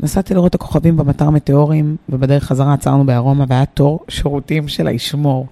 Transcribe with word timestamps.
נסעתי 0.00 0.34
לראות 0.34 0.50
את 0.50 0.54
הכוכבים 0.54 0.96
במטר 0.96 1.30
מטאורים, 1.30 1.96
ובדרך 2.08 2.44
חזרה 2.44 2.74
עצרנו 2.74 3.06
בארומה, 3.06 3.44
והיה 3.48 3.66
תור 3.66 4.00
שירותים 4.08 4.68
של 4.68 4.86
הישמור. 4.86 5.46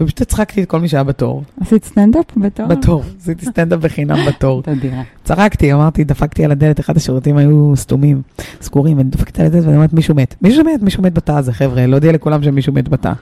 ופשוט 0.00 0.20
הצחקתי 0.20 0.62
את 0.62 0.68
כל 0.68 0.80
מי 0.80 0.88
שהיה 0.88 1.04
בתור. 1.04 1.42
עשית 1.60 1.84
סטנדאפ 1.84 2.24
בתור? 2.36 2.66
בתור, 2.66 3.02
עשיתי 3.20 3.46
סטנדאפ 3.46 3.80
בחינם 3.80 4.18
בתור. 4.28 4.62
תדירה. 4.74 5.02
צחקתי, 5.24 5.72
אמרתי, 5.72 6.04
דפקתי 6.04 6.44
על 6.44 6.50
הדלת, 6.50 6.80
אחד 6.80 6.96
השירותים 6.96 7.36
היו 7.36 7.72
סתומים, 7.76 8.22
סגורים, 8.60 8.98
ואני 8.98 9.10
דפקתי 9.10 9.40
על 9.40 9.46
הדלת 9.46 9.64
ואני 9.64 9.76
אומרת, 9.76 9.92
מישהו 9.92 10.14
מת. 10.14 10.34
מישהו 10.42 10.64
מת, 10.64 10.82
מישהו 10.82 11.02
מת 11.02 11.14
בתא 11.14 11.32
הזה, 11.32 11.52
חבר'ה, 11.52 11.86
להודיע 11.86 12.12
לכולם 12.12 12.42
שמישהו 12.42 12.72
מת 12.72 12.88
בתא. 12.88 13.12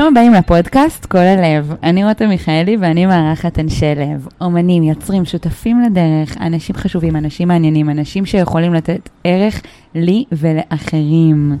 ברוכים 0.00 0.16
הבאים 0.16 0.34
לפודקאסט 0.34 1.06
כל 1.06 1.18
הלב. 1.18 1.74
אני 1.82 2.04
רותם 2.04 2.28
מיכאלי 2.28 2.76
ואני 2.80 3.06
מארחת 3.06 3.58
אנשי 3.58 3.94
לב. 3.96 4.26
אומנים, 4.40 4.82
יוצרים, 4.82 5.24
שותפים 5.24 5.80
לדרך, 5.80 6.36
אנשים 6.40 6.76
חשובים, 6.76 7.16
אנשים 7.16 7.48
מעניינים, 7.48 7.90
אנשים 7.90 8.26
שיכולים 8.26 8.74
לתת 8.74 9.08
ערך 9.24 9.62
לי 9.94 10.24
ולאחרים. 10.32 11.58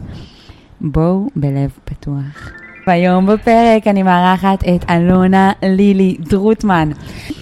בואו 0.80 1.28
בלב 1.36 1.70
פתוח. 1.84 2.50
והיום 2.86 3.26
בפרק 3.26 3.86
אני 3.86 4.02
מארחת 4.02 4.64
את 4.64 4.90
אלונה 4.90 5.52
לילי 5.62 6.16
דרוטמן. 6.20 6.90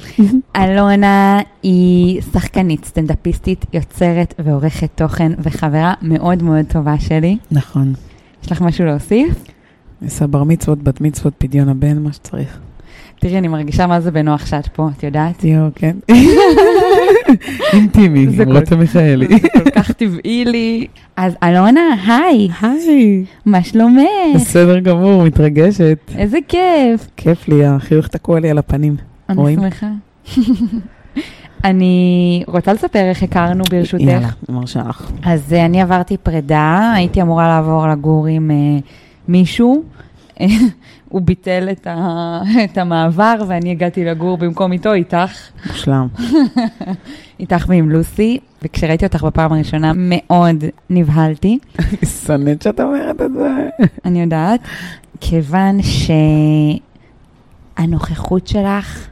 אלונה 0.62 1.40
היא 1.62 2.22
שחקנית, 2.22 2.84
סטנדאפיסטית, 2.84 3.66
יוצרת 3.72 4.34
ועורכת 4.38 4.90
תוכן 4.94 5.32
וחברה 5.38 5.94
מאוד 6.02 6.42
מאוד 6.42 6.64
טובה 6.68 6.94
שלי. 7.00 7.36
נכון. 7.50 7.92
יש 8.44 8.52
לך 8.52 8.60
משהו 8.62 8.86
להוסיף? 8.86 9.57
עשה 10.06 10.26
בר 10.26 10.44
מצוות, 10.44 10.82
בת 10.82 11.00
מצוות, 11.00 11.32
פדיון 11.38 11.68
הבן, 11.68 11.98
מה 12.02 12.12
שצריך. 12.12 12.58
תראי, 13.20 13.38
אני 13.38 13.48
מרגישה 13.48 13.86
מה 13.86 14.00
זה 14.00 14.10
בנוח 14.10 14.46
שאת 14.46 14.66
פה, 14.68 14.88
את 14.98 15.02
יודעת? 15.02 15.44
יואו, 15.44 15.68
כן. 15.74 15.96
אינטימי, 17.72 18.26
כל- 18.44 18.56
רותם 18.58 18.78
מיכאלי. 18.78 19.26
זה 19.28 19.48
כל 19.64 19.70
כך 19.70 19.92
טבעי 19.92 20.44
לי. 20.44 20.86
אז 21.16 21.34
אלונה, 21.42 21.80
היי, 22.06 22.48
היי. 22.62 23.24
מה 23.46 23.62
שלומך? 23.62 24.02
בסדר 24.34 24.78
גמור, 24.78 25.24
מתרגשת. 25.24 25.98
איזה 26.16 26.38
כיף. 26.48 27.08
כיף 27.16 27.48
לי, 27.48 27.66
החיוך 27.66 28.06
תקוע 28.06 28.40
לי 28.40 28.50
על 28.50 28.58
הפנים. 28.58 28.96
אני? 29.28 29.56
שמחה. 29.56 29.86
אני 31.64 32.44
רוצה 32.46 32.72
לספר 32.72 32.98
איך 33.08 33.22
הכרנו 33.22 33.64
ברשותך. 33.70 34.02
יאללה, 34.04 34.28
מרשה 34.48 34.82
לך. 34.88 35.10
אז 35.24 35.52
אה, 35.52 35.64
אני 35.66 35.82
עברתי 35.82 36.16
פרידה, 36.16 36.92
הייתי 36.96 37.22
אמורה 37.22 37.48
לעבור 37.48 37.88
לגור 37.88 38.26
עם 38.26 38.50
אה, 38.50 38.78
מישהו. 39.28 39.84
הוא 41.08 41.22
ביטל 41.22 41.68
את, 41.72 41.86
ה... 41.86 42.40
את 42.64 42.78
המעבר 42.78 43.34
ואני 43.48 43.70
הגעתי 43.70 44.04
לגור 44.04 44.38
במקום 44.38 44.72
איתו, 44.72 44.92
איתך. 44.92 45.50
מושלם. 45.66 46.06
איתך 47.40 47.64
ועם 47.68 47.90
לוסי, 47.90 48.38
וכשראיתי 48.62 49.06
אותך 49.06 49.22
בפעם 49.22 49.52
הראשונה 49.52 49.92
מאוד 49.96 50.64
נבהלתי, 50.90 51.58
אני 51.78 51.86
שונאת 52.26 52.62
שאת 52.62 52.80
אומרת 52.80 53.22
את 53.22 53.32
זה. 53.32 53.68
אני 54.04 54.20
יודעת, 54.20 54.60
כיוון 55.20 55.78
שהנוכחות 57.78 58.46
שלך 58.46 59.08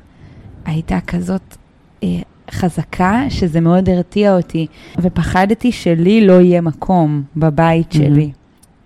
הייתה 0.64 0.98
כזאת 1.06 1.56
אה, 2.02 2.08
חזקה, 2.50 3.22
שזה 3.28 3.60
מאוד 3.60 3.88
הרתיע 3.88 4.36
אותי, 4.36 4.66
ופחדתי 4.98 5.72
שלי 5.72 6.26
לא 6.26 6.40
יהיה 6.40 6.60
מקום 6.60 7.22
בבית 7.36 7.92
שלי. 7.92 8.30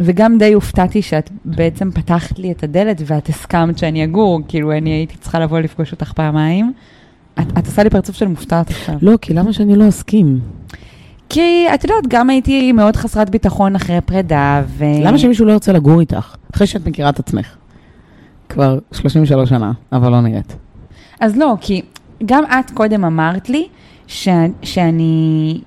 וגם 0.01 0.39
די 0.39 0.53
הופתעתי 0.53 1.03
שאת 1.03 1.31
בעצם 1.45 1.91
פתחת 1.91 2.39
לי 2.39 2.53
את 2.53 2.63
הדלת 2.63 3.03
ואת 3.07 3.29
הסכמת 3.29 3.79
שאני 3.79 4.05
אגור, 4.05 4.41
כאילו 4.49 4.73
אני 4.73 4.91
הייתי 4.91 5.17
צריכה 5.17 5.39
לבוא 5.39 5.59
לפגוש 5.59 5.93
אותך 5.93 6.13
פעמיים. 6.13 6.73
את, 7.41 7.59
את 7.59 7.67
עושה 7.67 7.83
לי 7.83 7.91
פרצוף 7.91 8.17
של 8.17 8.29
מופתעת 8.29 8.71
עכשיו. 8.71 8.95
לא, 9.03 9.17
כי 9.21 9.35
למה 9.35 9.53
שאני 9.53 9.77
לא 9.77 9.89
אסכים? 9.89 10.41
כי 11.29 11.67
את 11.75 11.85
יודעת, 11.85 12.07
גם 12.09 12.31
הייתי 12.31 12.73
מאוד 12.73 12.97
חסרת 12.97 13.31
ביטחון 13.31 13.77
אחרי 13.77 14.01
פרידה, 14.01 14.63
ו... 14.67 14.85
למה 15.03 15.19
שמישהו 15.19 15.47
לא 15.47 15.53
ירצה 15.53 15.73
לגור 15.73 16.01
איתך? 16.01 16.37
אחרי 16.55 16.67
שאת 16.67 16.87
מכירה 16.87 17.09
את 17.09 17.19
עצמך. 17.19 17.57
כבר 18.49 18.79
33 18.93 19.49
שנה, 19.49 19.73
אבל 19.93 20.11
לא 20.11 20.21
נראית. 20.21 20.57
אז 21.21 21.37
לא, 21.37 21.55
כי 21.61 21.83
גם 22.27 22.45
את 22.45 22.71
קודם 22.71 23.05
אמרת 23.05 23.49
לי 23.49 23.69
ש... 24.07 24.29
שאני... 24.63 25.61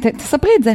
ת, 0.00 0.06
תספרי 0.06 0.50
את 0.58 0.64
זה. 0.64 0.74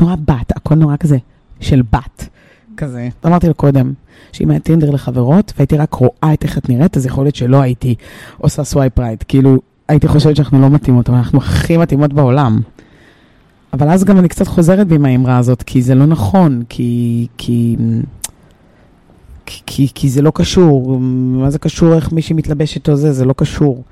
נורא 0.00 0.14
בת, 0.16 0.56
הכל 0.56 0.74
נורא 0.74 0.96
כזה 0.96 1.16
של 1.60 1.82
בת. 1.92 2.28
כזה. 2.76 3.08
אמרתי 3.26 3.48
לו 3.48 3.54
קודם, 3.54 3.92
שאם 4.32 4.50
היה 4.50 4.60
Tinder 4.60 4.90
לחברות, 4.90 5.52
והייתי 5.56 5.76
רק 5.76 5.94
רואה 5.94 6.32
את 6.32 6.44
איך 6.44 6.58
את 6.58 6.68
נראית, 6.68 6.96
אז 6.96 7.06
יכול 7.06 7.24
להיות 7.24 7.34
שלא 7.34 7.60
הייתי 7.60 7.94
עושה 8.38 8.64
swipe 8.64 8.98
right. 8.98 9.24
כאילו, 9.28 9.58
הייתי 9.88 10.08
חושבת 10.08 10.36
שאנחנו 10.36 10.60
לא 10.60 10.70
מתאימות, 10.70 11.08
אבל 11.08 11.18
אנחנו 11.18 11.38
הכי 11.38 11.76
מתאימות 11.76 12.12
בעולם. 12.12 12.60
אבל 13.72 13.88
אז 13.88 14.04
גם 14.04 14.18
אני 14.18 14.28
קצת 14.28 14.46
חוזרת 14.46 14.86
בי 14.86 14.94
עם 14.94 15.04
האמרה 15.04 15.38
הזאת, 15.38 15.62
כי 15.62 15.82
זה 15.82 15.94
לא 15.94 16.06
נכון, 16.06 16.62
כי... 16.68 17.26
כי... 17.38 17.76
כי, 19.66 19.88
כי, 19.94 20.08
זה 20.08 20.22
לא 20.22 20.32
קשור, 20.34 20.98
מה 21.00 21.50
זה 21.50 21.58
קשור 21.58 21.94
איך 21.94 22.12
מישהי 22.12 22.36
מתלבשת 22.36 22.88
או 22.88 22.96
זה, 22.96 23.12
זה 23.12 23.24
לא 23.24 23.32
קשור. 23.32 23.82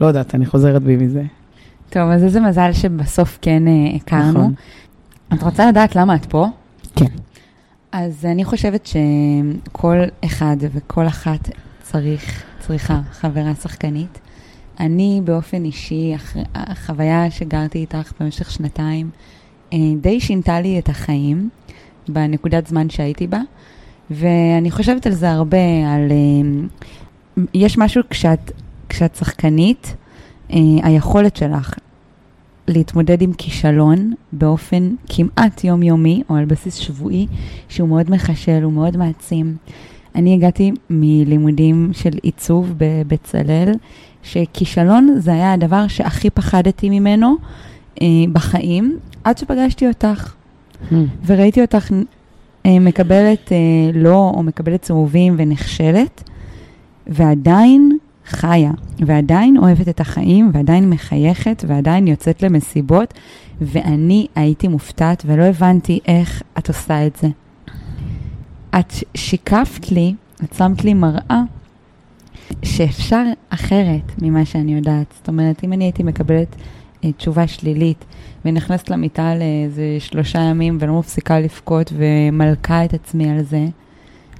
לא 0.00 0.06
יודעת, 0.06 0.34
אני 0.34 0.46
חוזרת 0.46 0.82
בי 0.82 0.96
מזה. 0.96 1.22
טוב, 1.90 2.02
אז 2.02 2.24
איזה 2.24 2.40
מזל 2.40 2.72
שבסוף 2.72 3.38
כן 3.42 3.68
אה, 3.68 3.96
הכרנו. 3.96 4.30
נכון. 4.30 4.54
את 5.34 5.42
רוצה 5.42 5.68
לדעת 5.68 5.96
למה 5.96 6.14
את 6.14 6.26
פה? 6.26 6.46
כן. 7.00 7.16
אז 7.92 8.24
אני 8.24 8.44
חושבת 8.44 8.86
שכל 8.86 9.98
אחד 10.24 10.56
וכל 10.60 11.06
אחת 11.06 11.48
צריך, 11.82 12.44
צריכה 12.60 13.00
חברה 13.12 13.54
שחקנית. 13.54 14.18
אני 14.80 15.20
באופן 15.24 15.64
אישי, 15.64 16.14
החוויה 16.54 17.30
שגרתי 17.30 17.78
איתך 17.78 18.12
במשך 18.20 18.50
שנתיים, 18.50 19.10
אה, 19.72 19.78
די 20.00 20.20
שינתה 20.20 20.60
לי 20.60 20.78
את 20.78 20.88
החיים 20.88 21.48
בנקודת 22.08 22.66
זמן 22.66 22.90
שהייתי 22.90 23.26
בה, 23.26 23.40
ואני 24.10 24.70
חושבת 24.70 25.06
על 25.06 25.12
זה 25.12 25.30
הרבה, 25.30 25.56
על... 25.94 26.10
אה, 26.10 27.44
יש 27.54 27.78
משהו 27.78 28.02
כשאת, 28.10 28.52
כשאת 28.88 29.16
שחקנית, 29.16 29.94
אה, 30.52 30.58
היכולת 30.82 31.36
שלך 31.36 31.74
להתמודד 32.70 33.22
עם 33.22 33.32
כישלון 33.32 34.12
באופן 34.32 34.90
כמעט 35.08 35.64
יומיומי 35.64 36.22
או 36.30 36.36
על 36.36 36.44
בסיס 36.44 36.74
שבועי, 36.74 37.26
שהוא 37.68 37.88
מאוד 37.88 38.10
מחשל, 38.10 38.62
הוא 38.62 38.72
מאוד 38.72 38.96
מעצים. 38.96 39.56
אני 40.14 40.34
הגעתי 40.34 40.72
מלימודים 40.90 41.90
של 41.92 42.10
עיצוב 42.22 42.74
בבצלאל, 42.76 43.72
שכישלון 44.22 45.14
זה 45.16 45.32
היה 45.32 45.52
הדבר 45.52 45.88
שהכי 45.88 46.30
פחדתי 46.30 46.90
ממנו 46.90 47.36
אה, 48.02 48.06
בחיים, 48.32 48.98
עד 49.24 49.38
שפגשתי 49.38 49.88
אותך, 49.88 50.34
וראיתי 51.26 51.62
אותך 51.62 51.90
אה, 52.66 52.78
מקבלת 52.78 53.52
אה, 53.52 53.56
לא, 53.94 54.32
או 54.34 54.42
מקבלת 54.42 54.82
צהובים 54.82 55.34
ונכשלת, 55.38 56.22
ועדיין 57.06 57.98
חיה, 58.30 58.70
ועדיין 58.98 59.56
אוהבת 59.56 59.88
את 59.88 60.00
החיים, 60.00 60.50
ועדיין 60.54 60.90
מחייכת, 60.90 61.64
ועדיין 61.66 62.08
יוצאת 62.08 62.42
למסיבות, 62.42 63.14
ואני 63.60 64.26
הייתי 64.34 64.68
מופתעת 64.68 65.22
ולא 65.26 65.42
הבנתי 65.42 66.00
איך 66.06 66.42
את 66.58 66.68
עושה 66.68 67.06
את 67.06 67.16
זה. 67.16 67.28
את 68.78 68.92
שיקפת 69.14 69.92
לי, 69.92 70.14
את 70.44 70.54
שמת 70.54 70.84
לי 70.84 70.94
מראה 70.94 71.42
שאפשר 72.62 73.24
אחרת 73.48 74.22
ממה 74.22 74.44
שאני 74.44 74.74
יודעת. 74.74 75.14
זאת 75.16 75.28
אומרת, 75.28 75.64
אם 75.64 75.72
אני 75.72 75.84
הייתי 75.84 76.02
מקבלת 76.02 76.56
אה, 77.04 77.12
תשובה 77.12 77.46
שלילית 77.46 78.04
ונכנסת 78.44 78.90
למיטה 78.90 79.34
לאיזה 79.34 79.96
שלושה 79.98 80.38
ימים 80.38 80.78
ולא 80.80 80.98
מפסיקה 80.98 81.40
לבכות 81.40 81.92
ומלכה 81.96 82.84
את 82.84 82.94
עצמי 82.94 83.30
על 83.30 83.42
זה, 83.42 83.66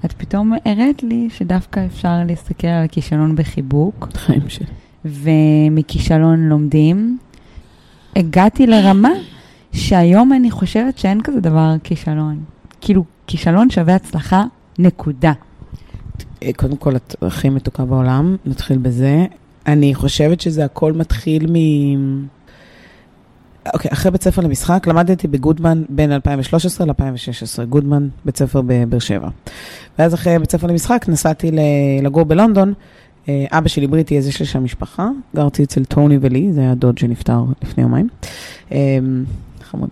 את 0.04 0.12
פתאום 0.12 0.52
הראת 0.64 1.02
לי 1.02 1.28
שדווקא 1.30 1.86
אפשר 1.86 2.24
להסתכל 2.26 2.66
על 2.66 2.84
הכישלון 2.84 3.36
בחיבוק, 3.36 4.08
חיים 4.14 4.48
שלי. 4.48 4.66
ומכישלון 5.04 6.48
לומדים. 6.48 7.18
הגעתי 8.16 8.66
לרמה 8.66 9.10
שהיום 9.72 10.32
אני 10.32 10.50
חושבת 10.50 10.98
שאין 10.98 11.20
כזה 11.22 11.40
דבר 11.40 11.74
כישלון. 11.84 12.40
כאילו, 12.80 13.04
כישלון 13.26 13.70
שווה 13.70 13.94
הצלחה, 13.94 14.44
נקודה. 14.78 15.32
אה, 16.42 16.50
קודם 16.56 16.76
כל, 16.76 16.96
את 16.96 17.14
הכי 17.22 17.48
מתוקה 17.48 17.84
בעולם, 17.84 18.36
נתחיל 18.46 18.78
בזה. 18.78 19.26
אני 19.66 19.94
חושבת 19.94 20.40
שזה 20.40 20.64
הכל 20.64 20.92
מתחיל 20.92 21.46
מ... 21.50 21.56
אוקיי, 23.74 23.90
אחרי 23.92 24.10
בית 24.10 24.22
ספר 24.22 24.42
למשחק, 24.42 24.86
למדתי 24.86 25.28
בגודמן 25.28 25.82
בין 25.88 26.12
2013 26.12 26.86
ל-2016, 26.86 27.64
גודמן, 27.64 28.08
בית 28.24 28.36
ספר 28.36 28.60
בבאר 28.66 28.98
שבע. 28.98 29.28
ואז 29.98 30.14
אחרי 30.14 30.38
בית 30.38 30.50
ספר 30.50 30.66
למשחק 30.66 31.04
נסעתי 31.08 31.50
לגור 32.02 32.24
בלונדון, 32.24 32.72
אה, 33.28 33.44
אבא 33.50 33.68
שלי 33.68 33.86
בריטי, 33.86 34.18
אז 34.18 34.28
יש 34.28 34.40
לי 34.40 34.46
שם 34.46 34.64
משפחה. 34.64 35.08
גרתי 35.36 35.64
אצל 35.64 35.84
טוני 35.84 36.18
ולי, 36.20 36.52
זה 36.52 36.60
היה 36.60 36.74
דוד 36.74 36.98
שנפטר 36.98 37.44
לפני 37.62 37.82
יומיים. 37.82 38.08
אה, 38.72 38.98
חמוד. 39.62 39.88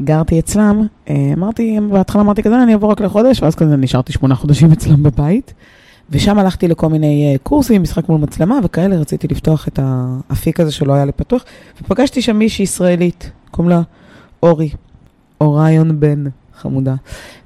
גרתי 0.00 0.38
אצלם, 0.38 0.86
אה, 1.10 1.30
אמרתי, 1.36 1.78
בהתחלה 1.90 2.22
אמרתי 2.22 2.42
כזה, 2.42 2.62
אני 2.62 2.72
אעבור 2.72 2.90
רק 2.90 3.00
לחודש, 3.00 3.42
ואז 3.42 3.54
כזה 3.54 3.76
נשארתי 3.76 4.12
שמונה 4.12 4.34
חודשים 4.34 4.72
אצלם 4.72 5.02
בבית. 5.02 5.54
ושם 6.10 6.38
הלכתי 6.38 6.68
לכל 6.68 6.88
מיני 6.88 7.36
קורסים, 7.42 7.82
משחק 7.82 8.08
מול 8.08 8.20
מצלמה 8.20 8.58
וכאלה, 8.64 8.96
רציתי 8.96 9.28
לפתוח 9.28 9.68
את 9.68 9.78
האפיק 9.82 10.60
הזה 10.60 10.72
שלא 10.72 10.92
היה 10.92 11.04
לי 11.04 11.12
פתוח, 11.12 11.44
ופגשתי 11.82 12.22
שם 12.22 12.36
מישהי 12.36 12.62
ישראלית, 12.62 13.30
קוראים 13.50 13.70
לה 13.70 13.82
אורי, 14.42 14.70
אוריון 15.40 16.00
בן, 16.00 16.24
חמודה. 16.54 16.94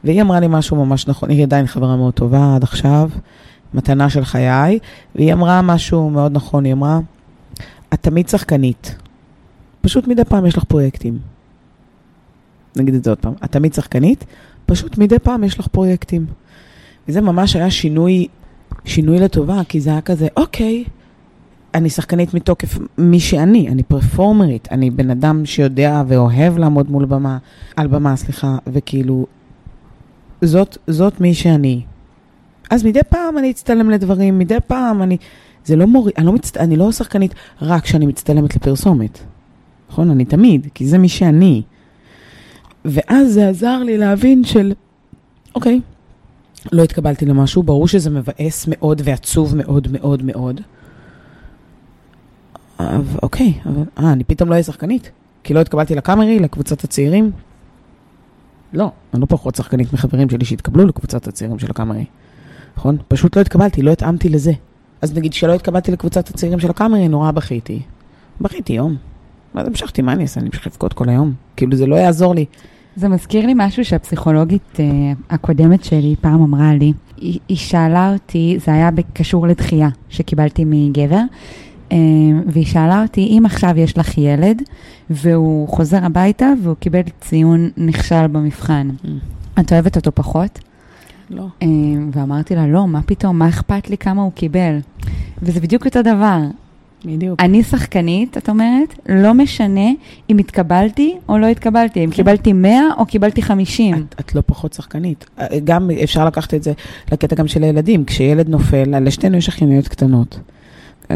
והיא 0.05 0.23
אמרה 0.23 0.41
לי 0.41 0.47
משהו 0.51 0.85
ממש 0.85 1.07
נכון, 1.07 1.31
היא 1.31 1.43
עדיין 1.43 1.67
חברה 1.67 1.97
מאוד 1.97 2.15
טובה 2.15 2.55
עד 2.55 2.63
עכשיו, 2.63 3.11
מתנה 3.75 4.11
של 4.11 4.25
חיי, 4.25 4.79
והיא 5.15 5.33
אמרה 5.33 5.63
משהו 5.63 6.11
מאוד 6.11 6.33
נכון, 6.33 6.65
היא 6.65 6.73
אמרה, 6.73 7.01
את 7.95 8.03
תמיד 8.03 8.29
שחקנית, 8.29 8.97
פשוט 9.81 10.09
מדי 10.09 10.25
פעם 10.25 10.47
יש 10.47 10.59
לך 10.59 10.65
פרויקטים. 10.65 11.19
נגיד 12.77 12.95
את 12.95 13.05
זה 13.05 13.11
עוד 13.11 13.19
פעם, 13.19 13.33
את 13.45 13.53
תמיד 13.53 13.75
שחקנית, 13.75 14.25
פשוט 14.67 14.99
מדי 14.99 15.19
פעם 15.19 15.45
יש 15.45 15.59
לך 15.59 15.67
פרויקטים. 15.67 16.27
וזה 17.09 17.21
ממש 17.21 17.57
היה 17.57 17.71
שינוי, 17.71 18.27
שינוי 18.87 19.19
לטובה, 19.19 19.61
כי 19.69 19.81
זה 19.81 19.91
היה 19.91 20.01
כזה, 20.01 20.29
אוקיי, 20.37 20.85
אני 21.75 21.91
שחקנית 21.91 22.35
מתוקף 22.35 22.79
מי 22.99 23.21
שאני, 23.21 23.69
אני 23.69 23.83
פרפורמרית, 23.83 24.69
אני 24.71 24.91
בן 24.91 25.11
אדם 25.11 25.47
שיודע 25.47 26.03
ואוהב 26.09 26.59
לעמוד 26.59 26.91
מול 26.91 27.05
במה, 27.05 27.39
על 27.77 27.87
במה, 27.87 28.17
סליחה, 28.17 28.59
וכאילו, 28.67 29.27
זאת, 30.43 30.79
זאת 30.87 31.21
מי 31.21 31.35
שאני. 31.35 31.83
אז 32.71 32.85
מדי 32.85 33.01
פעם 33.09 33.39
אני 33.39 33.51
אצטלם 33.51 33.91
לדברים, 33.91 34.39
מדי 34.39 34.59
פעם 34.67 35.03
אני... 35.03 35.17
זה 35.65 35.77
לא 35.77 35.87
מורי, 35.87 36.13
אני 36.19 36.27
לא, 36.27 36.33
מצט... 36.33 36.57
אני 36.57 36.77
לא 36.77 36.93
שחקנית 36.93 37.35
רק 37.63 37.83
כשאני 37.83 38.07
מצטלמת 38.07 38.57
לפרסומת. 38.57 39.19
נכון? 39.91 40.11
אני 40.11 40.25
תמיד, 40.25 40.67
כי 40.75 40.87
זה 40.87 40.99
מי 40.99 41.09
שאני. 41.09 41.63
ואז 42.85 43.33
זה 43.33 43.49
עזר 43.49 43.79
לי 43.79 43.99
להבין 43.99 44.45
של, 44.45 44.73
אוקיי, 45.55 45.81
לא 46.73 46.83
התקבלתי 46.83 47.27
למשהו, 47.27 47.63
ברור 47.63 47.89
שזה 47.89 48.11
מבאס 48.11 48.67
מאוד 48.69 49.03
ועצוב 49.05 49.57
מאוד 49.57 49.89
מאוד 49.93 50.23
מאוד. 50.23 50.61
אבל 52.81 53.19
אוקיי, 53.23 53.53
אבל, 53.67 53.83
אה, 53.99 54.13
אני 54.13 54.25
פתאום 54.25 54.49
לא 54.49 54.55
אהיה 54.55 54.63
שחקנית? 54.63 55.11
כי 55.45 55.55
לא 55.55 55.61
התקבלתי 55.61 55.95
לקאמרי, 55.95 56.39
לקבוצת 56.39 56.85
הצעירים? 56.85 57.31
לא, 58.73 58.91
אני 59.15 59.21
לא 59.21 59.27
פחות 59.27 59.55
שחקנית 59.55 59.93
מחברים 59.93 60.31
שלי 60.31 60.45
שהתקבלו 60.45 60.87
לקבוצת 60.87 61.29
הצעירים 61.29 61.59
של 61.59 61.71
הקאמרי. 61.71 62.05
נכון? 62.77 62.97
פשוט 63.09 63.37
לא 63.37 63.41
התקבלתי, 63.41 63.83
לא 63.83 63.91
התאמתי 63.91 64.29
לזה. 64.29 64.53
אז 65.03 65.15
נגיד 65.15 65.33
שלא 65.33 65.55
התקבלתי 65.55 65.93
לקבוצת 65.93 66.29
הצעירים 66.29 66.61
של 66.61 66.71
הקאמרי, 66.71 67.09
נורא 67.09 67.31
בכיתי. 67.31 67.83
בכיתי 68.41 68.73
יום. 68.73 68.97
ואז 69.55 69.67
המשכתי, 69.67 70.03
מה 70.03 70.13
אני 70.13 70.23
אעשה? 70.23 70.41
אני 70.41 70.49
אמשיך 70.49 70.67
לבכות 70.67 70.93
כל 70.93 71.09
היום. 71.09 71.35
כאילו, 71.57 71.77
זה 71.77 71.87
לא 71.87 71.97
יעזור 71.97 72.35
לי. 72.35 72.45
זה 72.97 73.09
מזכיר 73.09 73.47
לי 73.47 73.53
משהו 73.57 73.85
שהפסיכולוגית 73.85 74.77
uh, 74.77 74.81
הקודמת 75.31 75.85
שלי 75.85 76.15
פעם 76.21 76.43
אמרה 76.43 76.75
לי. 76.75 76.93
היא, 77.17 77.39
היא 77.49 77.57
שאלה 77.57 78.13
אותי, 78.13 78.59
זה 78.65 78.73
היה 78.73 78.91
קשור 79.13 79.47
לדחייה 79.47 79.89
שקיבלתי 80.09 80.65
מגבר, 80.67 81.21
uh, 81.91 81.93
והיא 82.47 82.67
שאלה 82.67 83.03
אותי, 83.03 83.39
אם 83.39 83.43
עכשיו 83.47 83.79
יש 83.79 83.99
לך 83.99 84.19
ילד, 84.19 84.63
והוא 85.11 85.69
חוזר 85.69 86.05
הביתה 86.05 86.53
והוא 86.63 86.77
קיבל 86.81 87.01
ציון 87.21 87.71
נכשל 87.77 88.27
במבחן, 88.27 88.89
mm. 89.05 89.61
את 89.61 89.73
אוהבת 89.73 89.97
אותו 89.97 90.13
פחות? 90.15 90.59
לא. 91.31 91.47
ואמרתי 92.13 92.55
לה, 92.55 92.67
לא, 92.67 92.89
מה 92.89 93.03
פתאום, 93.03 93.39
מה 93.39 93.49
אכפת 93.49 93.91
לי 93.91 93.99
כמה 93.99 94.23
הוא 94.23 94.33
קיבל? 94.33 94.79
וזה 95.43 95.61
בדיוק 95.61 95.85
אותו 95.85 96.03
דבר. 96.03 96.39
בדיוק. 97.07 97.41
אני 97.41 97.63
שחקנית, 97.63 98.37
את 98.37 98.49
אומרת, 98.49 98.95
לא 99.09 99.35
משנה 99.35 99.91
אם 100.31 100.39
התקבלתי 100.39 101.17
או 101.29 101.39
לא 101.39 101.47
התקבלתי, 101.47 102.05
אם 102.05 102.11
כן. 102.11 102.17
קיבלתי 102.17 102.53
100 102.53 102.81
או 102.99 103.07
קיבלתי 103.07 103.43
50. 103.43 103.95
את, 103.95 104.15
את 104.21 104.35
לא 104.35 104.43
פחות 104.47 104.73
שחקנית. 104.73 105.27
גם 105.65 105.91
אפשר 106.05 106.25
לקחת 106.25 106.55
את 106.55 106.63
זה 106.63 106.73
לקטע 107.13 107.37
גם 107.37 107.49
של 107.49 107.63
הילדים. 107.63 108.05
כשילד 108.05 108.49
נופל, 108.49 109.01
לשתינו 109.01 109.37
יש 109.37 109.49
אחייניות 109.49 109.89
קטנות. 109.89 110.39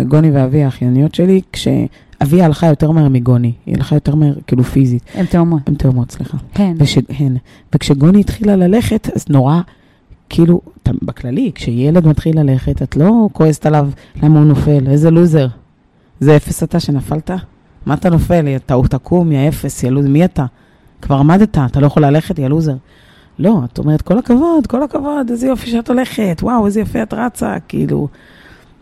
גוני 0.09 0.31
ואבי 0.31 0.63
האחייניות 0.63 1.15
שלי, 1.15 1.41
כשאבי 1.53 2.43
הלכה 2.43 2.67
יותר 2.67 2.91
מהר 2.91 3.09
מגוני, 3.09 3.53
היא 3.67 3.75
הלכה 3.75 3.97
יותר 3.97 4.15
מהר, 4.15 4.35
כאילו 4.47 4.65
פיזית. 4.65 5.03
הן 5.15 5.27
תאומות. 5.27 5.69
הן 5.69 5.75
תאומות, 5.75 6.11
סליחה. 6.11 6.39
הן. 6.55 6.77
וש, 6.79 6.99
הן. 7.09 7.37
וכשגוני 7.75 8.21
התחילה 8.21 8.57
ללכת, 8.57 9.09
אז 9.17 9.25
נורא, 9.29 9.61
כאילו, 10.29 10.61
בכללי, 11.03 11.51
כשילד 11.55 12.07
מתחיל 12.07 12.41
ללכת, 12.41 12.83
את 12.83 12.97
לא 12.97 13.29
כועסת 13.33 13.67
עליו 13.67 13.89
למה 14.23 14.39
הוא 14.39 14.47
נופל, 14.47 14.87
איזה 14.89 15.11
לוזר. 15.11 15.47
זה 16.21 16.37
אפס 16.37 16.63
אתה 16.63 16.81
שנפלת? 16.81 17.31
מה 17.87 17.95
אתה 17.95 18.11
נופל? 18.11 18.57
אתה 18.57 18.75
תקום, 18.91 19.33
יא 19.33 19.49
אפס, 19.49 19.83
יא 19.83 19.91
לוזר, 19.91 20.09
מי 20.09 20.25
אתה? 20.25 20.47
כבר 21.03 21.17
עמדת, 21.17 21.59
אתה 21.59 21.81
לא 21.81 21.87
יכול 21.87 22.05
ללכת, 22.05 22.39
יא 22.39 22.49
לוזר. 22.49 22.77
לא, 23.39 23.61
את 23.65 23.79
אומרת, 23.79 24.03
כל 24.03 24.19
הכבוד, 24.19 24.67
כל 24.67 24.83
הכבוד, 24.83 25.31
איזה 25.31 25.47
יופי 25.47 25.71
שאת 25.71 25.89
הולכת, 25.89 26.39
וואו, 26.43 26.67
איזה 26.67 26.81
יפה 26.81 27.03
את 27.03 27.15
רצה, 27.15 27.57
כאילו. 27.69 28.09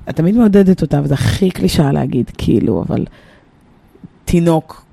את 0.08 0.17
תמיד 0.17 0.37
מעודדת 0.37 0.82
אותה, 0.82 1.00
וזה 1.05 1.14
הכי 1.14 1.50
קלישאה 1.50 1.93
להגיד, 1.93 2.31
כאילו, 2.38 2.85
אבל 2.88 3.05
תינוק, 4.25 4.85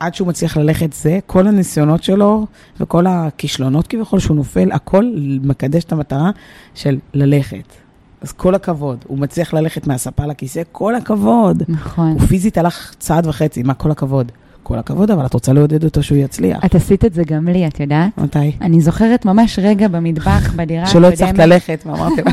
עד 0.00 0.14
שהוא 0.14 0.28
מצליח 0.28 0.56
ללכת 0.56 0.92
זה, 0.92 1.18
כל 1.26 1.46
הניסיונות 1.46 2.02
שלו 2.02 2.46
וכל 2.80 3.06
הכישלונות 3.06 3.86
כביכול 3.86 4.18
שהוא 4.18 4.36
נופל, 4.36 4.72
הכל 4.72 5.04
מקדש 5.42 5.84
את 5.84 5.92
המטרה 5.92 6.30
של 6.74 6.98
ללכת. 7.14 7.79
אז 8.22 8.32
כל 8.32 8.54
הכבוד, 8.54 9.04
הוא 9.06 9.18
מצליח 9.18 9.54
ללכת 9.54 9.86
מהספה 9.86 10.26
לכיסא, 10.26 10.62
כל 10.72 10.94
הכבוד. 10.94 11.62
נכון. 11.68 12.10
הוא 12.12 12.20
פיזית 12.20 12.58
הלך 12.58 12.94
צעד 12.98 13.26
וחצי, 13.26 13.62
מה 13.62 13.74
כל 13.74 13.90
הכבוד? 13.90 14.32
כל 14.62 14.78
הכבוד, 14.78 15.10
אבל 15.10 15.26
את 15.26 15.34
רוצה 15.34 15.52
לעודד 15.52 15.84
אותו 15.84 16.02
שהוא 16.02 16.18
יצליח. 16.18 16.64
את 16.64 16.74
עשית 16.74 17.04
את 17.04 17.14
זה 17.14 17.24
גם 17.24 17.48
לי, 17.48 17.66
את 17.66 17.80
יודעת? 17.80 18.18
מתי? 18.18 18.52
אני 18.60 18.80
זוכרת 18.80 19.24
ממש 19.24 19.58
רגע 19.62 19.88
במטבח, 19.88 20.52
בדירה 20.56 20.84
הקודמת. 20.84 21.02
שלא 21.02 21.08
הצלחת 21.08 21.38
ללכת, 21.38 21.82
ואמרתי 21.86 22.22
לה. 22.22 22.32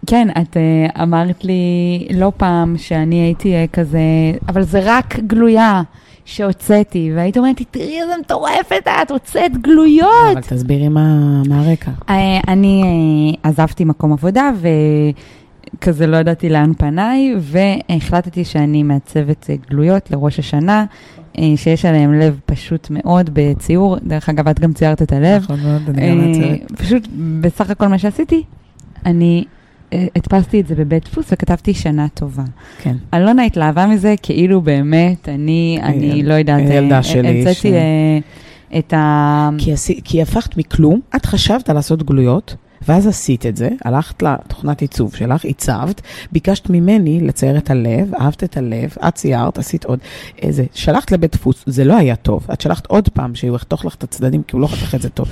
כן, 0.07 0.27
את 0.41 0.57
uh, 0.57 1.01
אמרת 1.01 1.45
לי 1.45 2.07
לא 2.13 2.31
פעם 2.37 2.77
שאני 2.77 3.15
הייתי 3.15 3.53
uh, 3.53 3.75
כזה, 3.75 3.99
אבל 4.47 4.63
זה 4.63 4.81
רק 4.83 5.19
גלויה. 5.27 5.81
שהוצאתי, 6.31 7.11
והיית 7.15 7.37
אומרת 7.37 7.59
לי, 7.59 7.65
תראי 7.71 8.01
איזה 8.01 8.13
מטורפת 8.19 8.87
את, 9.01 9.11
הוצאת 9.11 9.57
גלויות. 9.57 10.31
אבל 10.31 10.41
תסבירי 10.41 10.89
מה, 10.89 11.41
מה 11.49 11.61
הרקע. 11.61 11.91
אה, 12.09 12.39
אני 12.47 12.83
אה, 12.83 13.49
עזבתי 13.49 13.85
מקום 13.85 14.13
עבודה, 14.13 14.51
וכזה 15.77 16.07
לא 16.07 16.17
ידעתי 16.17 16.49
לאן 16.49 16.73
פניי, 16.77 17.35
והחלטתי 17.39 18.45
שאני 18.45 18.83
מעצבת 18.83 19.49
אה, 19.49 19.55
גלויות 19.69 20.11
לראש 20.11 20.39
השנה. 20.39 20.85
שיש 21.55 21.85
עליהם 21.85 22.13
לב 22.13 22.39
פשוט 22.45 22.87
מאוד 22.89 23.29
בציור, 23.33 23.97
דרך 24.03 24.29
אגב, 24.29 24.47
את 24.47 24.59
גם 24.59 24.73
ציירת 24.73 25.01
את 25.01 25.11
הלב. 25.11 25.41
נכון 25.41 25.59
מאוד, 25.59 25.81
אני 25.89 26.09
גם 26.09 26.17
מעצבת. 26.17 26.79
פשוט 26.79 27.07
בסך 27.41 27.69
הכל 27.69 27.87
מה 27.87 27.97
שעשיתי, 27.97 28.43
אני 29.05 29.43
הדפסתי 30.15 30.61
את 30.61 30.67
זה 30.67 30.75
בבית 30.75 31.03
דפוס 31.05 31.25
וכתבתי 31.31 31.73
שנה 31.73 32.07
טובה. 32.13 32.43
כן. 32.81 32.95
אלונה 33.13 33.43
התלהבה 33.43 33.85
מזה, 33.87 34.15
כאילו 34.21 34.61
באמת, 34.61 35.29
אני, 35.29 35.79
אני 35.83 36.23
לא 36.23 36.33
יודעת, 36.33 36.61
אה, 36.61 37.03
שלי. 37.03 37.27
המצאתי 37.27 37.73
אה, 37.73 38.19
את 38.79 38.93
ה... 38.93 39.49
כי 40.03 40.21
הפכת 40.21 40.57
מכלום, 40.57 40.99
את 41.15 41.25
חשבת 41.25 41.69
על 41.69 41.75
לעשות 41.75 42.03
גלויות. 42.03 42.55
ואז 42.87 43.07
עשית 43.07 43.45
את 43.45 43.57
זה, 43.57 43.69
הלכת 43.85 44.23
לתוכנת 44.23 44.81
עיצוב 44.81 45.15
שלך, 45.15 45.43
עיצבת, 45.43 46.01
ביקשת 46.31 46.69
ממני 46.69 47.21
לצייר 47.21 47.57
את 47.57 47.69
הלב, 47.69 48.15
אהבת 48.15 48.43
את 48.43 48.57
הלב, 48.57 48.93
את 49.07 49.15
ציירת, 49.15 49.57
עשית 49.57 49.85
עוד 49.85 49.99
איזה, 50.41 50.65
שלחת 50.73 51.11
לבית 51.11 51.35
דפוס, 51.35 51.63
זה 51.65 51.83
לא 51.83 51.97
היה 51.97 52.15
טוב, 52.15 52.47
את 52.53 52.61
שלחת 52.61 52.85
עוד 52.85 53.09
פעם 53.09 53.35
שהוא 53.35 53.55
יחתוך 53.55 53.85
לך 53.85 53.95
את 53.95 54.03
הצדדים, 54.03 54.43
כי 54.43 54.55
הוא 54.55 54.61
לא 54.61 54.67
חתך 54.67 54.95
את 54.95 55.01
זה 55.01 55.09
טוב. 55.09 55.27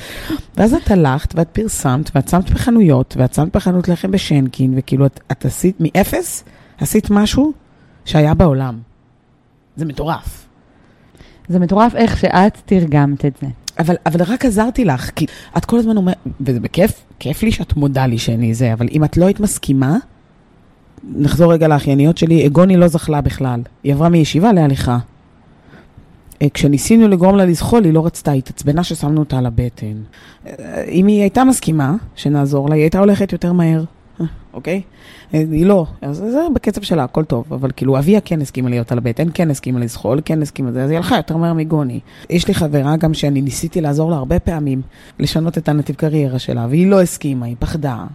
ואז 0.57 0.73
את 0.73 0.91
הלכת 0.91 1.35
ואת 1.35 1.47
פרסמת, 1.47 2.11
ואת 2.15 2.29
שמת 2.29 2.51
בחנויות, 2.51 3.15
ואת 3.17 3.33
שמת 3.33 3.55
בחנות 3.55 3.87
לחם 3.87 4.11
בשנקין, 4.11 4.73
וכאילו 4.77 5.05
את, 5.05 5.19
את 5.31 5.45
עשית 5.45 5.75
מאפס, 5.79 6.43
עשית 6.77 7.09
משהו 7.09 7.53
שהיה 8.05 8.33
בעולם. 8.33 8.79
זה 9.75 9.85
מטורף. 9.85 10.47
זה 11.47 11.59
מטורף 11.59 11.95
איך 11.95 12.17
שאת 12.17 12.57
תרגמת 12.65 13.25
את 13.25 13.37
זה. 13.41 13.47
אבל, 13.79 13.95
אבל 14.05 14.23
רק 14.23 14.45
עזרתי 14.45 14.85
לך, 14.85 15.09
כי 15.15 15.25
את 15.57 15.65
כל 15.65 15.77
הזמן 15.77 15.97
אומרת, 15.97 16.17
וזה 16.41 16.59
בכיף, 16.59 16.91
כיף 17.19 17.43
לי 17.43 17.51
שאת 17.51 17.77
מודה 17.77 18.05
לי 18.05 18.17
שאני 18.17 18.53
זה, 18.53 18.73
אבל 18.73 18.87
אם 18.91 19.03
את 19.03 19.17
לא 19.17 19.25
היית 19.25 19.39
מסכימה, 19.39 19.97
נחזור 21.03 21.53
רגע 21.53 21.67
לאחייניות 21.67 22.17
שלי, 22.17 22.49
גוני 22.49 22.77
לא 22.77 22.87
זכלה 22.87 23.21
בכלל. 23.21 23.61
היא 23.83 23.93
עברה 23.93 24.09
מישיבה 24.09 24.53
להליכה. 24.53 24.97
אה, 26.41 26.47
כשניסינו 26.53 27.07
לגרום 27.07 27.35
לה 27.35 27.45
לזחול, 27.45 27.83
היא 27.83 27.93
לא 27.93 28.05
רצתה, 28.05 28.31
היא 28.31 28.37
התעצבנה 28.39 28.83
ששמנו 28.83 29.19
אותה 29.19 29.37
על 29.37 29.45
הבטן. 29.45 30.01
אה, 30.47 30.83
אם 30.83 31.07
היא 31.07 31.21
הייתה 31.21 31.43
מסכימה 31.43 31.95
שנעזור 32.15 32.69
לה, 32.69 32.75
היא 32.75 32.83
הייתה 32.83 32.99
הולכת 32.99 33.31
יותר 33.31 33.53
מהר. 33.53 33.83
אוקיי? 34.53 34.81
היא 35.31 35.65
לא, 35.65 35.85
אז 36.01 36.17
זה 36.17 36.47
בקצב 36.55 36.81
שלה, 36.81 37.03
הכל 37.03 37.23
טוב, 37.23 37.53
אבל 37.53 37.71
כאילו 37.75 37.99
אביה 37.99 38.21
כן 38.21 38.41
הסכימה 38.41 38.69
להיות 38.69 38.91
על 38.91 38.97
הבטן, 38.97 39.27
כן 39.33 39.51
הסכימה 39.51 39.79
לזחול, 39.79 40.21
כן 40.25 40.41
הסכימה 40.41 40.69
לזה, 40.69 40.83
אז 40.83 40.89
היא 40.89 40.97
הלכה 40.97 41.17
יותר 41.17 41.37
מהר 41.37 41.53
מגוני. 41.53 41.99
יש 42.29 42.47
לי 42.47 42.53
חברה 42.53 42.97
גם 42.97 43.13
שאני 43.13 43.41
ניסיתי 43.41 43.81
לעזור 43.81 44.11
לה 44.11 44.17
הרבה 44.17 44.39
פעמים 44.39 44.81
לשנות 45.19 45.57
את 45.57 45.69
הנתיב 45.69 45.95
קריירה 45.95 46.39
שלה, 46.39 46.67
והיא 46.69 46.87
לא 46.87 47.01
הסכימה, 47.01 47.45
היא 47.45 47.55
פחדה. 47.59 48.05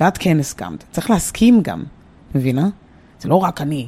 ואת 0.00 0.18
כן 0.18 0.40
הסכמת. 0.40 0.84
צריך 0.90 1.10
להסכים 1.10 1.60
גם, 1.62 1.82
מבינה? 2.34 2.68
זה 3.20 3.28
לא 3.28 3.34
רק 3.34 3.60
אני. 3.60 3.86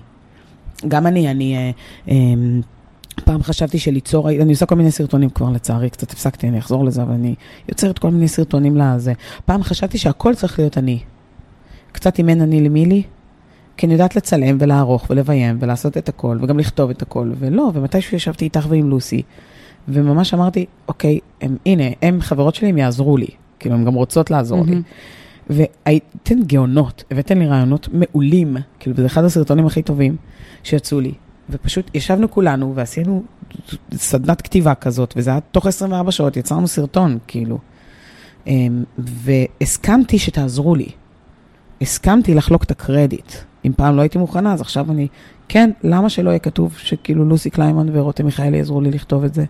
גם 0.89 1.07
אני, 1.07 1.31
אני... 1.31 1.57
אה, 1.57 1.71
אה, 2.09 2.15
פעם 3.25 3.43
חשבתי 3.43 3.79
שליצור, 3.79 4.31
אני 4.31 4.53
עושה 4.53 4.67
כל 4.67 4.75
מיני 4.75 4.91
סרטונים 4.91 5.31
כבר 5.31 5.51
לצערי, 5.51 5.91
קצת 5.91 6.13
הפסקתי, 6.13 6.49
אני 6.49 6.59
אחזור 6.59 6.85
לזה, 6.85 7.03
אבל 7.03 7.13
אני 7.13 7.35
יוצרת 7.69 7.99
כל 7.99 8.11
מיני 8.11 8.29
סרטונים 8.29 8.77
לזה. 8.77 9.13
פעם 9.45 9.63
חשבתי 9.63 9.99
שהכל 9.99 10.35
צריך 10.35 10.59
להיות 10.59 10.79
אני. 10.79 11.01
קצת 11.93 12.21
אם 12.21 12.29
אין 12.29 12.41
אני 12.41 12.61
למי 12.61 12.87
לי, 12.87 13.03
כי 13.77 13.87
אני 13.87 13.93
יודעת 13.93 14.17
לצלם 14.17 14.57
ולערוך 14.61 15.07
ולביים 15.11 15.59
ולעשות 15.61 15.97
את 15.97 16.09
הכל, 16.09 16.39
וגם 16.41 16.59
לכתוב 16.59 16.91
את 16.91 17.03
הכל, 17.03 17.31
ולא, 17.39 17.71
ומתישהו 17.75 18.17
ישבתי 18.17 18.45
איתך 18.45 18.67
ועם 18.69 18.91
לוסי, 18.91 19.23
וממש 19.89 20.35
אמרתי, 20.35 20.67
אוקיי, 20.89 21.19
הם, 21.41 21.57
הנה, 21.67 21.85
הם 22.03 22.21
חברות 22.21 22.55
שלי, 22.55 22.69
הם 22.69 22.79
יעזרו 22.79 23.17
לי. 23.17 23.27
כאילו, 23.59 23.75
הן 23.75 23.85
גם 23.85 23.95
רוצות 23.95 24.31
לעזור 24.31 24.65
mm-hmm. 24.65 24.71
לי. 24.71 24.83
והייתן 25.51 26.43
גאונות, 26.47 27.05
הבאתן 27.11 27.39
לי 27.39 27.47
רעיונות 27.47 27.89
מעולים, 27.93 28.57
כאילו, 28.81 28.97
זה 28.97 29.07
אחד 29.07 29.25
הסרטונים 29.25 29.67
הכי 29.67 29.83
טובים 29.83 30.17
שיצאו 30.63 31.01
לי. 31.01 31.13
ופשוט 31.51 31.91
ישבנו 31.95 32.31
כולנו 32.31 32.73
ועשינו 32.75 33.23
סדנת 33.95 34.43
כתיבה 34.43 34.75
כזאת, 34.75 35.15
וזה 35.17 35.31
היה 35.31 35.41
תוך 35.41 35.67
24 35.67 36.11
שעות, 36.11 36.37
יצרנו 36.37 36.69
סרטון, 36.69 37.19
כאילו. 37.27 37.59
אמ, 38.47 38.85
והסכמתי 38.99 40.19
שתעזרו 40.19 40.75
לי. 40.75 40.89
הסכמתי 41.83 42.35
לחלוק 42.35 42.65
את 42.65 42.71
הקרדיט. 42.71 43.33
אם 43.65 43.73
פעם 43.77 43.97
לא 43.97 44.01
הייתי 44.03 44.19
מוכנה, 44.19 44.53
אז 44.53 44.61
עכשיו 44.61 44.91
אני, 44.91 45.09
כן, 45.49 45.71
למה 45.83 46.09
שלא 46.09 46.31
יהיה 46.31 46.39
כתוב 46.39 46.75
שכאילו 46.79 47.25
לוסי 47.25 47.51
קליימן 47.51 47.87
ורותם 47.93 48.25
מיכאלי 48.25 48.57
יעזרו 48.57 48.81
לי 48.81 48.91
לכתוב 48.91 49.25
את 49.25 49.35
זה? 49.35 49.45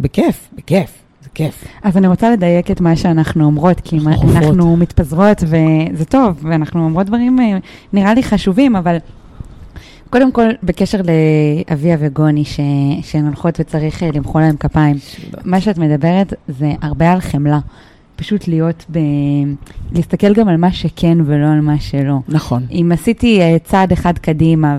בכיף, 0.00 0.48
בכיף. 0.56 1.04
זה 1.22 1.30
כיף. 1.34 1.64
אז 1.82 1.96
אני 1.96 2.06
רוצה 2.06 2.30
לדייק 2.30 2.70
את 2.70 2.80
מה 2.80 2.96
שאנחנו 2.96 3.44
אומרות, 3.44 3.80
כי 3.80 4.00
חופות. 4.00 4.36
אנחנו 4.36 4.76
מתפזרות 4.76 5.42
וזה 5.42 6.04
טוב, 6.04 6.38
ואנחנו 6.42 6.84
אומרות 6.84 7.06
דברים 7.06 7.40
אה, 7.40 7.58
נראה 7.92 8.14
לי 8.14 8.22
חשובים, 8.22 8.76
אבל 8.76 8.96
קודם 10.10 10.32
כל, 10.32 10.48
בקשר 10.62 10.98
לאביה 11.68 11.96
וגוני, 12.00 12.44
ש... 12.44 12.60
שהן 13.02 13.26
הולכות 13.26 13.60
וצריך 13.60 14.02
אה, 14.02 14.10
למחוא 14.14 14.40
להם 14.40 14.56
כפיים, 14.56 14.96
מה 15.44 15.60
שאת 15.60 15.78
מדברת 15.78 16.32
זה 16.48 16.72
הרבה 16.82 17.12
על 17.12 17.20
חמלה. 17.20 17.58
פשוט 18.16 18.48
להיות 18.48 18.84
ב... 18.90 18.98
להסתכל 19.92 20.34
גם 20.34 20.48
על 20.48 20.56
מה 20.56 20.72
שכן 20.72 21.18
ולא 21.24 21.46
על 21.46 21.60
מה 21.60 21.80
שלא. 21.80 22.18
נכון. 22.28 22.62
אם 22.70 22.90
עשיתי 22.92 23.40
uh, 23.40 23.68
צעד 23.68 23.92
אחד 23.92 24.18
קדימה 24.18 24.78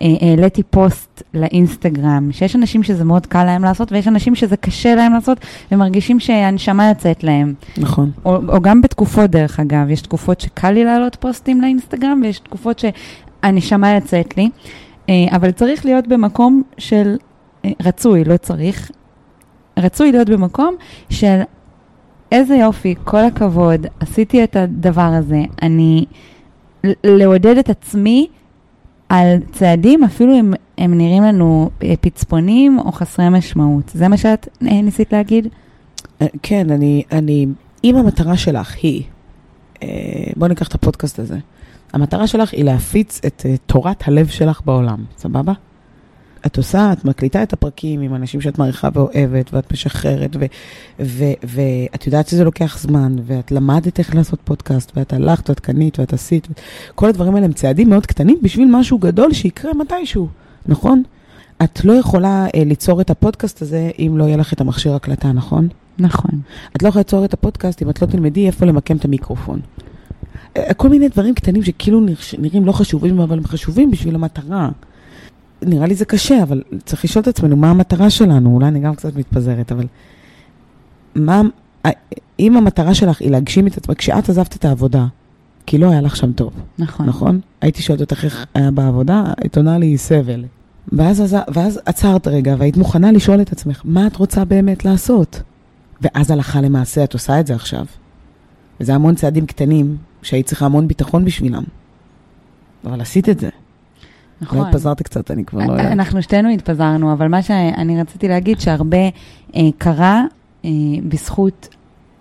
והעליתי 0.00 0.62
פוסט 0.62 1.22
לאינסטגרם, 1.34 2.28
שיש 2.32 2.56
אנשים 2.56 2.82
שזה 2.82 3.04
מאוד 3.04 3.26
קל 3.26 3.44
להם 3.44 3.64
לעשות 3.64 3.92
ויש 3.92 4.08
אנשים 4.08 4.34
שזה 4.34 4.56
קשה 4.56 4.94
להם 4.94 5.12
לעשות 5.12 5.38
ומרגישים 5.72 6.20
שהנשמה 6.20 6.88
יוצאת 6.88 7.24
להם. 7.24 7.54
נכון. 7.78 8.10
או, 8.24 8.36
או 8.48 8.60
גם 8.60 8.82
בתקופות, 8.82 9.30
דרך 9.30 9.60
אגב, 9.60 9.90
יש 9.90 10.00
תקופות 10.00 10.40
שקל 10.40 10.70
לי 10.70 10.84
להעלות 10.84 11.16
פוסטים 11.20 11.60
לאינסטגרם 11.60 12.20
ויש 12.22 12.38
תקופות 12.38 12.78
שהנשמה 12.78 13.94
יוצאת 13.94 14.36
לי, 14.36 14.48
uh, 15.06 15.10
אבל 15.30 15.50
צריך 15.50 15.84
להיות 15.84 16.08
במקום 16.08 16.62
של, 16.78 17.16
uh, 17.16 17.68
רצוי, 17.84 18.24
לא 18.24 18.36
צריך, 18.36 18.90
רצוי 19.78 20.12
להיות 20.12 20.28
במקום 20.28 20.74
של 21.10 21.40
איזה 22.32 22.54
יופי, 22.54 22.94
כל 23.04 23.24
הכבוד, 23.24 23.86
עשיתי 24.00 24.44
את 24.44 24.56
הדבר 24.56 25.00
הזה. 25.02 25.42
אני, 25.62 26.04
לעודד 27.04 27.58
את 27.58 27.70
עצמי 27.70 28.28
על 29.08 29.36
צעדים, 29.52 30.04
אפילו 30.04 30.34
אם 30.34 30.52
הם 30.78 30.98
נראים 30.98 31.22
לנו 31.22 31.70
אה, 31.82 31.94
פצפונים 32.00 32.78
או 32.78 32.92
חסרי 32.92 33.28
משמעות. 33.28 33.90
זה 33.94 34.08
מה 34.08 34.16
שאת 34.16 34.48
אה, 34.62 34.82
ניסית 34.82 35.12
להגיד? 35.12 35.48
אה, 36.22 36.26
כן, 36.42 36.70
אני, 36.70 37.02
אני, 37.12 37.46
אם 37.84 37.96
המטרה 37.96 38.36
שלך 38.36 38.74
היא, 38.82 39.02
בואי 40.36 40.48
ניקח 40.48 40.68
את 40.68 40.74
הפודקאסט 40.74 41.18
הזה, 41.18 41.38
המטרה 41.92 42.26
שלך 42.26 42.52
היא 42.52 42.64
להפיץ 42.64 43.20
את 43.26 43.46
תורת 43.66 44.08
הלב 44.08 44.26
שלך 44.26 44.60
בעולם, 44.64 45.04
סבבה? 45.18 45.52
את 46.46 46.56
עושה, 46.56 46.92
את 46.92 47.04
מקליטה 47.04 47.42
את 47.42 47.52
הפרקים 47.52 48.00
עם 48.00 48.14
אנשים 48.14 48.40
שאת 48.40 48.58
מעריכה 48.58 48.88
ואוהבת, 48.94 49.54
ואת 49.54 49.72
משחררת, 49.72 50.36
ואת 50.98 52.06
יודעת 52.06 52.28
שזה 52.28 52.44
לוקח 52.44 52.78
זמן, 52.78 53.16
ואת 53.26 53.52
למדת 53.52 53.98
איך 53.98 54.14
לעשות 54.14 54.40
פודקאסט, 54.44 54.92
ואת 54.96 55.12
הלכת, 55.12 55.50
ואת 55.50 55.60
קנית, 55.60 55.98
ואת 55.98 56.12
עשית. 56.12 56.48
כל 56.94 57.08
הדברים 57.08 57.34
האלה 57.34 57.46
הם 57.46 57.52
צעדים 57.52 57.90
מאוד 57.90 58.06
קטנים 58.06 58.38
בשביל 58.42 58.68
משהו 58.70 58.98
גדול 58.98 59.32
שיקרה 59.32 59.74
מתישהו, 59.74 60.28
נכון? 60.66 61.02
את 61.62 61.84
לא 61.84 61.92
יכולה 61.92 62.46
אה, 62.54 62.64
ליצור 62.64 63.00
את 63.00 63.10
הפודקאסט 63.10 63.62
הזה 63.62 63.90
אם 63.98 64.14
לא 64.18 64.24
יהיה 64.24 64.36
לך 64.36 64.52
את 64.52 64.60
המכשיר 64.60 64.94
הקלטה, 64.94 65.32
נכון? 65.32 65.68
נכון. 65.98 66.30
את 66.76 66.82
לא 66.82 66.88
יכולה 66.88 67.00
ליצור 67.00 67.24
את 67.24 67.34
הפודקאסט 67.34 67.82
אם 67.82 67.90
את 67.90 68.02
לא 68.02 68.06
תלמדי 68.06 68.46
איפה 68.46 68.66
למקם 68.66 68.96
את 68.96 69.04
המיקרופון. 69.04 69.60
אה, 70.56 70.74
כל 70.74 70.88
מיני 70.88 71.08
דברים 71.08 71.34
קטנים 71.34 71.62
שכאילו 71.62 72.00
נראים 72.38 72.66
לא 72.66 72.72
חשובים, 72.72 73.20
אבל 73.20 73.38
הם 73.38 73.46
חשובים 73.46 73.90
בשביל 73.90 74.14
המטרה. 74.14 74.68
נראה 75.62 75.86
לי 75.86 75.94
זה 75.94 76.04
קשה, 76.04 76.42
אבל 76.42 76.62
צריך 76.84 77.04
לשאול 77.04 77.22
את 77.22 77.28
עצמנו 77.28 77.56
מה 77.56 77.70
המטרה 77.70 78.10
שלנו. 78.10 78.54
אולי 78.54 78.68
אני 78.68 78.80
גם 78.80 78.94
קצת 78.94 79.16
מתפזרת, 79.16 79.72
אבל 79.72 79.86
מה, 81.14 81.42
אם 82.38 82.56
המטרה 82.56 82.94
שלך 82.94 83.20
היא 83.20 83.30
להגשים 83.30 83.66
את 83.66 83.76
עצמך, 83.76 83.98
כשאת 83.98 84.28
עזבת 84.28 84.56
את 84.56 84.64
העבודה, 84.64 85.06
כי 85.66 85.78
לא 85.78 85.90
היה 85.90 86.00
לך 86.00 86.16
שם 86.16 86.32
טוב. 86.32 86.52
נכון. 86.78 87.06
נכון? 87.06 87.40
הייתי 87.60 87.82
שואלת 87.82 88.00
אותך 88.00 88.24
איך 88.24 88.46
היה 88.54 88.70
בעבודה, 88.70 89.24
היית 89.42 89.56
עונה 89.56 89.78
לי 89.78 89.98
סבל. 89.98 90.44
ואז, 90.92 91.36
ואז 91.54 91.80
עצרת 91.86 92.28
רגע 92.28 92.54
והיית 92.58 92.76
מוכנה 92.76 93.12
לשאול 93.12 93.40
את 93.40 93.52
עצמך, 93.52 93.82
מה 93.84 94.06
את 94.06 94.16
רוצה 94.16 94.44
באמת 94.44 94.84
לעשות? 94.84 95.42
ואז 96.00 96.30
הלכה 96.30 96.60
למעשה 96.60 97.04
את 97.04 97.12
עושה 97.12 97.40
את 97.40 97.46
זה 97.46 97.54
עכשיו. 97.54 97.84
וזה 98.80 98.94
המון 98.94 99.14
צעדים 99.14 99.46
קטנים 99.46 99.96
שהיית 100.22 100.46
צריכה 100.46 100.66
המון 100.66 100.88
ביטחון 100.88 101.24
בשבילם. 101.24 101.64
אבל 102.84 103.00
עשית 103.00 103.28
את 103.28 103.40
זה. 103.40 103.48
נכון. 104.40 104.66
התפזרתי 104.66 105.04
קצת, 105.04 105.30
אני 105.30 105.44
כבר 105.44 105.66
לא 105.66 105.72
יודעת. 105.72 105.92
אנחנו 105.92 106.22
שתינו 106.22 106.48
התפזרנו, 106.48 107.12
אבל 107.12 107.28
מה 107.28 107.42
שאני 107.42 108.00
רציתי 108.00 108.28
להגיד, 108.28 108.60
שהרבה 108.60 109.08
אה, 109.56 109.60
קרה 109.78 110.24
אה, 110.64 110.70
בזכות 111.08 111.68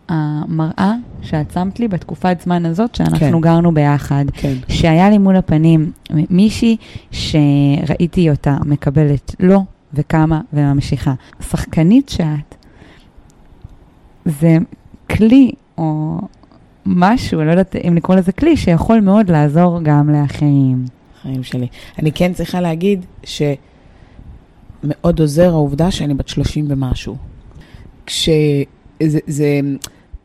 המראה 0.09 0.93
שאת 1.21 1.51
שמת 1.51 1.79
לי 1.79 1.87
בתקופת 1.87 2.37
זמן 2.43 2.65
הזאת, 2.65 2.95
שאנחנו 2.95 3.17
כן. 3.19 3.41
גרנו 3.41 3.73
ביחד. 3.73 4.25
כן. 4.33 4.53
שהיה 4.67 5.09
לי 5.09 5.17
מול 5.17 5.35
הפנים 5.35 5.91
מישהי 6.29 6.77
שראיתי 7.11 8.29
אותה 8.29 8.57
מקבלת 8.65 9.35
לא 9.39 9.59
וכמה 9.93 10.41
וממשיכה. 10.53 11.13
שחקנית 11.49 12.09
שאת, 12.09 12.55
זה 14.25 14.57
כלי 15.09 15.51
או 15.77 16.17
משהו, 16.85 17.43
לא 17.43 17.51
יודעת 17.51 17.75
אם 17.87 17.95
לקרוא 17.95 18.15
לזה 18.15 18.31
כלי, 18.31 18.57
שיכול 18.57 18.99
מאוד 18.99 19.29
לעזור 19.29 19.79
גם 19.83 20.09
לאחרים. 20.09 20.96
החיים 21.27 21.43
שלי. 21.43 21.67
אני 21.99 22.11
כן 22.11 22.33
צריכה 22.33 22.61
להגיד 22.61 23.05
שמאוד 23.23 25.19
עוזר 25.19 25.49
העובדה 25.49 25.91
שאני 25.91 26.13
בת 26.13 26.27
30 26.27 26.65
ומשהו. 26.69 27.15
כשזה, 28.05 29.19
זה, 29.27 29.59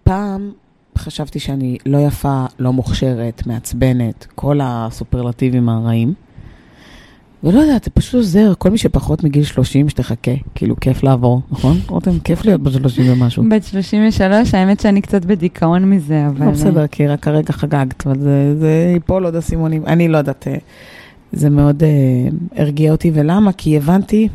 פעם 0.05 0.53
חשבתי 0.99 1.39
שאני 1.39 1.79
לא 1.87 1.99
יפה, 1.99 2.45
לא 2.59 2.73
מוכשרת, 2.73 3.47
מעצבנת, 3.47 4.27
כל 4.35 4.61
הסופרלטיבים 4.63 5.69
הרעים. 5.69 6.15
ולא 7.45 7.61
יודעת, 7.61 7.85
זה 7.85 7.91
פשוט 7.91 8.15
עוזר, 8.15 8.53
כל 8.59 8.71
מי 8.71 8.79
שפחות 8.79 9.25
מגיל 9.25 9.45
30, 9.45 9.89
שתחכה, 9.89 10.31
כאילו, 10.55 10.77
כיף 10.81 11.03
לעבור, 11.03 11.41
נכון? 11.51 11.77
רותם, 11.89 12.19
כיף 12.19 12.45
להיות 12.45 12.63
בת 12.63 12.73
30 12.73 13.13
ומשהו. 13.13 13.45
בת 13.51 13.65
33, 13.65 14.55
האמת 14.55 14.81
שאני 14.81 15.01
קצת 15.01 15.25
בדיכאון 15.25 15.91
מזה, 15.91 16.27
אבל... 16.27 16.47
לא, 16.47 16.53
בסדר, 16.53 16.87
כי 16.87 17.07
רק 17.07 17.29
הרגע 17.29 17.53
חגגת, 17.53 18.07
אבל 18.07 18.19
זה, 18.21 18.55
זה 18.59 18.91
ייפול 18.95 19.25
עוד 19.25 19.37
אסימונים. 19.37 19.87
אני 19.87 20.09
לא 20.09 20.19
יודעת, 20.19 20.49
אה, 20.49 20.57
זה 21.33 21.51
מאוד 21.51 21.83
uh, 21.83 22.57
הרגיע 22.61 22.93
אותי, 22.93 23.11
ולמה? 23.15 23.53
כי 23.53 23.77
הבנתי 23.77 24.29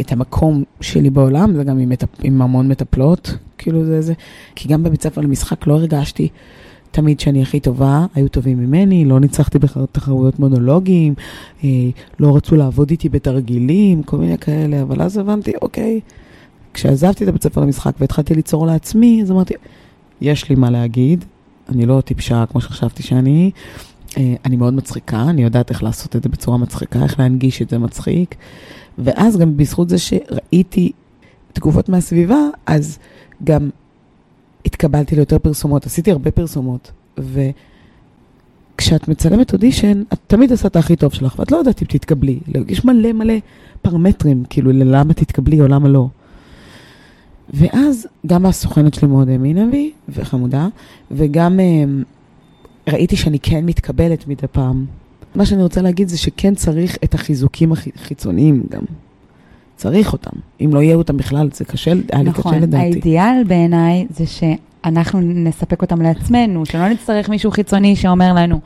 את 0.00 0.12
המקום 0.12 0.64
שלי 0.80 1.10
בעולם, 1.10 1.54
זה 1.56 1.64
גם 1.64 1.78
עם, 1.78 1.88
מטפ, 1.88 2.08
עם 2.22 2.42
המון 2.42 2.68
מטפלות, 2.68 3.36
כאילו 3.58 3.84
זה 3.84 4.00
זה, 4.00 4.14
כי 4.54 4.68
גם 4.68 4.82
בבית 4.82 5.02
ספר 5.02 5.20
למשחק 5.20 5.66
לא 5.66 5.74
הרגשתי. 5.74 6.28
תמיד 6.94 7.20
שאני 7.20 7.42
הכי 7.42 7.60
טובה, 7.60 8.06
היו 8.14 8.28
טובים 8.28 8.58
ממני, 8.58 9.04
לא 9.04 9.20
ניצחתי 9.20 9.58
בתחרויות 9.58 10.38
מונולוגים, 10.38 11.14
אה, 11.64 11.68
לא 12.20 12.36
רצו 12.36 12.56
לעבוד 12.56 12.90
איתי 12.90 13.08
בתרגילים, 13.08 14.02
כל 14.02 14.16
מיני 14.16 14.38
כאלה, 14.38 14.82
אבל 14.82 15.02
אז 15.02 15.18
הבנתי, 15.18 15.52
אוקיי, 15.62 16.00
כשעזבתי 16.74 17.24
את 17.24 17.28
הבית 17.28 17.42
ספר 17.42 17.60
למשחק 17.60 17.92
והתחלתי 18.00 18.34
ליצור 18.34 18.66
לעצמי, 18.66 19.22
אז 19.22 19.30
אמרתי, 19.30 19.54
יש 20.20 20.48
לי 20.48 20.54
מה 20.54 20.70
להגיד, 20.70 21.24
אני 21.68 21.86
לא 21.86 22.00
טיפשה 22.00 22.44
כמו 22.50 22.60
שחשבתי 22.60 23.02
שאני, 23.02 23.50
אה, 24.16 24.34
אני 24.44 24.56
מאוד 24.56 24.74
מצחיקה, 24.74 25.22
אני 25.22 25.42
יודעת 25.42 25.70
איך 25.70 25.82
לעשות 25.82 26.16
את 26.16 26.22
זה 26.22 26.28
בצורה 26.28 26.58
מצחיקה, 26.58 27.02
איך 27.02 27.18
להנגיש 27.20 27.62
את 27.62 27.70
זה 27.70 27.78
מצחיק, 27.78 28.34
ואז 28.98 29.36
גם 29.36 29.56
בזכות 29.56 29.88
זה 29.88 29.96
שראיתי 29.98 30.92
תגובות 31.52 31.88
מהסביבה, 31.88 32.40
אז 32.66 32.98
גם 33.44 33.70
התקבלתי 34.66 35.16
ליותר 35.16 35.38
פרסומות, 35.38 35.86
עשיתי 35.86 36.10
הרבה 36.10 36.30
פרסומות, 36.30 36.92
וכשאת 37.18 39.08
מצלמת 39.08 39.52
אודישן, 39.52 40.02
את 40.12 40.18
תמיד 40.26 40.50
עושה 40.50 40.68
את 40.68 40.76
הכי 40.76 40.96
טוב 40.96 41.12
שלך, 41.12 41.38
ואת 41.38 41.52
לא 41.52 41.56
יודעת 41.56 41.82
אם 41.82 41.86
תתקבלי. 41.86 42.40
יש 42.68 42.84
מלא 42.84 43.12
מלא 43.12 43.34
פרמטרים, 43.82 44.44
כאילו, 44.50 44.72
ללמה 44.72 45.14
תתקבלי 45.14 45.60
או 45.60 45.68
למה 45.68 45.88
לא. 45.88 46.08
ואז 47.54 48.06
גם 48.26 48.46
הסוכנת 48.46 48.94
שלי 48.94 49.08
מאוד 49.08 49.28
האמינה 49.28 49.66
בי, 49.70 49.92
וחמודה, 50.08 50.68
וגם, 51.10 51.60
אה, 51.60 51.84
ראיתי 52.92 53.16
שאני 53.16 53.38
כן 53.38 53.66
מתקבלת 53.66 54.28
מדי 54.28 54.46
פעם. 54.52 54.86
מה 55.34 55.46
שאני 55.46 55.62
רוצה 55.62 55.82
להגיד 55.82 56.08
זה 56.08 56.18
שכן 56.18 56.54
צריך 56.54 56.98
את 57.04 57.14
החיזוקים 57.14 57.72
החיצוניים 57.72 58.62
גם. 58.70 58.82
צריך 59.76 60.12
אותם. 60.12 60.30
אם 60.60 60.70
לא 60.74 60.82
יהיו 60.82 60.98
אותם 60.98 61.16
בכלל, 61.16 61.48
זה 61.52 61.64
קשה, 61.64 61.92
היה 62.12 62.22
לי 62.22 62.30
נכון, 62.30 62.52
קשה 62.52 62.60
לדעתי. 62.60 62.84
האידיאל 62.84 63.44
בעיניי 63.46 64.06
זה 64.10 64.24
שאנחנו 64.26 65.20
נספק 65.20 65.82
אותם 65.82 66.02
לעצמנו, 66.02 66.66
שלא 66.66 66.88
נצטרך 66.88 67.28
מישהו 67.28 67.50
חיצוני 67.50 67.96
שאומר 67.96 68.32
לנו. 68.32 68.60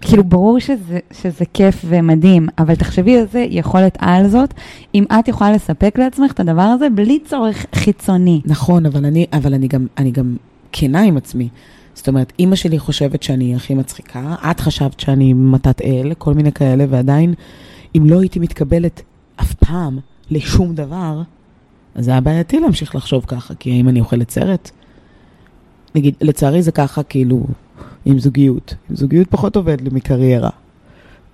כאילו, 0.00 0.24
ברור 0.24 0.60
שזה, 0.60 0.98
שזה 1.12 1.44
כיף 1.54 1.84
ומדהים, 1.88 2.48
אבל 2.58 2.74
תחשבי 2.74 3.16
איזה 3.16 3.46
יכולת 3.50 3.96
על 4.00 4.28
זאת, 4.28 4.54
אם 4.94 5.04
את 5.20 5.28
יכולה 5.28 5.52
לספק 5.52 5.98
לעצמך 5.98 6.32
את 6.32 6.40
הדבר 6.40 6.62
הזה 6.62 6.90
בלי 6.90 7.18
צורך 7.24 7.66
חיצוני. 7.74 8.40
נכון, 8.44 8.86
אבל 8.86 9.04
אני, 9.04 9.26
אבל 9.32 9.54
אני 9.54 9.68
גם, 9.68 9.86
אני 9.98 10.10
גם 10.10 10.36
כנה 10.72 11.02
עם 11.02 11.16
עצמי. 11.16 11.48
זאת 11.94 12.08
אומרת, 12.08 12.32
אימא 12.38 12.56
שלי 12.56 12.78
חושבת 12.78 13.22
שאני 13.22 13.54
הכי 13.54 13.74
מצחיקה, 13.74 14.34
את 14.50 14.60
חשבת 14.60 15.00
שאני 15.00 15.32
מתת 15.32 15.80
אל, 15.80 16.12
כל 16.18 16.34
מיני 16.34 16.52
כאלה, 16.52 16.84
ועדיין, 16.88 17.34
אם 17.96 18.06
לא 18.06 18.20
הייתי 18.20 18.38
מתקבלת 18.38 19.02
אף 19.36 19.54
פעם 19.54 19.98
לשום 20.30 20.74
דבר, 20.74 21.22
אז 21.94 22.04
זה 22.04 22.10
היה 22.10 22.20
בעייתי 22.20 22.60
להמשיך 22.60 22.94
לחשוב 22.94 23.24
ככה, 23.26 23.54
כי 23.54 23.70
האם 23.70 23.88
אני 23.88 24.00
אוכלת 24.00 24.30
סרט? 24.30 24.70
נגיד, 25.94 26.14
לצערי 26.20 26.62
זה 26.62 26.72
ככה, 26.72 27.02
כאילו, 27.02 27.46
עם 28.04 28.18
זוגיות. 28.18 28.74
עם 28.90 28.96
זוגיות 28.96 29.30
פחות 29.30 29.56
עובד 29.56 29.80
לי 29.80 29.90
מקריירה. 29.92 30.50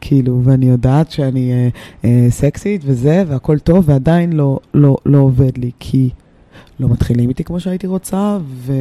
כאילו, 0.00 0.40
ואני 0.44 0.66
יודעת 0.66 1.10
שאני 1.10 1.52
אה, 1.52 1.68
אה, 2.04 2.26
סקסית 2.30 2.80
וזה, 2.84 3.24
והכל 3.28 3.58
טוב, 3.58 3.88
ועדיין 3.88 4.32
לא, 4.32 4.58
לא, 4.74 4.96
לא 5.06 5.18
עובד 5.18 5.58
לי, 5.58 5.70
כי 5.78 6.10
לא 6.80 6.88
מתחילים 6.88 7.28
איתי 7.28 7.44
כמו 7.44 7.60
שהייתי 7.60 7.86
רוצה, 7.86 8.38
ו- 8.42 8.72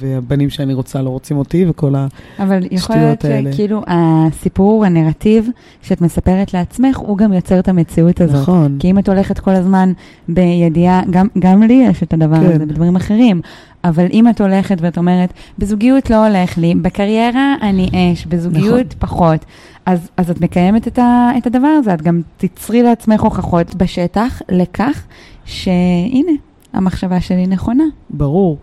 והבנים 0.00 0.50
שאני 0.50 0.74
רוצה 0.74 1.02
לא 1.02 1.10
רוצים 1.10 1.36
אותי, 1.36 1.64
וכל 1.68 1.94
ה... 1.94 2.06
אבל 2.38 2.66
יכול 2.70 2.96
להיות 2.96 3.24
האלה. 3.24 3.52
שכאילו 3.52 3.82
הסיפור, 3.86 4.84
הנרטיב 4.84 5.48
שאת 5.82 6.00
מספרת 6.00 6.54
לעצמך, 6.54 6.96
הוא 6.96 7.18
גם 7.18 7.32
יוצר 7.32 7.58
את 7.58 7.68
המציאות 7.68 8.20
הזאת. 8.20 8.42
נכון. 8.42 8.76
כי 8.78 8.90
אם 8.90 8.98
את 8.98 9.08
הולכת 9.08 9.38
כל 9.38 9.50
הזמן 9.50 9.92
בידיעה, 10.28 11.02
גם, 11.10 11.26
גם 11.38 11.62
לי 11.62 11.86
יש 11.90 12.02
את 12.02 12.12
הדבר 12.12 12.40
כן. 12.40 12.46
הזה 12.46 12.58
בדברים 12.58 12.96
אחרים, 12.96 13.40
אבל 13.84 14.06
אם 14.12 14.28
את 14.28 14.40
הולכת 14.40 14.76
ואת 14.80 14.98
אומרת, 14.98 15.32
בזוגיות 15.58 16.10
לא 16.10 16.26
הולך 16.26 16.58
לי, 16.58 16.74
בקריירה 16.74 17.54
אני 17.62 17.90
אש, 17.94 18.26
בזוגיות 18.26 18.86
נכון. 18.86 18.98
פחות, 18.98 19.44
אז, 19.86 20.10
אז 20.16 20.30
את 20.30 20.40
מקיימת 20.40 20.88
את, 20.88 20.98
ה, 20.98 21.30
את 21.38 21.46
הדבר 21.46 21.68
הזה, 21.68 21.94
את 21.94 22.02
גם 22.02 22.20
תצרי 22.36 22.82
לעצמך 22.82 23.20
הוכחות 23.20 23.74
בשטח 23.74 24.42
לכך 24.48 25.02
שהנה, 25.44 26.32
המחשבה 26.72 27.20
שלי 27.20 27.46
נכונה. 27.46 27.84
ברור. 28.10 28.58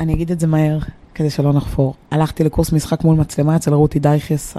אני 0.00 0.14
אגיד 0.14 0.30
את 0.30 0.40
זה 0.40 0.46
מהר, 0.46 0.78
כדי 1.14 1.30
שלא 1.30 1.52
נחפור. 1.52 1.94
הלכתי 2.10 2.44
לקורס 2.44 2.72
משחק 2.72 3.04
מול 3.04 3.16
מצלמה 3.16 3.56
אצל 3.56 3.74
רותי 3.74 3.98
דייכס, 3.98 4.56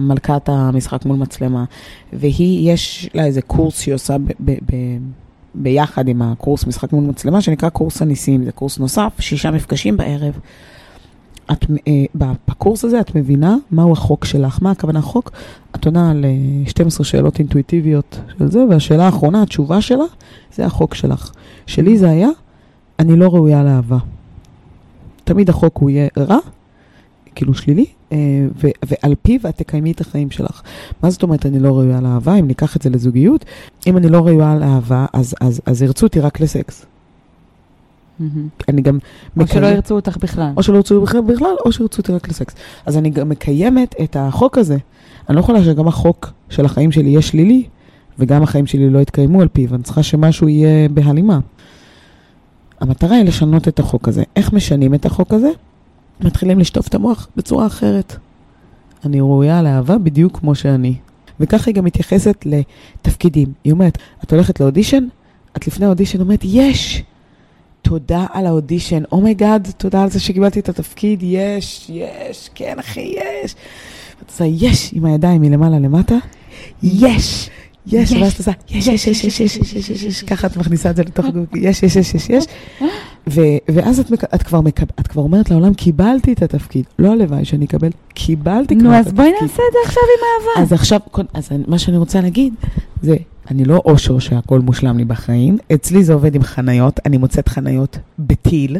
מלכת 0.00 0.48
המשחק 0.48 1.04
מול 1.04 1.16
מצלמה, 1.16 1.64
והיא, 2.12 2.72
יש 2.72 3.10
לה 3.14 3.24
איזה 3.24 3.42
קורס 3.42 3.80
שהיא 3.80 3.94
עושה 3.94 4.18
ב- 4.18 4.32
ב- 4.40 4.50
ב- 4.50 4.98
ביחד 5.54 6.08
עם 6.08 6.22
הקורס 6.22 6.66
משחק 6.66 6.92
מול 6.92 7.04
מצלמה, 7.04 7.40
שנקרא 7.40 7.68
קורס 7.68 8.02
הניסים, 8.02 8.44
זה 8.44 8.52
קורס 8.52 8.78
נוסף, 8.78 9.12
שישה 9.18 9.50
מפגשים 9.50 9.96
בערב. 9.96 10.38
את, 11.52 11.66
אה, 11.88 12.04
בקורס 12.48 12.84
הזה 12.84 13.00
את 13.00 13.14
מבינה 13.14 13.56
מהו 13.70 13.92
החוק 13.92 14.24
שלך, 14.24 14.58
מה 14.62 14.70
הכוונה 14.70 15.00
חוק? 15.00 15.30
את 15.76 15.86
עונה 15.86 16.10
על 16.10 16.24
אה, 16.24 16.68
12 16.70 17.04
שאלות 17.04 17.38
אינטואיטיביות 17.38 18.20
של 18.38 18.50
זה, 18.50 18.64
והשאלה 18.70 19.06
האחרונה, 19.06 19.42
התשובה 19.42 19.80
שלה, 19.80 20.04
זה 20.54 20.66
החוק 20.66 20.94
שלך. 20.94 21.32
שלי 21.66 21.98
זה 21.98 22.10
היה, 22.10 22.28
אני 22.98 23.16
לא 23.16 23.28
ראויה 23.28 23.64
לאהבה. 23.64 23.98
תמיד 25.24 25.50
החוק 25.50 25.78
הוא 25.78 25.90
יהיה 25.90 26.08
רע, 26.18 26.38
כאילו 27.34 27.54
שלילי, 27.54 27.86
אה, 28.12 28.18
ו- 28.62 28.76
ועל 28.86 29.14
פיו 29.22 29.40
את 29.48 29.56
תקיימי 29.56 29.92
את 29.92 30.00
החיים 30.00 30.30
שלך. 30.30 30.62
מה 31.02 31.10
זאת 31.10 31.22
אומרת 31.22 31.46
אני 31.46 31.58
לא 31.58 31.68
ראויה 31.68 32.00
לאהבה? 32.00 32.34
אם 32.34 32.46
ניקח 32.46 32.76
את 32.76 32.82
זה 32.82 32.90
לזוגיות, 32.90 33.44
אם 33.86 33.96
אני 33.96 34.08
לא 34.08 34.18
ראויה 34.18 34.54
לאהבה, 34.54 35.06
אז, 35.12 35.34
אז, 35.40 35.60
אז 35.66 35.82
ירצו 35.82 36.06
אותי 36.06 36.20
רק 36.20 36.40
לסקס. 36.40 36.86
אני 38.68 38.82
גם 38.82 38.98
או 39.40 39.46
שלא 39.46 39.60
מקיים- 39.60 39.74
ירצו 39.74 39.94
אותך 39.94 40.16
בכלל. 40.16 40.52
או 40.56 40.62
שלא 40.62 40.76
ירצו 40.76 41.00
בכלל, 41.00 41.20
בכלל, 41.20 41.54
או 41.64 41.72
שירצו 41.72 42.02
אותי 42.02 42.12
רק 42.12 42.28
לסקס. 42.28 42.54
אז 42.86 42.96
אני 42.98 43.10
גם 43.10 43.28
מקיימת 43.28 43.94
את 44.02 44.16
החוק 44.20 44.58
הזה. 44.58 44.76
אני 45.28 45.36
לא 45.36 45.40
יכולה 45.40 45.64
שגם 45.64 45.88
החוק 45.88 46.32
של 46.48 46.64
החיים 46.64 46.92
שלי 46.92 47.08
יהיה 47.08 47.22
שלילי, 47.22 47.64
וגם 48.18 48.42
החיים 48.42 48.66
שלי 48.66 48.90
לא 48.90 48.98
יתקיימו 48.98 49.42
על 49.42 49.48
פיו. 49.48 49.74
אני 49.74 49.82
צריכה 49.82 50.02
שמשהו 50.02 50.48
יהיה 50.48 50.88
בהלימה. 50.88 51.38
המטרה 52.80 53.16
היא 53.16 53.24
לשנות 53.24 53.68
את 53.68 53.78
החוק 53.78 54.08
הזה. 54.08 54.22
איך 54.36 54.52
משנים 54.52 54.94
את 54.94 55.06
החוק 55.06 55.32
הזה? 55.34 55.50
מתחילים 56.20 56.58
לשטוף 56.58 56.88
את 56.88 56.94
המוח 56.94 57.28
בצורה 57.36 57.66
אחרת. 57.66 58.16
אני 59.04 59.20
ראויה 59.20 59.62
לאהבה 59.62 59.98
בדיוק 59.98 60.38
כמו 60.38 60.54
שאני. 60.54 60.94
וככה 61.40 61.70
היא 61.70 61.74
גם 61.74 61.84
מתייחסת 61.84 62.46
לתפקידים. 62.46 63.52
היא 63.64 63.72
אומרת, 63.72 63.98
את 64.24 64.32
הולכת 64.32 64.60
לאודישן, 64.60 65.04
את 65.56 65.66
לפני 65.66 65.86
האודישן 65.86 66.20
אומרת, 66.20 66.40
יש! 66.44 67.02
תודה 67.88 68.26
על 68.32 68.46
האודישן, 68.46 69.02
oh 69.12 69.26
my 69.26 69.40
god, 69.40 69.68
תודה 69.76 70.02
על 70.02 70.10
זה 70.10 70.20
שקיבלתי 70.20 70.60
את 70.60 70.68
התפקיד, 70.68 71.22
יש, 71.22 71.90
יש, 71.94 72.50
כן 72.54 72.78
אחי, 72.78 73.14
יש. 73.44 73.54
את 74.22 74.30
עושה 74.30 74.44
יש 74.44 74.90
עם 74.92 75.04
הידיים 75.04 75.42
מלמעלה 75.42 75.78
למטה, 75.78 76.14
יש, 76.82 77.50
יש, 77.86 78.12
ואז 78.12 78.32
את 78.32 78.38
עושה 78.38 78.50
יש, 78.70 78.86
יש, 78.86 79.06
יש, 79.06 79.24
יש, 79.24 79.40
יש, 79.40 79.56
יש, 79.56 79.90
יש, 79.90 80.02
יש, 80.02 80.22
ככה 80.22 80.46
את 80.46 80.56
מכניסה 80.56 80.90
את 80.90 80.96
זה 80.96 81.02
לתוך 81.02 81.26
הגוף, 81.26 81.44
יש, 81.54 81.82
יש, 81.82 81.96
יש, 81.96 82.14
יש, 82.14 82.28
יש, 82.30 82.44
ואז 83.68 84.00
את, 84.00 84.42
כבר 84.42 84.60
את 85.00 85.06
כבר 85.08 85.22
אומרת 85.22 85.50
לעולם, 85.50 85.74
קיבלתי 85.74 86.32
את 86.32 86.42
התפקיד, 86.42 86.84
לא 86.98 87.12
הלוואי 87.12 87.44
שאני 87.44 87.64
אקבל, 87.64 87.90
קיבלתי 88.14 88.74
כבר 88.74 88.84
נו, 88.84 88.94
את 88.94 88.94
אז 88.94 89.06
התפקיד. 89.06 89.16
בואי 89.16 89.30
נעשה 89.30 89.44
את 89.44 89.72
זה 89.72 89.78
עכשיו 89.84 90.02
עם 90.02 90.48
אהבה. 90.48 90.62
אז 90.62 90.72
עכשיו, 90.72 91.00
אז 91.34 91.48
מה 91.66 91.78
שאני 91.78 91.96
רוצה 91.96 92.20
להגיד, 92.20 92.54
זה, 93.02 93.16
אני 93.50 93.64
לא 93.64 93.82
אושר 93.84 94.18
שהכל 94.18 94.60
מושלם 94.60 94.98
לי 94.98 95.04
בחיים, 95.04 95.58
אצלי 95.74 96.04
זה 96.04 96.12
עובד 96.12 96.34
עם 96.34 96.42
חניות, 96.42 97.00
אני 97.06 97.16
מוצאת 97.16 97.48
חניות 97.48 97.98
בטיל, 98.18 98.76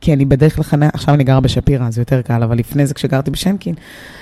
כי 0.00 0.12
אני 0.12 0.24
בדרך 0.24 0.58
לחניה, 0.58 0.90
עכשיו 0.92 1.14
אני 1.14 1.24
גרה 1.24 1.40
בשפירא, 1.40 1.90
זה 1.90 2.00
יותר 2.00 2.22
קל, 2.22 2.42
אבל 2.42 2.58
לפני 2.58 2.86
זה 2.86 2.94
כשגרתי 2.94 3.30
בשנקין, 3.30 3.74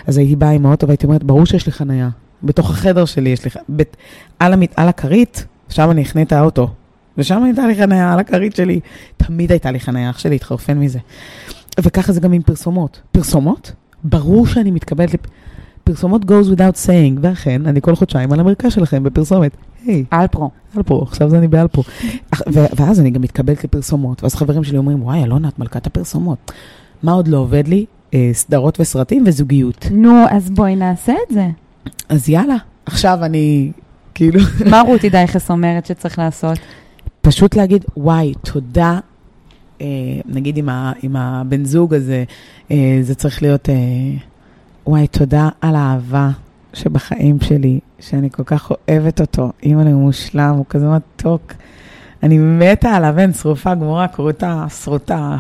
אז 0.07 0.19
הייתי 0.19 0.37
באה 0.37 0.51
עם 0.51 0.67
האוטו 0.67 0.87
והייתי 0.87 1.07
אומרת, 1.07 1.25
ברור 1.25 1.47
שיש 1.47 1.67
לי 1.67 1.73
חניה. 1.73 2.09
בתוך 2.43 2.71
החדר 2.71 3.05
שלי 3.05 3.31
יש 3.31 3.45
לי, 3.45 3.51
ח- 3.51 3.57
בת, 3.69 3.97
על, 4.39 4.53
המת, 4.53 4.75
על 4.77 4.89
הכרית, 4.89 5.47
שם 5.69 5.91
אני 5.91 6.03
אכנה 6.03 6.23
את 6.23 6.33
האוטו. 6.33 6.71
ושם 7.19 7.43
הייתה 7.43 7.67
לי 7.67 7.75
חניה 7.75 8.13
על 8.13 8.19
הכרית 8.19 8.57
שלי. 8.57 8.81
תמיד 9.17 9.51
הייתה 9.51 9.71
לי 9.71 9.81
חניה, 9.81 10.11
אח 10.11 10.19
שלי 10.19 10.37
התחרפן 10.37 10.79
מזה. 10.79 10.99
וככה 11.81 12.13
זה 12.13 12.21
גם 12.21 12.33
עם 12.33 12.43
פרסומות. 12.43 13.01
פרסומות? 13.13 13.73
ברור 14.05 14.47
שאני 14.47 14.71
מתקבלת 14.71 15.15
לפ... 15.15 15.21
פרסומות 15.87 16.23
goes 16.23 16.57
without 16.57 16.87
saying, 16.87 17.19
ואכן, 17.21 17.67
אני 17.67 17.81
כל 17.81 17.95
חודשיים 17.95 18.33
על 18.33 18.41
המרכז 18.41 18.73
שלכם 18.73 19.03
בפרסומת. 19.03 19.57
היי, 19.87 20.05
אלפרו. 20.13 20.51
אלפרו, 20.77 21.03
עכשיו 21.03 21.31
זה 21.31 21.39
אני 21.39 21.49
באלפרו. 21.49 21.83
ואז 22.77 23.01
אני 23.01 23.11
גם 23.11 23.23
מתקבלת 23.23 23.65
לפרסומות, 23.65 24.23
ואז 24.23 24.35
חברים 24.35 24.65
שלי 24.65 24.79
אומרים, 24.79 25.03
וואי, 25.03 25.25
אלונה, 25.25 25.49
את 25.49 25.59
מלכת 25.59 25.87
הפרסומות. 25.87 26.53
מה 27.03 27.13
עוד 27.13 27.29
לא 27.29 27.39
עובד 27.39 27.69
לי? 27.69 27.87
אה, 28.15 28.31
סדרות 28.33 28.81
וסרטים 28.81 29.25
וזוגיות. 29.27 29.87
נו, 29.91 30.25
אז 30.31 30.51
בואי 30.51 30.77
נעשה 30.77 31.13
את 31.13 31.35
זה. 31.35 31.49
אז 32.09 32.29
יאללה, 32.29 32.57
עכשיו 32.87 33.19
אני, 33.23 33.73
כאילו, 34.15 34.41
מה 34.71 34.81
רותי 34.81 35.11
דייכס 35.11 35.51
אומרת 35.51 35.87
שצריך 35.87 36.19
לעשות? 36.19 36.59
פשוט 37.21 37.57
להגיד, 37.57 37.85
וואי, 37.97 38.33
תודה, 38.45 38.99
אה, 39.81 39.87
נגיד 40.27 40.57
עם, 40.57 40.69
ה, 40.69 40.93
עם 41.03 41.17
הבן 41.17 41.65
זוג 41.65 41.95
הזה, 41.95 42.25
אה, 42.71 42.99
זה 43.03 43.15
צריך 43.15 43.43
להיות, 43.43 43.69
אה, 43.69 43.75
וואי, 44.87 45.07
תודה 45.07 45.49
על 45.61 45.77
האהבה 45.77 46.31
שבחיים 46.73 47.41
שלי, 47.41 47.81
שאני 48.01 48.31
כל 48.31 48.45
כך 48.45 48.71
אוהבת 48.71 49.21
אותו. 49.21 49.53
אימא 49.63 49.83
הוא 49.83 50.03
מושלם, 50.03 50.55
הוא 50.57 50.65
כזה 50.69 50.89
מתוק. 50.89 51.53
אני 52.23 52.39
מתה 52.39 52.91
עליו, 52.91 53.19
אין, 53.19 53.33
שרופה 53.33 53.75
גמורה, 53.75 54.09
כרותה, 54.09 54.67
שרוטה. 54.83 55.37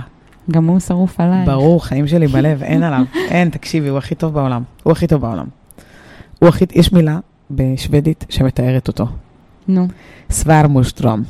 גם 0.50 0.66
הוא 0.66 0.80
שרוף 0.80 1.20
עליי. 1.20 1.46
ברור, 1.46 1.84
חיים 1.84 2.06
שלי 2.06 2.26
בלב, 2.26 2.62
אין 2.62 2.82
עליו. 2.82 3.04
אין, 3.30 3.48
תקשיבי, 3.48 3.88
הוא 3.88 3.98
הכי 3.98 4.14
טוב 4.14 4.34
בעולם. 4.34 4.62
הוא 4.82 4.92
הכי 4.92 5.06
טוב 5.06 5.20
בעולם. 5.20 5.46
הוא 6.38 6.48
הכי, 6.48 6.64
יש 6.72 6.92
מילה 6.92 7.18
בשוודית 7.50 8.24
שמתארת 8.28 8.88
אותו. 8.88 9.06
נו, 9.68 9.88
סוואר 10.30 10.66
מורשטרום. 10.66 11.22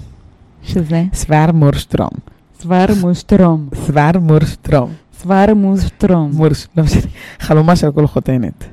שזה? 0.63 1.05
סוואר 1.13 1.53
מורשטרום. 1.53 2.11
סבר 2.61 2.87
מושטרום. 3.01 3.69
סוואר 3.75 4.11
מורשטרום. 4.21 4.93
סבר 5.27 5.55
מושטרום. 5.55 6.31
מורש, 6.35 6.67
לא 6.77 6.85
משנה. 6.85 7.01
חלומה 7.39 7.77
של 7.77 7.93
כל 7.93 8.07
חותנת. 8.07 8.65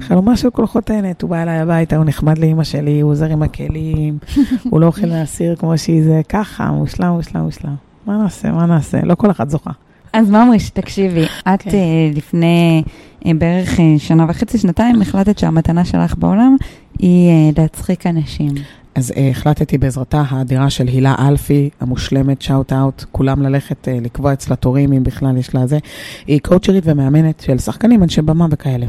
חלומה 0.00 0.36
של 0.36 0.50
כל 0.50 0.66
חותנת. 0.66 1.22
הוא 1.22 1.30
בא 1.30 1.42
אליי 1.42 1.58
הביתה, 1.58 1.96
הוא 1.96 2.04
נחמד 2.04 2.38
לאימא 2.38 2.64
שלי, 2.64 3.00
הוא 3.00 3.10
עוזר 3.10 3.26
עם 3.26 3.42
הכלים, 3.42 4.18
הוא 4.70 4.80
לא 4.80 4.86
אוכל 4.86 5.06
מהסיר 5.06 5.56
כמו 5.56 5.78
שהיא 5.78 6.04
זה, 6.04 6.20
ככה, 6.28 6.70
מושלם, 6.70 7.12
מושלם, 7.12 7.40
מושלם. 7.40 7.74
מה 8.06 8.16
נעשה, 8.16 8.52
מה 8.52 8.66
נעשה? 8.66 9.00
לא 9.02 9.14
כל 9.14 9.30
אחת 9.30 9.50
זוכה. 9.50 9.70
אז 10.12 10.30
ממריש, 10.30 10.70
תקשיבי, 10.70 11.24
את 11.24 11.62
כן. 11.62 11.70
אה, 11.70 12.10
לפני 12.14 12.82
אה, 13.26 13.30
בערך 13.38 13.80
אה, 13.80 13.94
שנה 13.98 14.26
וחצי, 14.28 14.58
שנתיים, 14.58 15.02
החלטת 15.02 15.38
שהמתנה 15.38 15.84
שלך 15.84 16.14
בעולם 16.18 16.56
היא 16.98 17.52
להצחיק 17.56 18.06
אנשים. 18.06 18.54
אז 18.94 19.10
uh, 19.10 19.14
החלטתי 19.30 19.78
בעזרתה 19.78 20.22
האדירה 20.28 20.70
של 20.70 20.86
הילה 20.86 21.14
אלפי, 21.28 21.70
המושלמת, 21.80 22.42
שאוט 22.42 22.72
אאוט, 22.72 23.04
כולם 23.12 23.42
ללכת 23.42 23.88
uh, 23.88 24.04
לקבוע 24.04 24.32
אצלה 24.32 24.56
תורים, 24.56 24.92
אם 24.92 25.04
בכלל 25.04 25.36
יש 25.36 25.54
לה 25.54 25.66
זה. 25.66 25.78
היא 26.26 26.40
קואוצ'רית 26.40 26.84
ומאמנת 26.86 27.40
של 27.40 27.58
שחקנים, 27.58 28.02
אנשי 28.02 28.22
במה 28.22 28.46
וכאלה. 28.50 28.86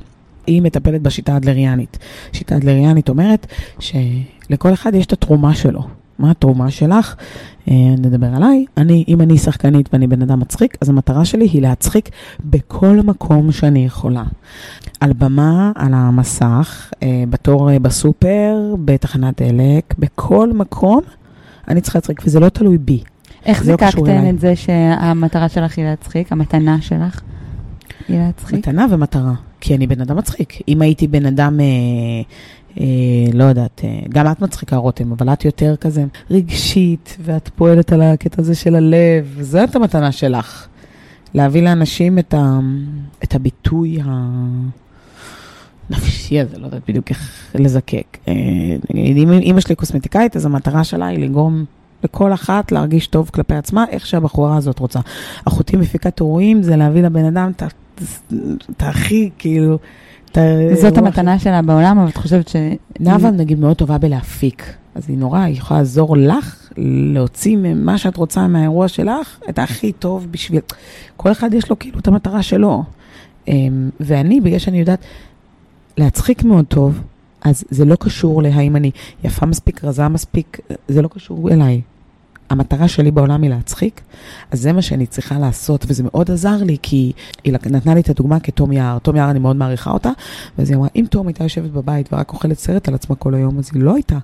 היא 0.48 0.62
מטפלת 0.62 1.02
בשיטה 1.02 1.34
האדלריאנית. 1.34 1.98
שיטה 2.34 2.56
האדלריאנית 2.56 3.10
אומרת 3.10 3.48
שלכל 3.80 4.74
אחד 4.74 4.96
יש 4.96 5.06
את 5.06 5.13
התרומה 5.13 5.56
שלו. 5.56 5.82
מה 6.19 6.32
התרומה 6.32 6.71
שלך? 6.71 7.15
Uh, 7.65 7.71
נדבר 7.97 8.28
עליי. 8.36 8.65
אני, 8.78 9.04
אם 9.08 9.21
אני 9.21 9.38
שחקנית 9.38 9.89
ואני 9.93 10.08
בן 10.08 10.21
אדם 10.21 10.39
מצחיק, 10.39 10.78
אז 10.82 10.89
המטרה 10.89 11.25
שלי 11.25 11.45
היא 11.45 11.62
להצחיק 11.62 12.10
בכל 12.45 12.99
מקום 13.04 13.51
שאני 13.51 13.86
יכולה. 13.86 14.23
על 14.99 15.13
במה, 15.13 15.71
על 15.75 15.93
המסך, 15.93 16.91
אה, 17.04 17.23
בתור 17.30 17.71
אה, 17.71 17.80
בסופר, 17.80 18.75
בתחנת 18.86 19.41
דלק, 19.41 19.93
בכל 19.99 20.54
מקום, 20.54 21.01
אני 21.67 21.82
צריכה 21.82 21.97
להצחיק, 21.97 22.21
וזה 22.25 22.39
לא 22.39 22.49
תלוי 22.49 22.78
בי. 22.78 23.04
איך 23.45 23.63
זה 23.63 23.71
לא 23.71 23.78
זיקקתן. 23.78 24.30
את 24.30 24.39
זה 24.39 24.56
שהמטרה 24.56 25.49
שלך 25.49 25.78
היא 25.78 25.86
להצחיק, 25.86 26.32
המתנה 26.32 26.82
שלך 26.82 27.21
היא 28.08 28.19
להצחיק? 28.19 28.58
מתנה 28.58 28.86
ומטרה, 28.91 29.34
כי 29.62 29.75
אני 29.75 29.88
בן 29.88 30.01
אדם 30.01 30.17
מצחיק. 30.17 30.62
אם 30.67 30.82
הייתי 30.82 31.08
בן 31.08 31.25
אדם, 31.25 31.60
אה, 31.60 31.65
אה, 32.80 32.86
לא 33.34 33.44
יודעת, 33.44 33.82
אה, 33.84 34.00
גם 34.10 34.32
את 34.32 34.42
מצחיקה 34.42 34.76
רותם, 34.76 35.12
אבל 35.12 35.34
את 35.34 35.46
יותר 35.46 35.76
כזה 35.76 36.06
רגשית, 36.32 37.18
ואת 37.22 37.50
פועלת 37.56 37.92
על 37.92 38.02
הקטע 38.02 38.42
הזה 38.42 38.56
של 38.56 38.76
הלב, 38.76 39.38
זאת 39.42 39.76
המתנה 39.76 40.12
שלך. 40.12 40.68
להביא 41.34 41.62
לאנשים 41.62 42.20
את, 42.20 42.34
ה, 42.34 42.60
את 43.24 43.36
הביטוי 43.36 44.00
הנפשי 45.90 46.40
הזה, 46.40 46.58
לא 46.58 46.66
יודעת 46.66 46.82
בדיוק 46.88 47.10
איך 47.10 47.52
לזקק. 47.56 48.18
אה, 48.28 48.34
נגיד, 48.94 49.18
אם 49.18 49.32
אמא 49.32 49.60
שלי 49.60 49.76
קוסמטיקאית, 49.76 50.36
אז 50.36 50.46
המטרה 50.46 50.84
שלה 50.84 51.06
היא 51.06 51.20
לגרום 51.20 51.66
לכל 52.04 52.34
אחת 52.34 52.72
להרגיש 52.72 53.08
טוב 53.08 53.30
כלפי 53.34 53.56
עצמה, 53.56 53.86
איך 53.90 54.06
שהבחורה 54.06 54.58
הזאת 54.58 54.80
רוצה. 54.80 55.00
אחותי 55.48 55.78
מפיקת 55.78 56.20
אירועים 56.20 56.64
זה 56.64 56.76
להביא 56.76 57.04
לבן 57.04 57.26
אדם 57.26 57.52
את 57.58 57.64
הכי, 58.84 59.30
כאילו, 59.38 59.78
זאת 60.74 60.98
רוח- 60.98 60.98
המתנה 60.98 61.39
שלה 61.39 61.62
בעולם, 61.62 62.00
אבל 62.00 62.10
את 62.10 62.17
חושבת 62.17 62.48
ש... 62.48 62.56
נאוה, 63.00 63.32
נגיד, 63.32 63.60
מאוד 63.60 63.76
טובה 63.78 63.98
בלהפיק. 63.98 64.63
אז 64.95 65.04
היא 65.10 65.17
נורא, 65.17 65.39
היא 65.39 65.58
יכולה 65.58 65.80
לעזור 65.80 66.17
לך 66.17 66.69
להוציא 66.78 67.58
ממה 67.58 67.98
שאת 67.98 68.17
רוצה 68.17 68.48
מהאירוע 68.48 68.88
שלך 68.88 69.39
את 69.50 69.60
הכי 69.60 69.91
טוב 69.91 70.28
בשביל... 70.32 70.60
כל 71.17 71.32
אחד 71.32 71.54
יש 71.54 71.69
לו 71.69 71.80
כאילו 71.80 72.00
את 72.00 72.08
המטרה 72.08 72.43
שלו. 72.43 72.84
אמ, 73.48 73.89
ואני, 74.00 74.41
בגלל 74.41 74.60
שאני 74.60 74.80
יודעת 74.80 75.00
להצחיק 75.98 76.43
מאוד 76.43 76.65
טוב, 76.65 77.02
אז 77.41 77.63
זה 77.69 77.86
לא 77.86 77.95
קשור 77.95 78.41
להאם 78.41 78.76
אני 78.76 78.91
יפה 79.24 79.45
מספיק, 79.45 79.84
רזה 79.84 80.08
מספיק, 80.08 80.60
זה 80.88 81.02
לא 81.02 81.08
קשור 81.08 81.52
אליי. 81.52 81.82
המטרה 82.49 82.88
שלי 82.88 83.12
בעולם 83.12 83.41
היא 83.41 83.49
להצחיק, 83.49 84.01
אז 84.51 84.62
זה 84.62 84.73
מה 84.73 84.81
שאני 84.81 85.05
צריכה 85.05 85.39
לעשות, 85.39 85.86
וזה 85.88 86.03
מאוד 86.03 86.31
עזר 86.31 86.63
לי, 86.63 86.77
כי 86.81 87.12
היא 87.43 87.53
נתנה 87.53 87.93
לי 87.93 88.01
את 88.01 88.10
הדוגמה 88.10 88.39
כתום 88.39 88.71
יער. 88.71 88.99
תום 88.99 89.15
יער, 89.15 89.31
אני 89.31 89.39
מאוד 89.39 89.55
מעריכה 89.55 89.91
אותה, 89.91 90.10
ואז 90.58 90.69
היא 90.69 90.77
אמרה, 90.77 90.88
אם 90.95 91.05
תום 91.10 91.27
הייתה 91.27 91.43
יושבת 91.43 91.71
בבית 91.71 92.13
ורק 92.13 92.34
אוכלת 92.34 92.60
סרט 92.60 92.88
על 92.88 92.93
עצמה 92.93 93.15
כל 93.15 93.34
היום, 93.34 93.60
אז 93.60 93.69
היא 93.73 93.84
לא 93.84 93.95
הייתה 93.95 94.17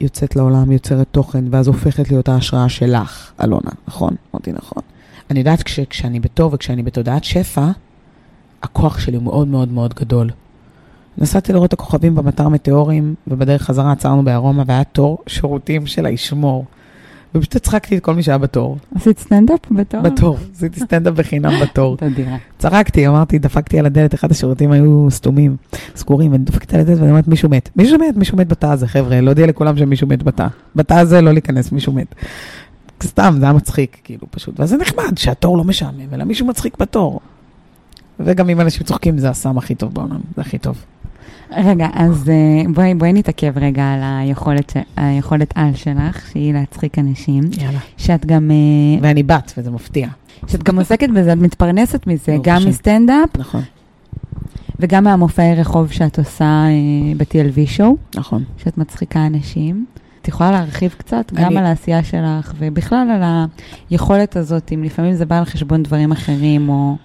יוצאת 0.00 0.36
לעולם, 0.36 0.72
יוצרת 0.72 1.06
תוכן, 1.10 1.44
ואז 1.50 1.68
הופכת 1.68 2.10
להיות 2.10 2.28
ההשראה 2.28 2.68
שלך, 2.68 3.32
אלונה, 3.44 3.70
נכון? 3.88 4.14
אמרתי 4.34 4.52
נכון. 4.52 4.82
אני 5.30 5.38
יודעת 5.38 5.62
כש, 5.62 5.80
כשאני 5.80 6.20
בטוב 6.20 6.54
וכשאני 6.54 6.82
בתודעת 6.82 7.24
שפע, 7.24 7.70
הכוח 8.62 8.98
שלי 8.98 9.16
הוא 9.16 9.24
מאוד 9.24 9.48
מאוד 9.48 9.72
מאוד 9.72 9.94
גדול. 9.94 10.30
נסעתי 11.18 11.52
לראות 11.52 11.68
את 11.68 11.72
הכוכבים 11.72 12.14
במטר 12.14 12.48
מטאורים, 12.48 13.14
ובדרך 13.26 13.62
חזרה 13.62 13.92
עצרנו 13.92 14.24
בארומה, 14.24 14.62
והיה 14.66 14.84
תור 14.84 15.18
שירותים 15.26 15.86
של 15.86 16.06
הישמור. 16.06 16.64
ופשוט 17.34 17.56
הצחקתי 17.56 17.96
את 17.96 18.02
כל 18.02 18.14
מי 18.14 18.22
שהיה 18.22 18.38
בתור. 18.38 18.78
עשית 18.94 19.18
סטנדאפ 19.18 19.58
בתור? 19.70 20.00
בתור. 20.00 20.38
עשיתי 20.54 20.80
סטנדאפ 20.80 21.14
בחינם 21.14 21.52
בתור. 21.62 21.96
תדירה. 22.00 22.36
צחקתי, 22.58 23.08
אמרתי, 23.08 23.38
דפקתי 23.38 23.78
על 23.78 23.86
הדלת, 23.86 24.14
אחד 24.14 24.30
השירותים 24.30 24.72
היו 24.72 25.06
סתומים, 25.10 25.56
סגורים, 25.96 26.32
ואני 26.32 26.44
דפקתי 26.44 26.76
על 26.76 26.80
הדלת 26.80 26.98
ואני 26.98 27.10
אומרת, 27.10 27.28
מישהו 27.28 27.48
מת. 27.48 27.70
מישהו 27.76 27.98
מת, 27.98 28.16
מישהו 28.16 28.38
מת 28.38 28.48
בתא 28.48 28.66
הזה, 28.66 28.88
חבר'ה, 28.88 29.20
להודיע 29.20 29.46
לכולם 29.46 29.76
שמישהו 29.76 30.06
מת 30.06 30.22
בתא. 30.22 30.46
בתא 30.76 30.94
הזה 30.94 31.20
לא 31.20 31.32
להיכנס, 31.32 31.72
מישהו 31.72 31.92
מת. 31.92 32.14
סתם, 33.02 33.34
זה 33.38 33.44
היה 33.44 33.52
מצחיק, 33.52 33.96
כאילו, 34.04 34.26
פשוט. 34.30 34.60
ואז 34.60 34.68
זה 34.68 34.76
נחמד 34.76 35.18
שהתור 35.18 35.58
לא 35.58 35.64
משעמם, 35.64 36.14
אלא 36.14 36.24
מישהו 36.24 36.46
מצחיק 36.46 36.78
בתור. 36.78 37.20
וגם 38.20 38.48
אם 38.50 38.60
אנשים 38.60 38.82
צוחקים, 38.82 39.18
זה 39.18 39.30
הסם 39.30 39.58
הכי 39.58 39.74
טוב 39.74 39.94
בעולם, 39.94 40.20
זה 40.36 40.42
הכי 40.42 40.58
טוב. 40.58 40.84
רגע, 41.56 41.88
אז 41.94 42.28
אה, 42.30 42.34
בואי, 42.74 42.94
בואי 42.94 43.12
נתעכב 43.12 43.52
רגע 43.58 43.92
על 43.92 44.00
היכולת, 44.02 44.72
היכולת 44.96 45.52
על 45.54 45.74
שלך, 45.74 46.26
שהיא 46.32 46.54
להצחיק 46.54 46.98
אנשים, 46.98 47.42
יאללה. 47.60 47.78
שאת 47.96 48.26
גם, 48.26 48.50
אה, 48.50 48.56
ואני 49.02 49.22
בת, 49.22 49.52
וזה 49.58 49.70
מפתיע. 49.70 50.08
שאת 50.46 50.62
גם 50.62 50.78
עוסקת 50.78 51.08
בזה, 51.10 51.32
את 51.32 51.38
מתפרנסת 51.38 52.06
מזה, 52.06 52.32
ברוך 52.32 52.44
גם. 52.46 52.62
מסטנדאפ 52.68 53.28
נכון, 53.38 53.62
וגם 54.80 55.04
מהמופעי 55.04 55.54
רחוב 55.54 55.90
שאת 55.92 56.18
עושה 56.18 56.44
אה, 56.44 56.68
ב-TLV 57.16 57.66
שואו, 57.66 57.96
נכון. 58.16 58.44
שאת 58.64 58.78
מצחיקה 58.78 59.26
אנשים. 59.26 59.86
את 60.22 60.28
יכולה 60.28 60.50
להרחיב 60.50 60.94
קצת 60.98 61.32
גם 61.34 61.46
אני- 61.46 61.58
על 61.58 61.66
העשייה 61.66 62.04
שלך, 62.04 62.52
ובכלל 62.58 63.08
על 63.10 63.22
היכולת 63.90 64.36
הזאת, 64.36 64.72
אם 64.74 64.84
לפעמים 64.84 65.14
זה 65.14 65.24
בא 65.26 65.38
על 65.38 65.44
חשבון 65.44 65.82
דברים 65.82 66.12
אחרים, 66.12 66.68
או 66.68 66.96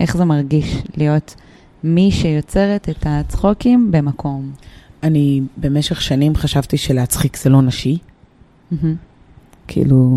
איך 0.00 0.16
זה 0.16 0.24
מרגיש 0.24 0.82
להיות 0.96 1.34
מי 1.84 2.10
שיוצרת 2.10 2.88
את 2.88 3.06
הצחוקים 3.06 3.90
במקום. 3.90 4.52
אני 5.02 5.40
במשך 5.56 6.00
שנים 6.00 6.36
חשבתי 6.36 6.76
שלהצחיק 6.76 7.36
זה 7.36 7.50
לא 7.50 7.62
נשי. 7.62 7.98
כאילו, 9.68 10.10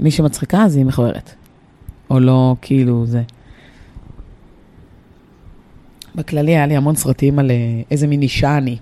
מי 0.00 0.10
שמצחיקה 0.10 0.64
אז 0.64 0.76
היא 0.76 0.84
מכוערת. 0.84 1.30
או 2.10 2.20
לא, 2.20 2.56
כאילו, 2.62 3.06
זה. 3.06 3.22
בכללי 6.14 6.56
היה 6.56 6.66
לי 6.66 6.76
המון 6.76 6.94
סרטים 6.94 7.38
על 7.38 7.50
אה, 7.50 7.56
איזה 7.90 8.06
מין 8.06 8.22
אישה 8.22 8.58
אני. 8.58 8.78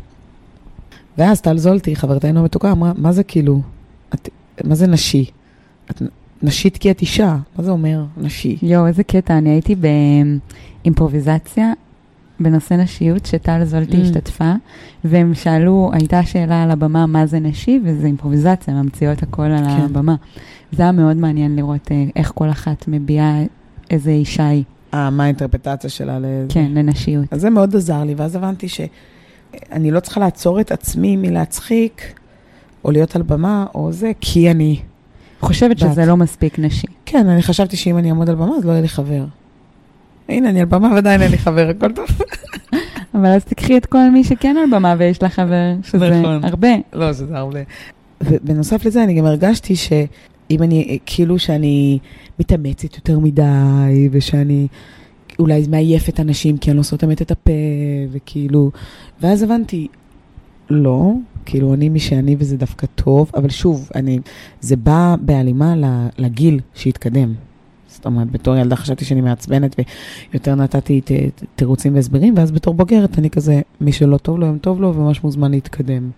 ואז 1.19 1.41
טל 1.41 1.59
זולטי, 1.59 1.97
חברתנו 1.97 2.41
המתוקה, 2.41 2.73
אמרה, 2.73 2.93
מה 2.97 3.13
זה 3.13 3.25
כאילו, 3.25 3.63
את, 4.15 4.29
מה 4.65 4.75
זה 4.75 4.87
נשי? 4.87 5.25
את 5.91 6.03
נשית 6.43 6.77
כי 6.77 6.91
את 6.91 7.01
אישה, 7.01 7.37
מה 7.59 7.65
זה 7.65 7.71
אומר 7.71 8.05
נשי? 8.17 8.57
יואו, 8.63 8.87
איזה 8.87 9.05
קטע, 9.05 9.39
אני 9.39 9.51
הייתי 9.51 9.75
באימפרוביזציה 10.85 11.73
בנושא 12.41 12.75
נשיות, 12.75 13.27
שטל 13.27 13.65
זולטי 13.65 13.97
Mm. 13.97 14.01
השתתפה, 14.01 14.53
והם 15.05 15.35
שאלו, 15.35 15.91
הייתה 15.93 16.23
שאלה 16.23 16.63
על 16.63 16.71
הבמה, 16.71 17.07
מה 17.07 17.27
זה 17.27 17.41
נשי, 17.41 17.81
וזה 17.85 18.07
אימפרוביזציה, 18.07 18.75
ממציאות 18.75 19.23
הכל 19.23 19.43
על 19.43 19.65
כן. 19.65 19.83
הבמה. 19.85 20.15
זה 20.73 20.83
היה 20.83 20.93
מאוד 20.93 21.17
מעניין 21.17 21.57
לראות 21.57 21.93
אה, 21.93 22.05
איך 22.17 22.33
כל 22.35 22.51
אחת 22.51 22.85
מביעה 22.89 23.39
איזה 23.91 24.11
אישה 24.11 24.49
היא, 24.49 24.65
אה, 24.95 25.11
מה 25.11 25.25
האינטרפטציה 25.25 25.91
שלה 25.91 26.19
לזה? 26.19 26.47
כן, 26.49 26.71
לנשיות. 26.75 27.25
אז 27.31 27.41
זה 27.41 27.51
מאוד 27.51 27.77
עזר 27.77 28.05
לי, 28.05 28.15
ואז 28.15 28.37
הבנתי 28.37 28.69
שאני 28.69 29.91
לא 29.91 30.01
צריכה 30.01 30.21
לעצור 30.21 30.61
את 30.61 30.73
עצמי 30.73 31.17
מלהצחיק, 31.17 32.03
או 32.85 32.91
להיות 32.91 33.17
על 33.17 33.23
במה, 33.23 33.67
או 33.75 33.93
זה, 33.93 34.13
כי 34.21 34.51
אני... 34.51 34.81
חושבת 35.41 35.71
בת. 35.71 35.79
שזה 35.79 36.07
לא 36.07 36.17
מספיק 36.17 36.59
נשי. 36.59 36.87
כן, 37.07 37.29
אני 37.29 37.43
חשבתי 37.43 37.77
שאם 37.77 37.99
אני 37.99 38.11
אעמוד 38.11 38.29
על 38.29 38.35
במה, 38.35 38.57
אז 38.59 38.65
לא 38.65 38.71
יהיה 38.71 38.81
לי 38.81 38.89
חבר. 38.89 39.25
הנה, 40.29 40.49
אני 40.49 40.61
על 40.61 40.67
במה 40.67 40.93
ועדיין 40.95 41.23
אין 41.23 41.31
לי 41.31 41.39
חבר, 41.39 41.69
הכל 41.69 41.93
טוב. 41.93 42.07
אבל 43.15 43.27
אז 43.27 43.45
תקחי 43.45 43.77
את 43.77 43.87
כל 43.87 44.11
מי 44.11 44.25
שכן 44.25 44.57
על 44.57 44.71
במה 44.77 44.95
ויש 44.99 45.23
לה 45.23 45.29
חבר, 45.29 45.75
שזה 45.83 46.11
נכון. 46.11 46.45
הרבה. 46.45 46.69
לא, 46.93 47.13
שזה 47.13 47.37
הרבה. 47.37 47.61
ובנוסף 48.21 48.85
לזה, 48.85 49.05
אני 49.05 49.15
גם 49.15 49.27
הרגשתי 49.27 49.77
שאם 49.77 50.63
אני, 50.63 50.99
כאילו 51.07 51.39
שאני 51.39 51.99
מתאמצת 52.39 52.97
יותר 52.97 53.19
מדי, 53.19 54.09
ושאני 54.11 54.67
אולי 55.39 55.65
מעייפת 55.71 56.21
אנשים, 56.21 56.59
כי 56.59 56.71
אני 56.71 56.79
לא 56.79 56.83
סותמת 56.83 57.23
את 57.23 57.31
הפה, 57.31 57.53
וכאילו... 58.13 58.71
ואז 59.21 59.43
הבנתי, 59.43 59.89
לא, 60.71 61.13
כאילו, 61.49 61.75
אני 61.75 61.89
מי 61.89 62.01
שאני 62.01 62.37
וזה 62.39 62.57
דווקא 62.57 62.87
טוב, 62.95 63.31
אבל 63.35 63.49
שוב, 63.49 63.89
אני, 63.95 64.19
זה 64.61 64.77
בא 64.77 65.17
בהלימה 65.21 65.75
לגיל 66.19 66.61
שהתקדם. 66.75 67.35
זאת 67.89 68.07
אומרת, 68.07 68.31
בתור 68.31 68.57
ילדה 68.57 68.77
חשבתי 68.77 69.05
שאני 69.05 69.21
מעצבנת, 69.21 69.77
ויותר 70.33 70.55
נתתי 70.55 71.01
תירוצים 71.57 71.95
והסברים, 71.95 72.35
ואז 72.37 72.51
בתור 72.51 72.75
בוגרת 72.75 73.19
אני 73.19 73.31
כזה, 73.31 73.61
מי 73.81 73.93
שלא 73.93 74.17
טוב 74.17 74.39
לו, 74.39 74.47
היום 74.47 74.59
טוב 74.59 74.81
לו, 74.81 74.95
וממש 74.95 75.25
מוזמן 75.25 75.51
להתקדם. 75.51 76.11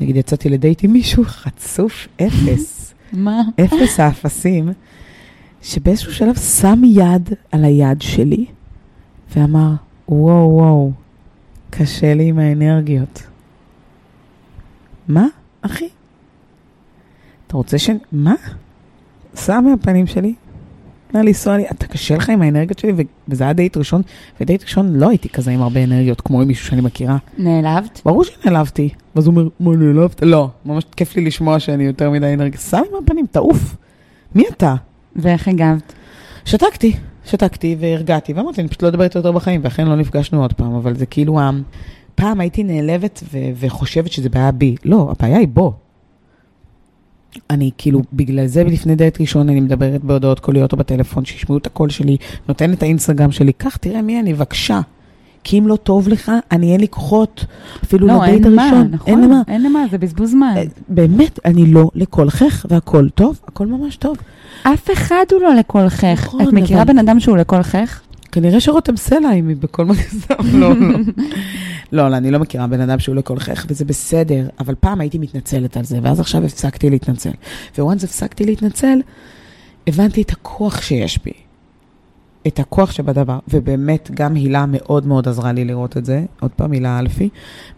נגיד, 0.00 0.16
יצאתי 0.16 0.48
לדייט 0.48 0.84
עם 0.84 0.92
מישהו 0.92 1.24
חצוף 1.42 2.08
אפס, 2.16 2.94
מה? 3.12 3.42
אפס 3.64 4.00
האפסים, 4.00 4.68
שבאיזשהו 5.62 6.12
שלב 6.12 6.36
שם 6.36 6.82
יד 6.84 7.28
על 7.52 7.64
היד 7.64 8.02
שלי, 8.02 8.44
ואמר, 9.36 9.72
וואו, 10.08 10.50
וואו, 10.54 10.92
קשה 11.70 12.14
לי 12.14 12.28
עם 12.28 12.38
האנרגיות. 12.38 13.31
מה, 15.08 15.26
אחי? 15.62 15.88
אתה 17.46 17.56
רוצה 17.56 17.78
ש... 17.78 17.90
מה? 18.12 18.34
שם 19.34 19.64
מהפנים 19.70 20.06
שלי, 20.06 20.34
נא 21.14 21.18
לנסוע 21.18 21.56
לי, 21.56 21.64
אתה 21.70 21.86
קשה 21.86 22.16
לך 22.16 22.30
עם 22.30 22.42
האנרגיות 22.42 22.78
שלי, 22.78 22.92
וזה 23.28 23.44
היה 23.44 23.52
דייט 23.52 23.76
ראשון, 23.76 24.02
ודייט 24.40 24.62
ראשון 24.62 24.96
לא 24.96 25.08
הייתי 25.08 25.28
כזה 25.28 25.50
עם 25.50 25.62
הרבה 25.62 25.84
אנרגיות, 25.84 26.20
כמו 26.20 26.40
עם 26.42 26.48
מישהו 26.48 26.66
שאני 26.66 26.80
מכירה. 26.80 27.16
נעלבת? 27.38 28.00
ברור 28.04 28.24
שנעלבתי. 28.24 28.88
ואז 29.14 29.26
הוא 29.26 29.34
אומר, 29.36 29.48
מה 29.60 29.76
נעלבת? 29.76 30.22
לא, 30.22 30.48
ממש 30.64 30.84
כיף 30.96 31.16
לי 31.16 31.24
לשמוע 31.24 31.58
שאני 31.58 31.84
יותר 31.84 32.10
מדי 32.10 32.34
אנרגיה. 32.34 32.60
שם 32.60 32.76
עם 32.76 33.04
הפנים, 33.04 33.26
תעוף. 33.30 33.76
מי 34.34 34.44
אתה? 34.48 34.74
ואיך 35.16 35.48
הגבת? 35.48 35.92
שתקתי, 36.44 36.96
שתקתי 37.24 37.76
והרגעתי, 37.80 38.32
ואמרתי, 38.32 38.60
אני 38.60 38.68
פשוט 38.68 38.82
לא 38.82 38.88
אדבר 38.88 39.04
איתו 39.04 39.18
יותר 39.18 39.32
בחיים, 39.32 39.60
ואכן 39.64 39.86
לא 39.86 39.96
נפגשנו 39.96 40.42
עוד 40.42 40.52
פעם, 40.52 40.74
אבל 40.74 40.96
זה 40.96 41.06
כאילו, 41.06 41.40
פעם 42.14 42.40
הייתי 42.40 42.64
נעלבת 42.64 43.22
ו- 43.32 43.38
וחושבת 43.60 44.12
שזה 44.12 44.28
בעיה 44.28 44.52
בי. 44.52 44.74
לא, 44.84 45.12
הבעיה 45.18 45.38
היא 45.38 45.48
בו. 45.48 45.72
אני 47.50 47.70
כאילו, 47.78 48.00
בגלל 48.12 48.46
זה 48.46 48.64
לפני 48.64 48.94
דייט 48.96 49.20
ראשון 49.20 49.48
אני 49.48 49.60
מדברת 49.60 50.04
בהודעות 50.04 50.40
קוליות 50.40 50.72
או 50.72 50.76
בטלפון, 50.78 51.24
שישמעו 51.24 51.58
את 51.58 51.66
הקול 51.66 51.90
שלי, 51.90 52.16
נותנת 52.48 52.78
את 52.78 52.82
האינסטגרם 52.82 53.30
שלי, 53.32 53.52
קח, 53.52 53.76
תראה 53.76 54.02
מי 54.02 54.20
אני, 54.20 54.34
בבקשה. 54.34 54.80
כי 55.44 55.58
אם 55.58 55.66
לא 55.68 55.76
טוב 55.76 56.08
לך, 56.08 56.32
אני 56.52 56.72
אין 56.72 56.80
לי 56.80 56.88
כוחות, 56.88 57.44
אפילו 57.84 58.06
לא, 58.06 58.14
לדייט 58.14 58.44
אין 58.44 58.54
מה, 58.56 58.62
הראשון. 58.68 58.88
נכון? 58.92 59.08
אין 59.14 59.24
למה. 59.24 59.42
אין 59.48 59.62
למה, 59.62 59.84
זה 59.90 59.98
בזבוז 59.98 60.30
זמן. 60.30 60.54
אה, 60.56 60.62
באמת, 60.88 61.38
אני 61.44 61.66
לא 61.66 61.90
לכל 61.94 62.30
חך, 62.30 62.66
והכל 62.70 63.08
טוב, 63.08 63.40
הכל 63.48 63.66
ממש 63.66 63.96
טוב. 63.96 64.16
אף 64.62 64.90
אחד 64.92 65.24
הוא 65.32 65.40
לא 65.40 65.54
לכל 65.54 65.88
חך. 65.88 66.04
נכון, 66.24 66.40
את 66.48 66.52
מכירה 66.52 66.82
אבל- 66.82 66.92
בן 66.92 66.98
אדם 66.98 67.20
שהוא 67.20 67.36
לכל 67.36 67.62
חך? 67.62 68.00
כנראה 68.32 68.60
שרותם 68.60 68.96
סלע, 68.96 69.32
אם 69.32 69.48
היא 69.48 69.56
בכל 69.56 69.84
מגזם, 69.84 70.34
לא, 70.60 70.74
לא. 70.80 70.98
לא, 71.92 72.08
לא, 72.08 72.16
אני 72.16 72.30
לא 72.30 72.38
מכירה 72.38 72.66
בן 72.66 72.80
אדם 72.80 72.98
שהוא 72.98 73.14
לכל 73.14 73.38
חך, 73.38 73.66
וזה 73.68 73.84
בסדר, 73.84 74.48
אבל 74.60 74.74
פעם 74.80 75.00
הייתי 75.00 75.18
מתנצלת 75.18 75.76
על 75.76 75.84
זה, 75.84 75.98
ואז 76.02 76.20
עכשיו 76.20 76.44
הפסקתי 76.44 76.90
להתנצל. 76.90 77.30
וואנס 77.78 78.04
הפסקתי 78.04 78.44
להתנצל, 78.44 78.98
הבנתי 79.86 80.22
את 80.22 80.30
הכוח 80.30 80.82
שיש 80.82 81.18
בי. 81.24 81.32
את 82.46 82.58
הכוח 82.58 82.90
שבדבר, 82.90 83.38
ובאמת 83.48 84.10
גם 84.14 84.34
הילה 84.34 84.64
מאוד 84.68 85.06
מאוד 85.06 85.28
עזרה 85.28 85.52
לי 85.52 85.64
לראות 85.64 85.96
את 85.96 86.04
זה, 86.04 86.24
עוד 86.40 86.50
פעם 86.50 86.72
הילה 86.72 86.98
אלפי, 86.98 87.28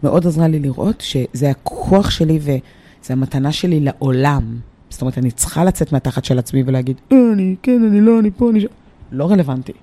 מאוד 0.03 0.27
עזרה 0.27 0.47
לי 0.47 0.59
לראות 0.59 1.01
שזה 1.01 1.49
הכוח 1.49 2.09
שלי 2.09 2.39
וזה 2.41 3.13
המתנה 3.13 3.51
שלי 3.51 3.79
לעולם. 3.79 4.59
זאת 4.89 5.01
אומרת, 5.01 5.17
אני 5.17 5.31
צריכה 5.31 5.63
לצאת 5.63 5.91
מהתחת 5.91 6.25
של 6.25 6.39
עצמי 6.39 6.63
ולהגיד, 6.65 7.01
אה, 7.11 7.17
אני, 7.33 7.55
כן, 7.63 7.83
אני 7.89 8.01
לא, 8.01 8.19
אני 8.19 8.31
פה, 8.31 8.49
אני. 8.49 8.65
לא 9.11 9.31
רלוונטי. 9.31 9.73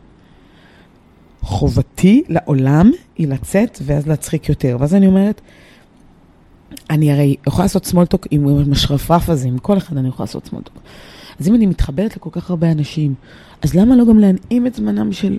חובתי 1.43 2.23
לעולם 2.29 2.91
היא 3.17 3.29
לצאת 3.29 3.79
ואז 3.83 4.07
להצחיק 4.07 4.49
יותר. 4.49 4.77
ואז 4.81 4.95
אני 4.95 5.07
אומרת, 5.07 5.41
אני 6.91 7.13
הרי 7.13 7.37
יכולה 7.47 7.65
לעשות 7.65 7.87
small 7.87 8.09
talk 8.09 8.27
עם 8.31 8.49
עם 8.49 8.73
השרפרף 8.73 9.29
הזה, 9.29 9.49
עם 9.49 9.59
כל 9.59 9.79
אחד 9.79 9.97
אני 9.97 10.09
יכולה 10.09 10.25
לעשות 10.25 10.47
small 10.47 10.63
talk. 10.63 10.79
אז 11.41 11.49
אם 11.49 11.55
אני 11.55 11.67
מתחברת 11.67 12.17
לכל 12.17 12.31
כך 12.33 12.51
הרבה 12.51 12.73
אנשים, 12.73 13.15
אז 13.63 13.75
למה 13.75 13.97
לא 13.97 14.05
גם 14.05 14.19
להנעים 14.19 14.67
את 14.67 14.75
זמנם 14.75 15.13
של... 15.13 15.39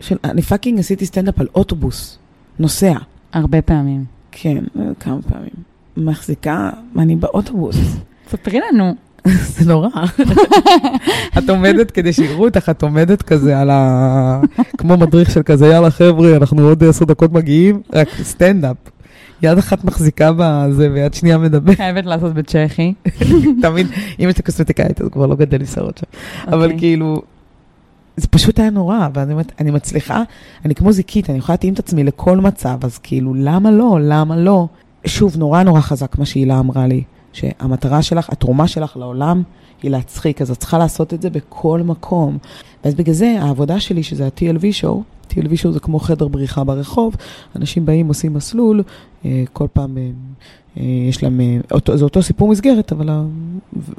של 0.00 0.16
אני 0.24 0.42
fucking 0.42 0.78
עשיתי 0.78 1.06
סטנדאפ 1.06 1.40
על 1.40 1.48
אוטובוס, 1.54 2.18
נוסע. 2.58 2.94
הרבה 3.32 3.62
פעמים. 3.62 4.04
כן, 4.32 4.64
כמה 5.00 5.22
פעמים. 5.22 5.54
מחזיקה, 5.96 6.70
אני 6.98 7.16
באוטובוס. 7.16 7.76
ספרי 8.30 8.60
לנו. 8.60 8.94
זה 9.54 9.68
נורא. 9.68 9.88
את 11.38 11.48
עומדת 11.48 11.90
כדי 11.90 12.12
שיראו 12.12 12.44
אותך, 12.44 12.68
את 12.68 12.82
עומדת 12.82 13.22
כזה 13.22 13.58
על 13.58 13.70
ה... 13.70 14.40
כמו 14.78 14.96
מדריך 14.96 15.30
של 15.30 15.42
כזה, 15.42 15.66
יאללה 15.66 15.90
חבר'ה, 15.90 16.36
אנחנו 16.36 16.68
עוד 16.68 16.84
עשר 16.84 17.04
דקות 17.04 17.32
מגיעים, 17.32 17.80
רק 17.92 18.08
סטנדאפ. 18.22 18.76
יד 19.42 19.58
אחת 19.58 19.84
מחזיקה 19.84 20.30
בזה 20.36 20.90
ויד 20.92 21.14
שנייה 21.14 21.38
מדברת. 21.38 21.76
חייבת 21.76 22.06
לעשות 22.06 22.34
בצ'כי. 22.34 22.94
תמיד, 23.62 23.86
אם 24.20 24.28
יש 24.28 24.36
לי 24.36 24.42
קוסמטיקאית, 24.42 25.00
אז 25.00 25.08
כבר 25.12 25.26
לא 25.26 25.36
גדל 25.36 25.58
לי 25.58 25.66
שערות 25.66 25.98
שם. 25.98 26.06
אבל 26.48 26.64
אוקיי. 26.64 26.78
כאילו, 26.78 27.22
זה 28.16 28.28
פשוט 28.28 28.58
היה 28.58 28.70
נורא, 28.70 29.08
ואני 29.14 29.32
אומרת, 29.32 29.52
אני 29.60 29.70
מצליחה, 29.70 30.22
אני 30.64 30.74
כמו 30.74 30.92
זיקית, 30.92 31.30
אני 31.30 31.38
יכולה 31.38 31.54
להתאים 31.54 31.74
את 31.74 31.78
עצמי 31.78 32.04
לכל 32.04 32.36
מצב, 32.36 32.78
אז 32.82 32.98
כאילו, 32.98 33.34
למה 33.34 33.70
לא? 33.70 33.98
למה 34.02 34.36
לא? 34.36 34.66
שוב, 35.06 35.36
נורא 35.36 35.62
נורא 35.62 35.80
חזק 35.80 36.18
מה 36.18 36.26
שהילה 36.26 36.58
אמרה 36.58 36.86
לי, 36.86 37.02
שהמטרה 37.34 38.02
שלך, 38.02 38.30
התרומה 38.30 38.68
שלך 38.68 38.96
לעולם, 38.96 39.42
היא 39.82 39.90
להצחיק, 39.90 40.42
אז 40.42 40.50
את 40.50 40.58
צריכה 40.58 40.78
לעשות 40.78 41.14
את 41.14 41.22
זה 41.22 41.30
בכל 41.30 41.82
מקום. 41.84 42.38
ואז 42.84 42.94
בגלל 42.94 43.14
זה, 43.14 43.36
העבודה 43.40 43.80
שלי, 43.80 44.02
שזה 44.02 44.26
ה-TLV 44.26 44.82
show, 44.82 44.94
TLV 45.30 45.62
show 45.62 45.70
זה 45.70 45.80
כמו 45.80 45.98
חדר 45.98 46.28
בריחה 46.28 46.64
ברחוב, 46.64 47.16
אנשים 47.56 47.86
באים, 47.86 48.08
עושים 48.08 48.34
מסלול, 48.34 48.82
אה, 49.24 49.44
כל 49.52 49.66
פעם 49.72 49.98
אה, 49.98 50.10
אה, 50.76 50.82
יש 51.08 51.22
להם, 51.22 51.40
זה 51.94 52.04
אותו 52.04 52.22
סיפור 52.22 52.48
מסגרת, 52.48 52.92
אבל, 52.92 53.10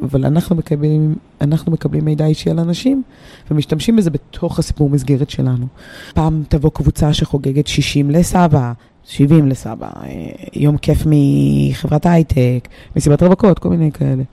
אבל 0.01 0.25
אנחנו, 0.25 0.55
מקבלים, 0.55 1.15
אנחנו 1.41 1.71
מקבלים 1.71 2.05
מידע 2.05 2.25
אישי 2.25 2.49
על 2.49 2.59
אנשים, 2.59 3.03
ומשתמשים 3.51 3.95
בזה 3.95 4.09
בתוך 4.09 4.59
הסיפור 4.59 4.89
מסגרת 4.89 5.29
שלנו. 5.29 5.65
פעם 6.13 6.43
תבוא 6.49 6.71
קבוצה 6.73 7.13
שחוגגת 7.13 7.67
60 7.67 8.11
לסבא, 8.11 8.73
70 9.07 9.47
לסבא, 9.47 9.87
אה, 9.87 10.11
יום 10.53 10.77
כיף 10.77 11.03
מחברת 11.05 12.05
הייטק, 12.05 12.67
מסיבת 12.95 13.23
רווקות, 13.23 13.59
כל 13.59 13.69
מיני 13.69 13.91
כאלה. 13.91 14.23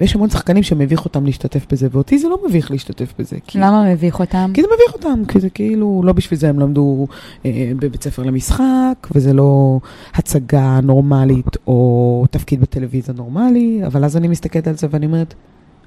ויש 0.00 0.14
המון 0.14 0.30
שחקנים 0.30 0.62
שמביך 0.62 1.04
אותם 1.04 1.26
להשתתף 1.26 1.66
בזה, 1.72 1.88
ואותי 1.90 2.18
זה 2.18 2.28
לא 2.28 2.38
מביך 2.48 2.70
להשתתף 2.70 3.12
בזה. 3.18 3.36
כי... 3.46 3.58
למה 3.58 3.92
מביך 3.92 4.20
אותם? 4.20 4.50
כי 4.54 4.62
זה 4.62 4.68
מביך 4.68 4.94
אותם, 4.94 5.24
כי 5.28 5.40
זה 5.40 5.50
כאילו, 5.50 6.02
לא 6.04 6.12
בשביל 6.12 6.40
זה 6.40 6.48
הם 6.48 6.58
למדו 6.58 7.06
אה, 7.44 7.72
בבית 7.76 8.02
ספר 8.02 8.22
למשחק, 8.22 9.08
וזה 9.14 9.32
לא 9.32 9.80
הצגה 10.14 10.80
נורמלית 10.82 11.56
או 11.66 12.24
תפקיד 12.30 12.60
בטלוויזיה 12.60 13.14
נורמלי, 13.14 13.80
אבל 13.86 14.04
אז 14.04 14.16
אני 14.16 14.28
מסתכלת 14.28 14.66
על 14.66 14.76
זה 14.76 14.86
ואני 14.90 15.06
אומרת, 15.06 15.34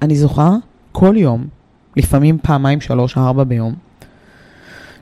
אני 0.02 0.16
זוכה 0.16 0.56
כל 0.92 1.14
יום, 1.16 1.46
לפעמים 1.96 2.38
פעמיים, 2.42 2.80
שלוש, 2.80 3.18
ארבע 3.18 3.44
ביום, 3.44 3.74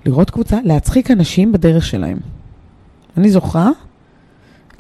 לראות 0.07 0.31
קבוצה, 0.31 0.59
להצחיק 0.64 1.11
אנשים 1.11 1.53
בדרך 1.53 1.85
שלהם. 1.87 2.34
אני 3.16 3.31
זוכה 3.31 3.70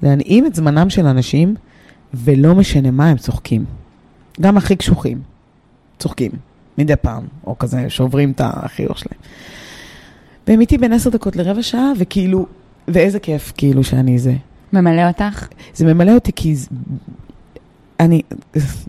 להנעים 0.02 0.46
את 0.46 0.54
זמנם 0.54 0.90
של 0.90 1.06
אנשים, 1.06 1.54
ולא 2.14 2.54
משנה 2.54 2.90
מה 2.90 3.08
הם 3.08 3.16
צוחקים. 3.16 3.64
גם 4.40 4.56
הכי 4.56 4.76
קשוחים 4.76 5.22
צוחקים. 5.98 6.30
מדי 6.78 6.96
פעם, 6.96 7.22
או 7.46 7.58
כזה 7.58 7.90
שוברים 7.90 8.30
את 8.30 8.40
החיוך 8.44 8.98
שלהם. 8.98 9.20
והם 10.46 10.60
איתי 10.60 10.78
בין 10.78 10.92
עשר 10.92 11.10
דקות 11.10 11.36
לרבע 11.36 11.62
שעה, 11.62 11.92
וכאילו, 11.98 12.46
ואיזה 12.88 13.18
כיף 13.18 13.52
כאילו 13.56 13.84
שאני 13.84 14.18
זה. 14.18 14.34
ממלא 14.72 15.08
אותך? 15.08 15.48
זה 15.74 15.94
ממלא 15.94 16.12
אותי 16.12 16.32
כי 16.36 16.54
אני, 18.00 18.22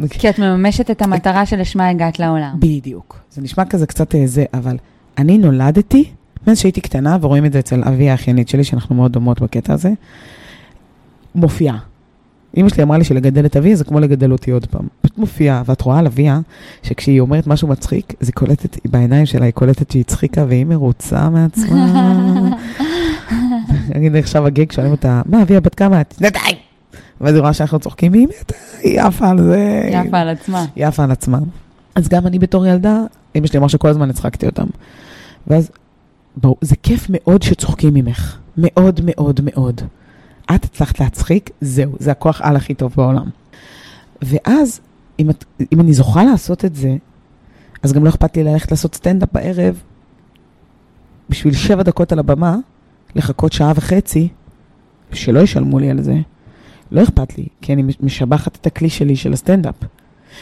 כי 0.09 0.29
את 0.29 0.39
מממשת 0.39 0.91
את 0.91 1.01
המטרה 1.01 1.45
שלשמה 1.45 1.89
הגעת 1.89 2.19
לעולם. 2.19 2.55
בדיוק. 2.59 3.19
זה 3.31 3.41
נשמע 3.41 3.65
כזה 3.65 3.87
קצת 3.87 4.15
אה, 4.15 4.27
זה, 4.27 4.45
אבל 4.53 4.77
אני 5.17 5.37
נולדתי, 5.37 6.11
מאז 6.47 6.59
שהייתי 6.59 6.81
קטנה, 6.81 7.17
ורואים 7.21 7.45
את 7.45 7.53
זה 7.53 7.59
אצל 7.59 7.83
אבי 7.83 8.09
האחיינית 8.09 8.49
שלי, 8.49 8.63
שאנחנו 8.63 8.95
מאוד 8.95 9.11
דומות 9.11 9.41
בקטע 9.41 9.73
הזה, 9.73 9.91
מופיעה. 11.35 11.77
אמא 12.57 12.69
שלי 12.69 12.83
אמרה 12.83 12.97
לי 12.97 13.03
שלגדל 13.03 13.45
את 13.45 13.57
אביה 13.57 13.75
זה 13.75 13.83
כמו 13.83 13.99
לגדל 13.99 14.31
אותי 14.31 14.51
עוד 14.51 14.65
פעם. 14.65 14.87
פשוט 15.01 15.17
מופיעה, 15.17 15.63
ואת 15.65 15.81
רואה 15.81 15.99
על 15.99 16.05
אביה, 16.05 16.39
שכשהיא 16.83 17.19
אומרת 17.19 17.47
משהו 17.47 17.67
מצחיק, 17.67 18.13
אז 18.21 18.27
היא 18.27 18.33
קולטת, 18.33 18.77
בעיניים 18.85 19.25
שלה 19.25 19.45
היא 19.45 19.53
קולטת 19.53 19.91
שהיא 19.91 20.01
הצחיקה 20.01 20.45
והיא 20.47 20.65
מרוצה 20.65 21.29
מעצמה. 21.29 22.49
נגיד 23.95 24.15
עכשיו 24.15 24.47
הגג 24.47 24.71
שואלים 24.71 24.91
אותה, 24.91 25.21
מה 25.25 25.41
אביה 25.41 25.59
בת 25.59 25.75
כמה 25.75 26.01
את? 26.01 26.13
שנתיים! 26.19 26.55
ואז 27.21 27.33
היא 27.33 27.41
רואה 27.41 27.53
שאנחנו 27.53 27.79
צוחקים, 27.79 28.11
והיא 28.11 28.27
מתה, 28.27 28.53
היא 28.81 29.01
עפה 29.01 29.29
על 29.29 29.43
זה. 29.43 29.89
יפה 29.91 30.19
על 30.19 30.29
עצמה. 30.29 30.65
היא 30.75 30.85
עפה 30.85 31.03
על 31.03 31.11
עצמה. 31.11 31.39
אז 31.95 32.09
גם 32.09 32.27
אני 32.27 32.39
בתור 32.39 32.65
ילדה, 32.65 32.99
אמא 33.35 33.47
שלי 33.47 33.57
אמרה 33.57 33.69
שכל 33.69 33.87
הזמן 33.87 34.09
הצחקתי 34.09 34.45
אותם. 34.45 34.65
ואז, 35.47 35.71
ברור, 36.37 36.57
זה 36.61 36.75
כיף 36.75 37.07
מאוד 37.09 37.41
שצוחקים 37.41 37.93
ממך. 37.93 38.37
מאוד 38.57 39.01
מאוד 39.03 39.39
מאוד. 39.43 39.81
את 40.55 40.63
הצלחת 40.63 40.99
להצחיק, 40.99 41.49
זהו, 41.61 41.91
זה 41.99 42.11
הכוח 42.11 42.41
על 42.41 42.55
הכי 42.55 42.73
טוב 42.73 42.93
בעולם. 42.97 43.29
ואז, 44.21 44.79
אם, 45.19 45.29
את, 45.29 45.45
אם 45.73 45.81
אני 45.81 45.93
זוכה 45.93 46.23
לעשות 46.23 46.65
את 46.65 46.75
זה, 46.75 46.95
אז 47.83 47.93
גם 47.93 48.03
לא 48.03 48.09
אכפת 48.09 48.37
לי 48.37 48.43
ללכת 48.43 48.71
לעשות 48.71 48.95
סטנדאפ 48.95 49.29
בערב, 49.31 49.81
בשביל 51.29 51.53
שבע 51.53 51.83
דקות 51.83 52.11
על 52.11 52.19
הבמה, 52.19 52.57
לחכות 53.15 53.53
שעה 53.53 53.71
וחצי, 53.75 54.27
שלא 55.11 55.39
ישלמו 55.39 55.79
לי 55.79 55.89
על 55.89 56.01
זה. 56.01 56.15
לא 56.91 57.03
אכפת 57.03 57.37
לי, 57.37 57.47
כי 57.61 57.73
אני 57.73 57.83
משבחת 57.99 58.55
את 58.55 58.67
הכלי 58.67 58.89
שלי 58.89 59.15
של 59.15 59.33
הסטנדאפ. 59.33 59.75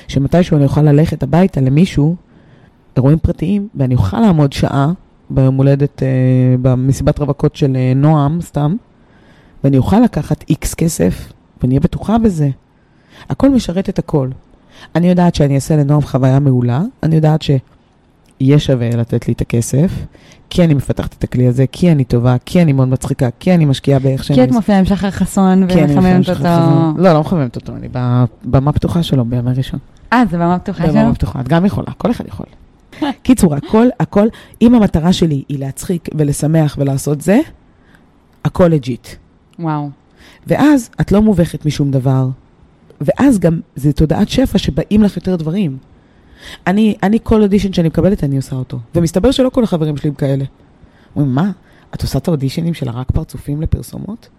שמתישהו 0.08 0.58
אני 0.58 0.66
אוכל 0.66 0.82
ללכת 0.82 1.24
הביתה 1.24 1.62
למישהו, 1.62 2.16
אירועים 2.96 3.20
פרטיים, 3.20 3.68
ואני 3.76 3.96
אוכל 3.96 4.20
לעמוד 4.20 4.54
שעה 4.54 4.92
ביום 5.34 5.56
הולדת, 5.56 6.04
אה, 6.04 6.08
במסיבת 6.62 7.20
רווקות 7.20 7.56
של 7.56 7.76
אה, 7.76 7.94
נועם, 7.96 8.42
סתם, 8.42 8.76
ואני 9.64 9.78
אוכל 9.78 10.00
לקחת 10.00 10.44
איקס 10.50 10.74
כסף, 10.74 11.34
ואני 11.62 11.74
אהיה 11.74 11.80
בטוחה 11.80 12.18
בזה. 12.18 12.50
הכל 13.30 13.50
משרת 13.50 13.90
את 13.90 14.00
הכל. 14.00 14.30
אני 14.96 15.10
יודעת 15.10 15.36
שאני 15.36 15.56
אעשה 15.56 15.76
לנועם 15.76 16.02
חוויה 16.02 16.40
מעולה, 16.40 16.82
אני 17.04 17.16
יודעת 17.16 17.42
שיהיה 17.42 18.60
שווה 18.60 18.90
לתת 18.90 19.28
לי 19.28 19.34
את 19.34 19.42
הכסף, 19.42 19.92
כי 20.50 20.64
אני 20.64 20.74
מפתחת 20.74 21.14
את 21.14 21.24
הכלי 21.24 21.48
הזה, 21.48 21.66
כי 21.72 21.92
אני 21.92 22.04
טובה, 22.04 22.36
כי 22.46 22.62
אני 22.62 22.74
מאוד 22.74 22.88
מצחיקה, 22.88 23.30
כי 23.40 23.54
אני 23.54 23.66
משקיעה 23.66 24.00
באיך 24.00 24.24
שאני... 24.24 24.40
כי 24.40 24.44
את 24.44 24.52
מופיעה 24.52 24.80
עם 24.80 24.86
שחר 24.86 25.12
חסון 25.12 25.64
ומחממת 25.64 26.30
אותו. 26.30 26.44
לא, 26.98 27.14
לא 27.14 27.22
מחממת 27.22 27.56
אותו, 27.56 27.74
אני 27.76 27.88
בבמה 27.92 28.72
פתוחה 28.72 29.04
שלו 29.04 29.26
בימי 29.26 29.52
ראשון. 29.58 29.80
אה, 30.14 30.24
זה 30.30 30.38
במה 30.38 30.60
פתוחה 30.60 30.84
שלו? 30.84 30.94
בבמה 30.94 31.16
פתוחה, 31.16 31.42
את 31.42 31.48
גם 31.48 31.66
יכולה, 31.66 31.88
כל 31.98 32.12
אחד 32.12 32.26
יכול. 32.28 32.46
קיצור, 33.24 33.56
הכל, 33.56 33.88
הכל, 34.00 34.28
אם 34.62 34.76
המטרה 34.76 35.14
שלי 35.14 35.44
היא 35.50 35.60
להצחיק 35.60 36.10
ולשמח 36.16 36.76
ולעשות 36.80 37.22
זה, 37.22 37.40
הכל 38.46 38.68
לג'יט. 38.68 39.08
וואו. 39.60 39.90
ואז 40.48 40.90
את 41.02 41.12
לא 41.12 41.22
מובכת 41.22 41.66
משום 41.66 41.92
דבר, 41.92 42.28
ואז 43.02 43.40
גם 43.40 43.60
זה 43.76 43.94
תודעת 43.94 44.30
שפע 44.30 44.58
שבאים 44.58 45.04
לך 45.04 45.16
יותר 45.16 45.36
דברים. 45.36 45.78
אני, 46.68 46.96
אני 47.04 47.18
כל 47.24 47.42
אודישן 47.42 47.74
שאני 47.74 47.88
מקבלת, 47.88 48.24
אני 48.24 48.38
עושה 48.38 48.56
אותו. 48.56 48.80
ומסתבר 48.96 49.32
שלא 49.32 49.50
כל 49.50 49.64
החברים 49.64 49.98
שלי 49.98 50.10
הם 50.10 50.16
כאלה. 50.16 50.46
אומרים, 51.16 51.36
מה, 51.36 51.52
את 51.94 52.02
עושה 52.02 52.18
את 52.18 52.28
האודישנים 52.28 52.74
של 52.74 52.90
הרק 52.90 53.12
פרצופים 53.12 53.62
לפרסומות? 53.62 54.30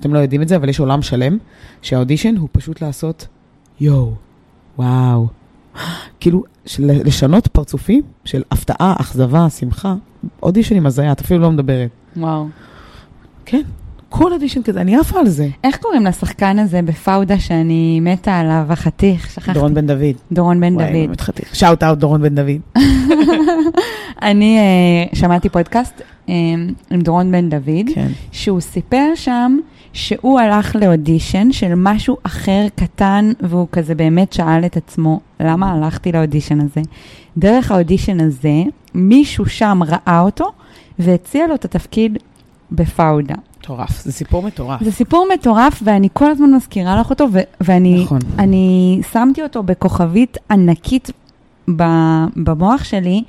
אתם 0.00 0.14
לא 0.14 0.18
יודעים 0.18 0.42
את 0.42 0.48
זה, 0.48 0.56
אבל 0.56 0.68
יש 0.68 0.80
עולם 0.80 1.02
שלם, 1.02 1.38
שהאודישן 1.82 2.36
הוא 2.36 2.48
פשוט 2.52 2.82
לעשות 2.82 3.26
יואו, 3.80 4.12
וואו. 4.78 5.26
כאילו, 6.20 6.42
לשנות 6.78 7.46
פרצופים 7.46 8.02
של 8.24 8.42
הפתעה, 8.50 8.94
אכזבה, 9.00 9.50
שמחה. 9.50 9.94
אודישנים 10.42 10.86
הזיה, 10.86 11.12
את 11.12 11.20
אפילו 11.20 11.40
לא 11.40 11.50
מדברת. 11.50 11.90
וואו. 12.16 12.46
כן, 13.46 13.62
כל 14.08 14.32
אודישן 14.32 14.62
כזה, 14.62 14.80
אני 14.80 14.96
עפה 14.96 15.20
על 15.20 15.28
זה. 15.28 15.48
איך 15.64 15.76
קוראים 15.76 16.04
לשחקן 16.06 16.58
הזה 16.58 16.82
בפאודה 16.82 17.38
שאני 17.38 18.00
מתה 18.00 18.38
עליו, 18.38 18.66
החתיך? 18.70 19.30
שכחתי. 19.30 19.52
דורון 19.52 19.74
בן 19.74 19.86
דוד. 19.86 20.16
דורון 20.32 20.60
בן 20.60 20.74
וואי, 20.74 20.86
דוד. 20.86 20.94
באמת 20.94 21.20
חתיך. 21.20 21.56
shout 21.56 21.82
out 21.82 21.98
דורון 21.98 22.22
בן 22.22 22.34
דוד. 22.34 22.60
אני 24.22 24.58
אה, 25.12 25.16
שמעתי 25.16 25.48
פודקאסט 25.48 26.02
עם 26.26 27.00
דורון 27.02 27.32
בן 27.32 27.48
דוד, 27.48 27.86
כן. 27.94 28.08
שהוא 28.32 28.60
סיפר 28.60 29.12
שם 29.14 29.58
שהוא 29.92 30.40
הלך 30.40 30.76
לאודישן 30.76 31.52
של 31.52 31.72
משהו 31.76 32.16
אחר 32.22 32.66
קטן, 32.74 33.32
והוא 33.40 33.68
כזה 33.72 33.94
באמת 33.94 34.32
שאל 34.32 34.66
את 34.66 34.76
עצמו, 34.76 35.20
למה 35.40 35.72
הלכתי 35.72 36.12
לאודישן 36.12 36.60
הזה? 36.60 36.80
דרך 37.36 37.70
האודישן 37.70 38.20
הזה, 38.20 38.62
מישהו 38.94 39.46
שם 39.46 39.80
ראה 39.86 40.20
אותו 40.20 40.52
והציע 40.98 41.46
לו 41.46 41.54
את 41.54 41.64
התפקיד 41.64 42.18
בפאודה. 42.72 43.34
מטורף, 43.58 44.04
זה 44.04 44.12
סיפור 44.12 44.42
מטורף. 44.42 44.82
זה 44.82 44.92
סיפור 44.92 45.28
מטורף, 45.34 45.82
ואני 45.84 46.08
כל 46.12 46.30
הזמן 46.30 46.54
מזכירה 46.54 47.00
לך 47.00 47.10
אותו, 47.10 47.26
ו- 47.32 47.38
ואני 47.60 48.02
נכון. 48.04 48.18
שמתי 49.12 49.42
אותו 49.42 49.62
בכוכבית 49.62 50.36
ענקית 50.50 51.10
במוח 52.36 52.84
שלי 52.84 53.22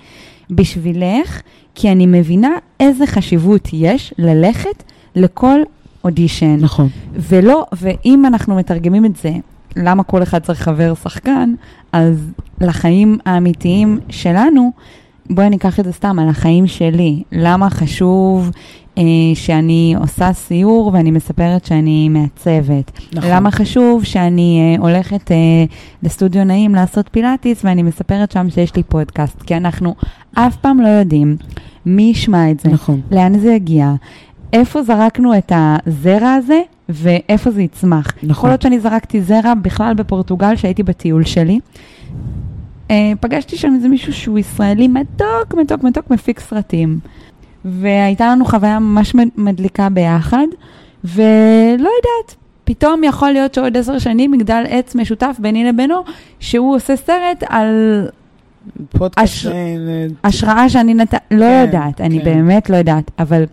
בשבילך, 0.50 1.42
כי 1.76 1.92
אני 1.92 2.06
מבינה 2.06 2.50
איזה 2.80 3.08
חשיבות 3.08 3.70
יש 3.74 4.14
ללכת 4.18 4.84
לכל 5.16 5.60
אודישן. 6.04 6.56
נכון. 6.60 6.90
ולא, 7.14 7.66
ואם 7.82 8.26
אנחנו 8.26 8.56
מתרגמים 8.56 9.06
את 9.06 9.16
זה, 9.16 9.32
למה 9.76 10.04
כל 10.04 10.24
אחד 10.24 10.40
צריך 10.40 10.62
חבר 10.62 10.94
שחקן, 11.04 11.54
אז 11.92 12.32
לחיים 12.62 13.18
האמיתיים 13.26 14.00
שלנו, 14.10 14.72
בואי 15.30 15.50
ניקח 15.50 15.80
את 15.80 15.86
זה 15.86 15.92
סתם, 15.92 16.20
על 16.20 16.30
החיים 16.30 16.68
שלי. 16.68 17.24
למה 17.32 17.70
חשוב 17.70 18.52
שאני 19.36 19.96
עושה 20.00 20.34
סיור 20.34 20.92
ואני 20.94 21.12
מספרת 21.12 21.66
שאני 21.66 22.10
מעצבת? 22.10 22.92
נכון. 23.14 23.30
למה 23.32 23.52
חשוב 23.52 24.04
שאני 24.04 24.60
אה, 24.60 24.82
הולכת 24.82 25.32
אה, 25.32 25.38
לסטודיו 26.04 26.44
נעים 26.44 26.76
לעשות 26.76 27.10
פילאטיס 27.12 27.66
ואני 27.66 27.84
מספרת 27.84 28.32
שם 28.32 28.50
שיש 28.50 28.76
לי 28.76 28.84
פודקאסט? 28.84 29.42
כי 29.42 29.58
אנחנו 29.58 29.96
אף 30.34 30.56
פעם 30.56 30.82
לא 30.82 30.88
יודעים 30.88 31.38
מי 31.86 32.04
ישמע 32.04 32.52
את 32.52 32.60
זה, 32.60 32.70
נכון. 32.70 33.02
לאן 33.12 33.40
זה 33.40 33.54
יגיע, 33.54 33.94
איפה 34.54 34.84
זרקנו 34.84 35.38
את 35.38 35.52
הזרע 35.56 36.34
הזה 36.34 36.62
ואיפה 36.90 37.52
זה 37.52 37.62
יצמח. 37.62 38.08
יכול 38.08 38.30
נכון. 38.30 38.50
להיות 38.50 38.62
שאני 38.62 38.80
זרקתי 38.80 39.22
זרע 39.22 39.54
בכלל 39.54 39.94
בפורטוגל, 39.94 40.56
שהייתי 40.56 40.84
בטיול 40.84 41.24
שלי. 41.24 41.60
אה, 42.92 43.14
פגשתי 43.20 43.58
שם 43.58 43.74
איזה 43.76 43.88
מישהו 43.88 44.14
שהוא 44.14 44.40
ישראלי 44.40 44.88
מתוק, 44.88 45.54
מתוק, 45.58 45.84
מתוק, 45.84 46.10
מפיק 46.12 46.40
סרטים. 46.40 47.00
והייתה 47.66 48.28
לנו 48.32 48.46
חוויה 48.46 48.80
ממש 48.80 49.16
מד- 49.16 49.30
מדליקה 49.38 49.90
ביחד, 49.90 50.46
ולא 51.04 51.20
יודעת, 51.78 52.36
פתאום 52.64 53.04
יכול 53.04 53.32
להיות 53.32 53.54
שעוד 53.54 53.78
עשר 53.78 54.00
שנים 54.00 54.32
מגדל 54.32 54.64
עץ 54.70 54.96
משותף 54.96 55.36
ביני 55.40 55.64
לבינו, 55.66 55.96
שהוא 56.40 56.76
עושה 56.76 56.96
סרט 56.96 57.44
על 57.50 57.68
פודקאסט... 58.90 59.34
הש- 59.34 59.46
אה, 59.46 60.06
השראה 60.24 60.70
שאני 60.70 60.94
נת... 60.94 61.14
לא 61.32 61.46
כן, 61.46 61.62
יודעת, 61.66 62.02
אני 62.02 62.20
כן. 62.20 62.26
באמת 62.26 62.70
לא 62.70 62.76
יודעת, 62.76 63.12
אבל 63.20 63.44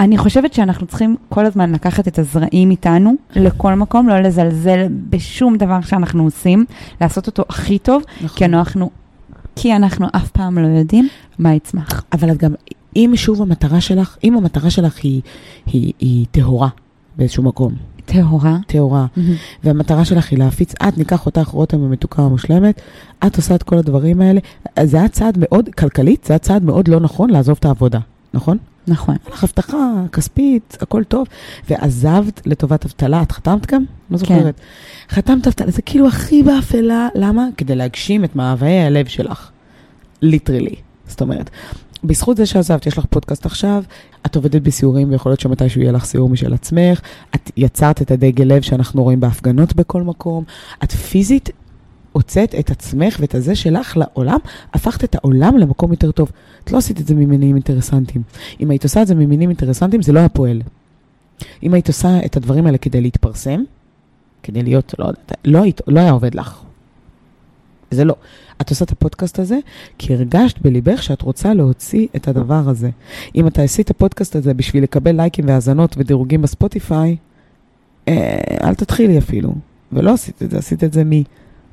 אני 0.00 0.18
חושבת 0.18 0.54
שאנחנו 0.54 0.86
צריכים 0.86 1.16
כל 1.28 1.46
הזמן 1.46 1.72
לקחת 1.72 2.08
את 2.08 2.18
הזרעים 2.18 2.70
איתנו 2.70 3.14
לכל 3.36 3.74
מקום, 3.74 4.08
לא 4.08 4.20
לזלזל 4.20 4.86
בשום 5.10 5.56
דבר 5.56 5.80
שאנחנו 5.80 6.24
עושים, 6.24 6.64
לעשות 7.00 7.26
אותו 7.26 7.42
הכי 7.48 7.78
טוב, 7.78 8.02
נכון. 8.16 8.38
כי 8.38 8.44
אנחנו, 8.44 8.90
כי 9.56 9.76
אנחנו 9.76 10.06
אף 10.16 10.30
פעם 10.30 10.58
לא 10.58 10.66
יודעים 10.78 11.08
מה 11.38 11.54
יצמח. 11.54 12.04
אבל 12.12 12.30
את 12.30 12.36
גם, 12.36 12.50
אם 12.96 13.12
שוב 13.14 13.42
המטרה 13.42 13.80
שלך, 13.80 14.16
אם 14.24 14.36
המטרה 14.36 14.70
שלך 14.70 14.96
היא, 15.02 15.20
היא, 15.66 15.92
היא 15.98 16.26
טהורה 16.30 16.68
באיזשהו 17.16 17.42
מקום, 17.42 17.74
טהורה. 18.04 18.58
טהורה, 18.66 19.06
והמטרה 19.64 20.04
שלך 20.04 20.30
היא 20.30 20.38
להפיץ, 20.38 20.74
את, 20.88 20.98
ניקח 20.98 21.26
אותך 21.26 21.48
רותם 21.48 21.82
המתוקה 21.82 22.22
המושלמת, 22.22 22.80
את 23.26 23.36
עושה 23.36 23.54
את 23.54 23.62
כל 23.62 23.78
הדברים 23.78 24.20
האלה, 24.20 24.40
זה 24.84 24.96
היה 24.96 25.08
צעד 25.08 25.38
מאוד, 25.40 25.68
כלכלית, 25.68 26.24
זה 26.24 26.32
היה 26.32 26.38
צעד 26.38 26.64
מאוד 26.64 26.88
לא 26.88 27.00
נכון 27.00 27.30
לעזוב 27.30 27.56
את 27.60 27.64
העבודה, 27.64 27.98
נכון? 28.34 28.58
נכון. 28.86 29.16
היה 29.24 29.34
לך 29.34 29.44
הבטחה 29.44 29.76
כספית, 30.12 30.78
הכל 30.80 31.04
טוב, 31.04 31.26
ועזבת 31.70 32.46
לטובת 32.46 32.84
אבטלה, 32.84 33.22
את 33.22 33.32
חתמת 33.32 33.72
גם? 33.72 33.84
לא 34.10 34.18
זוכרת. 34.18 34.60
חתמת 35.10 35.46
אבטלה, 35.46 35.70
זה 35.70 35.82
כאילו 35.82 36.08
הכי 36.08 36.42
באפלה, 36.42 37.08
למה? 37.14 37.46
כדי 37.56 37.74
להגשים 37.76 38.24
את 38.24 38.36
מאוויי 38.36 38.80
הלב 38.80 39.06
שלך. 39.06 39.50
ליטרלי. 40.22 40.74
זאת 41.06 41.20
אומרת, 41.20 41.50
בזכות 42.04 42.36
זה 42.36 42.46
שעזבת, 42.46 42.86
יש 42.86 42.98
לך 42.98 43.04
פודקאסט 43.10 43.46
עכשיו, 43.46 43.82
את 44.26 44.36
עובדת 44.36 44.62
בסיורים, 44.62 45.10
ויכול 45.10 45.30
להיות 45.30 45.40
שמתישהו 45.40 45.80
יהיה 45.80 45.92
לך 45.92 46.04
סיור 46.04 46.28
משל 46.28 46.54
עצמך, 46.54 47.00
את 47.34 47.50
יצרת 47.56 48.02
את 48.02 48.10
הדגל 48.10 48.44
לב 48.44 48.62
שאנחנו 48.62 49.02
רואים 49.02 49.20
בהפגנות 49.20 49.76
בכל 49.76 50.02
מקום, 50.02 50.44
את 50.84 50.92
פיזית 50.92 51.50
הוצאת 52.12 52.54
את 52.54 52.70
עצמך 52.70 53.16
ואת 53.20 53.34
הזה 53.34 53.54
שלך 53.54 53.96
לעולם, 53.96 54.38
הפכת 54.74 55.04
את 55.04 55.14
העולם 55.14 55.56
למקום 55.56 55.90
יותר 55.90 56.10
טוב. 56.10 56.30
את 56.64 56.72
לא 56.72 56.78
עשית 56.78 57.00
את 57.00 57.06
זה 57.06 57.14
ממניעים 57.14 57.54
אינטרסנטיים. 57.54 58.22
אם 58.60 58.70
היית 58.70 58.84
עושה 58.84 59.02
את 59.02 59.06
זה 59.06 59.14
ממניעים 59.14 59.50
אינטרסנטיים, 59.50 60.02
זה 60.02 60.12
לא 60.12 60.18
היה 60.18 60.28
פועל. 60.28 60.62
אם 61.62 61.74
היית 61.74 61.88
עושה 61.88 62.24
את 62.24 62.36
הדברים 62.36 62.66
האלה 62.66 62.78
כדי 62.78 63.00
להתפרסם, 63.00 63.62
כדי 64.42 64.62
להיות, 64.62 64.94
לא 64.98 65.10
לא, 65.44 65.62
היית, 65.62 65.80
לא 65.86 66.00
היה 66.00 66.10
עובד 66.10 66.34
לך. 66.34 66.62
זה 67.90 68.04
לא. 68.04 68.14
את 68.60 68.70
עושה 68.70 68.84
את 68.84 68.92
הפודקאסט 68.92 69.38
הזה, 69.38 69.58
כי 69.98 70.14
הרגשת 70.14 70.58
בליבך 70.58 71.02
שאת 71.02 71.22
רוצה 71.22 71.54
להוציא 71.54 72.06
את 72.16 72.28
הדבר 72.28 72.68
הזה. 72.68 72.90
אם 73.34 73.46
אתה 73.46 73.62
עשית 73.62 73.86
את 73.86 73.90
הפודקאסט 73.90 74.36
הזה 74.36 74.54
בשביל 74.54 74.82
לקבל 74.82 75.16
לייקים 75.16 75.44
והאזנות 75.48 75.94
ודירוגים 75.98 76.42
בספוטיפיי, 76.42 77.16
אה, 78.08 78.38
אל 78.64 78.74
תתחילי 78.74 79.18
אפילו. 79.18 79.54
ולא 79.92 80.14
עשית 80.14 80.42
את 80.42 80.50
זה, 80.50 80.58
עשית 80.58 80.84
את 80.84 80.92
זה 80.92 81.02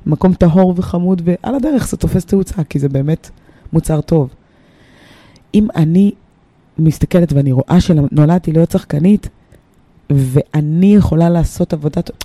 ממקום 0.06 0.34
טהור 0.34 0.74
וחמוד, 0.76 1.22
ועל 1.24 1.54
הדרך 1.54 1.88
זה 1.88 1.96
תופס 1.96 2.24
תאוצה, 2.24 2.64
כי 2.64 2.78
זה 2.78 2.88
באמת 2.88 3.30
מוצר 3.72 4.00
טוב. 4.00 4.30
אם 5.54 5.68
אני 5.76 6.12
מסתכלת 6.78 7.32
ואני 7.32 7.52
רואה 7.52 7.80
שנולדתי 7.80 8.52
להיות 8.52 8.70
שחקנית, 8.70 9.28
ואני 10.10 10.94
יכולה 10.94 11.30
לעשות 11.30 11.72
עבודה 11.72 12.02
טוב, 12.02 12.16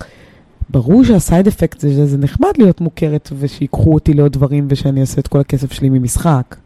ברור 0.70 1.04
שהסייד 1.04 1.46
אפקט 1.46 1.80
זה 1.80 1.90
שזה 1.90 2.18
נחמד 2.18 2.52
להיות 2.58 2.80
מוכרת 2.80 3.30
ושיקחו 3.38 3.94
אותי 3.94 4.14
לעוד 4.14 4.32
דברים 4.32 4.66
ושאני 4.70 5.00
אעשה 5.00 5.20
את 5.20 5.28
כל 5.28 5.40
הכסף 5.40 5.72
שלי 5.72 5.88
ממשחק. 5.88 6.56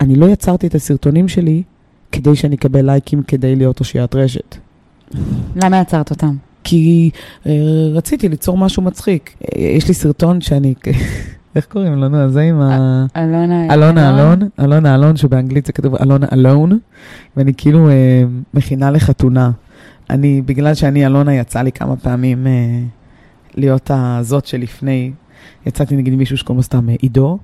אני 0.00 0.16
לא 0.16 0.26
יצרתי 0.26 0.66
את 0.66 0.74
הסרטונים 0.74 1.28
שלי 1.28 1.62
כדי 2.12 2.36
שאני 2.36 2.56
אקבל 2.56 2.86
לייקים 2.86 3.22
כדי 3.22 3.56
להיות 3.56 3.80
אושיית 3.80 4.14
רשת. 4.14 4.56
למה 5.56 5.80
עצרת 5.80 6.10
אותם? 6.10 6.36
כי 6.64 7.10
אה, 7.46 7.52
רציתי 7.92 8.28
ליצור 8.28 8.58
משהו 8.58 8.82
מצחיק. 8.82 9.34
אה, 9.42 9.62
יש 9.62 9.88
לי 9.88 9.94
סרטון 9.94 10.40
שאני... 10.40 10.74
איך 11.56 11.66
קוראים 11.66 11.94
לו? 11.94 12.08
נו, 12.08 12.28
זה 12.28 12.40
עם 12.40 12.60
ה... 12.60 13.06
אלונה... 13.16 13.74
אלונה 13.74 14.10
אלון, 14.10 14.48
אלונה 14.60 14.94
אלון, 14.94 15.16
שבאנגלית 15.16 15.66
זה 15.66 15.72
כתוב 15.72 15.94
אלונה 15.94 16.26
אלון, 16.32 16.78
ואני 17.36 17.52
כאילו 17.56 17.88
אה, 17.88 18.22
מכינה 18.54 18.90
לחתונה. 18.90 19.50
אני, 20.10 20.42
בגלל 20.42 20.74
שאני 20.74 21.06
אלונה, 21.06 21.34
יצא 21.34 21.62
לי 21.62 21.72
כמה 21.72 21.96
פעמים 21.96 22.46
אה, 22.46 22.52
להיות 23.54 23.90
הזאת 23.94 24.46
שלפני, 24.46 25.12
יצאתי 25.66 25.96
נגיד 25.96 26.14
מישהו 26.14 26.36
שקוראים 26.36 26.56
לו 26.56 26.62
סתם 26.62 26.88
אה, 26.90 26.94
עידו, 27.00 27.38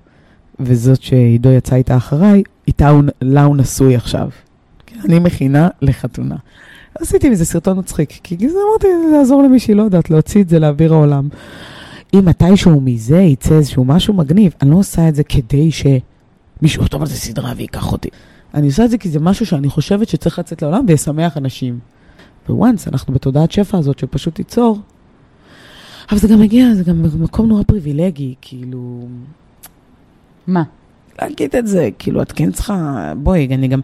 וזאת 0.60 1.02
שעידו 1.02 1.50
יצא 1.50 1.76
איתה 1.76 1.96
אחריי, 1.96 2.42
איתה 2.66 2.88
הוא, 2.88 3.02
לה 3.22 3.44
הוא 3.44 3.56
נשוי 3.56 3.96
עכשיו. 3.96 4.28
כן, 4.86 5.00
אני 5.04 5.18
מכינה 5.18 5.68
לחתונה. 5.82 6.36
עשיתי 6.94 7.30
מזה 7.30 7.44
סרטון 7.44 7.78
מצחיק, 7.78 8.10
כי 8.22 8.36
זה 8.48 8.58
אמרתי, 8.68 8.86
זה 9.10 9.16
יעזור 9.16 9.42
למישהי, 9.42 9.74
לא 9.74 9.82
יודעת, 9.82 10.10
להוציא 10.10 10.42
את 10.42 10.48
זה 10.48 10.58
לאוויר 10.58 10.92
העולם. 10.92 11.28
אם 12.14 12.24
מתישהו 12.24 12.80
מזה 12.80 13.20
יצא 13.20 13.54
איזשהו 13.54 13.84
משהו 13.84 14.14
מגניב, 14.14 14.54
אני 14.62 14.70
לא 14.70 14.76
עושה 14.76 15.08
את 15.08 15.14
זה 15.14 15.24
כדי 15.24 15.70
שמישהו 15.70 16.82
יכתוב 16.82 17.02
על 17.02 17.08
זה 17.08 17.16
סדרה 17.16 17.52
וייקח 17.56 17.92
אותי. 17.92 18.08
אני 18.54 18.66
עושה 18.66 18.84
את 18.84 18.90
זה 18.90 18.98
כי 18.98 19.08
זה 19.08 19.20
משהו 19.20 19.46
שאני 19.46 19.68
חושבת 19.68 20.08
שצריך 20.08 20.38
לצאת 20.38 20.62
לעולם 20.62 20.84
וישמח 20.88 21.36
אנשים. 21.36 21.78
וואנס, 22.48 22.88
אנחנו 22.88 23.14
בתודעת 23.14 23.52
שפע 23.52 23.78
הזאת 23.78 23.98
של 23.98 24.06
פשוט 24.06 24.38
ליצור. 24.38 24.78
אבל 26.10 26.18
זה 26.18 26.28
גם 26.28 26.40
מגיע, 26.40 26.74
זה 26.74 26.84
גם 26.84 27.02
מקום 27.18 27.46
נורא 27.46 27.62
פריבילגי, 27.62 28.34
כאילו... 28.40 29.08
מה? 30.46 30.62
להגיד 31.22 31.56
את 31.56 31.66
זה, 31.66 31.88
כאילו, 31.98 32.22
את 32.22 32.32
כן 32.32 32.52
צריכה, 32.52 33.12
בואי, 33.16 33.48
אני 33.54 33.68
גם 33.68 33.80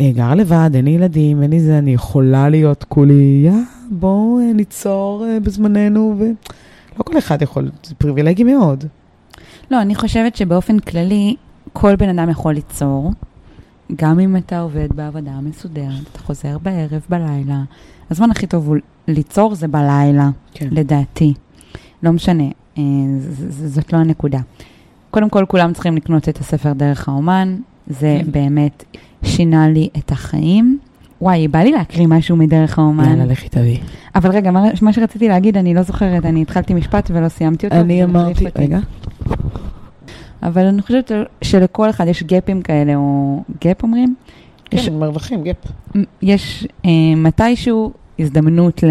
אה, 0.00 0.10
גרה 0.14 0.34
לבד, 0.34 0.70
אין 0.74 0.84
לי 0.84 0.90
ילדים, 0.90 1.42
אין 1.42 1.50
לי 1.50 1.60
זה, 1.60 1.78
אני 1.78 1.94
יכולה 1.94 2.48
להיות 2.48 2.84
כולי, 2.88 3.42
יא, 3.44 3.52
בואו 3.90 4.40
אה, 4.40 4.52
ניצור 4.52 5.26
אה, 5.26 5.40
בזמננו, 5.40 6.14
ולא 6.18 7.02
כל 7.04 7.18
אחד 7.18 7.42
יכול, 7.42 7.70
זה 7.84 7.94
פריבילגי 7.94 8.44
מאוד. 8.44 8.84
לא, 9.70 9.82
אני 9.82 9.94
חושבת 9.94 10.36
שבאופן 10.36 10.78
כללי, 10.78 11.36
כל 11.72 11.96
בן 11.96 12.18
אדם 12.18 12.30
יכול 12.30 12.54
ליצור, 12.54 13.12
גם 13.96 14.20
אם 14.20 14.36
אתה 14.36 14.60
עובד 14.60 14.88
בעבודה 14.94 15.30
מסודרת, 15.42 16.02
אתה 16.12 16.18
חוזר 16.18 16.58
בערב, 16.62 17.00
בלילה. 17.08 17.62
הזמן 18.10 18.30
הכי 18.30 18.46
טוב 18.46 18.68
הוא 18.68 18.76
ליצור 19.08 19.54
זה 19.54 19.68
בלילה, 19.68 20.30
כן. 20.54 20.68
לדעתי. 20.70 21.34
לא 22.02 22.12
משנה, 22.12 22.44
אה, 22.78 22.82
ז- 23.18 23.46
ז- 23.54 23.74
זאת 23.74 23.92
לא 23.92 23.98
הנקודה. 23.98 24.38
קודם 25.10 25.28
כל, 25.28 25.44
כולם 25.48 25.72
צריכים 25.72 25.96
לקנות 25.96 26.28
את 26.28 26.38
הספר 26.38 26.72
דרך 26.72 27.08
האומן, 27.08 27.56
זה 27.86 28.20
כן. 28.24 28.32
באמת 28.32 28.84
שינה 29.24 29.68
לי 29.68 29.88
את 29.98 30.12
החיים. 30.12 30.78
וואי, 31.22 31.48
בא 31.48 31.58
לי 31.58 31.72
להקריא 31.72 32.06
משהו 32.06 32.36
מדרך 32.36 32.78
האומן. 32.78 33.04
יאללה, 33.08 33.24
לכי 33.24 33.48
תביאי. 33.48 33.80
אבל 34.14 34.30
רגע, 34.30 34.50
מה, 34.50 34.64
מה 34.82 34.92
שרציתי 34.92 35.28
להגיד, 35.28 35.56
אני 35.56 35.74
לא 35.74 35.82
זוכרת, 35.82 36.24
אני 36.24 36.42
התחלתי 36.42 36.74
משפט 36.74 37.10
ולא 37.14 37.28
סיימתי 37.28 37.66
אותו. 37.66 37.76
אני 37.80 38.04
אמרתי. 38.04 38.44
רגע, 38.56 38.78
אבל 40.42 40.66
אני 40.66 40.82
חושבת 40.82 41.12
שלכל 41.42 41.90
אחד 41.90 42.06
יש 42.06 42.22
gap 42.22 42.46
ים 42.46 42.62
כאלה, 42.62 42.94
או 42.94 43.42
gap 43.64 43.82
אומרים? 43.82 44.14
יש, 44.72 44.88
כן, 44.88 44.94
מרווחים, 44.94 45.42
gap. 45.42 45.66
יש 46.22 46.66
אה, 46.84 46.90
מתישהו 47.16 47.92
הזדמנות 48.18 48.82
ל, 48.82 48.88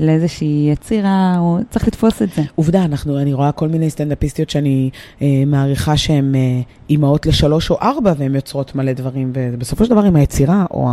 לאיזושהי 0.00 0.68
יצירה, 0.72 1.36
או 1.38 1.58
צריך 1.70 1.88
לתפוס 1.88 2.22
את 2.22 2.32
זה. 2.32 2.42
עובדה, 2.54 2.84
אנחנו, 2.84 3.18
אני 3.18 3.32
רואה 3.32 3.52
כל 3.52 3.68
מיני 3.68 3.90
סטנדאפיסטיות 3.90 4.50
שאני 4.50 4.90
אה, 5.22 5.42
מעריכה 5.46 5.96
שהן 5.96 6.34
אה, 6.34 6.60
אימהות 6.90 7.26
לשלוש 7.26 7.70
או 7.70 7.76
ארבע, 7.82 8.12
והן 8.18 8.34
יוצרות 8.34 8.74
מלא 8.74 8.92
דברים, 8.92 9.32
ובסופו 9.34 9.84
של 9.84 9.90
דבר, 9.90 10.08
אם 10.08 10.16
היצירה 10.16 10.66
או 10.70 10.88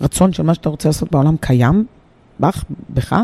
הרצון 0.00 0.32
של 0.32 0.42
מה 0.42 0.54
שאתה 0.54 0.68
רוצה 0.68 0.88
לעשות 0.88 1.12
בעולם 1.12 1.36
קיים 1.40 1.84
בך, 2.40 2.64
בך, 2.90 3.16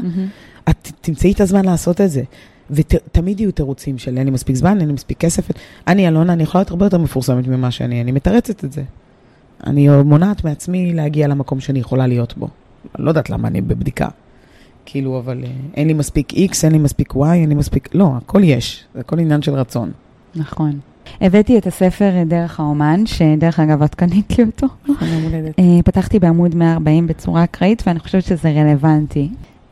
את 0.70 0.92
תמצאי 1.00 1.32
את 1.32 1.40
הזמן 1.40 1.64
לעשות 1.64 2.00
את 2.00 2.10
זה. 2.10 2.22
ותמיד 2.70 3.40
יהיו 3.40 3.52
תירוצים 3.52 3.98
של 3.98 4.18
אין 4.18 4.24
לי 4.24 4.30
מספיק 4.30 4.56
זמן, 4.56 4.80
אין 4.80 4.88
לי 4.88 4.94
מספיק 4.94 5.18
כסף. 5.18 5.48
אני, 5.86 6.08
אלונה, 6.08 6.32
אני 6.32 6.42
יכולה 6.42 6.60
להיות 6.60 6.70
הרבה 6.70 6.86
יותר 6.86 6.98
מפורסמת 6.98 7.46
ממה 7.46 7.70
שאני, 7.70 8.00
אני 8.00 8.12
מתרצת 8.12 8.64
את 8.64 8.72
זה. 8.72 8.82
אני 9.66 9.88
מונעת 9.88 10.44
מעצמי 10.44 10.92
להגיע 10.94 11.28
למקום 11.28 11.60
שאני 11.60 11.78
יכולה 11.78 12.06
להיות 12.06 12.38
בו. 12.38 12.48
אני 12.96 13.04
לא 13.04 13.10
יודעת 13.10 13.30
למה 13.30 13.48
אני 13.48 13.60
בבדיקה. 13.60 14.08
כאילו, 14.86 15.18
אבל 15.18 15.44
אה, 15.44 15.50
אין 15.74 15.88
לי 15.88 15.94
מספיק 15.94 16.32
X, 16.32 16.64
אין 16.64 16.72
לי 16.72 16.78
מספיק 16.78 17.12
Y, 17.12 17.32
אין 17.32 17.48
לי 17.48 17.54
מספיק... 17.54 17.94
לא, 17.94 18.12
הכל 18.16 18.44
יש, 18.44 18.84
זה 18.94 19.00
הכל 19.00 19.18
עניין 19.18 19.42
של 19.42 19.54
רצון. 19.54 19.90
נכון. 20.36 20.78
הבאתי 21.20 21.58
את 21.58 21.66
הספר 21.66 22.16
אה, 22.16 22.24
דרך 22.24 22.60
האומן, 22.60 23.06
שדרך 23.06 23.60
אגב, 23.60 23.82
את 23.82 23.94
קנית 23.94 24.38
לי 24.38 24.44
אותו. 24.44 24.66
אה, 25.58 25.82
פתחתי 25.84 26.18
בעמוד 26.18 26.54
140 26.54 27.06
בצורה 27.06 27.44
אקראית, 27.44 27.82
ואני 27.86 27.98
חושבת 27.98 28.24
שזה 28.24 28.50
רלוונטי. 28.50 29.28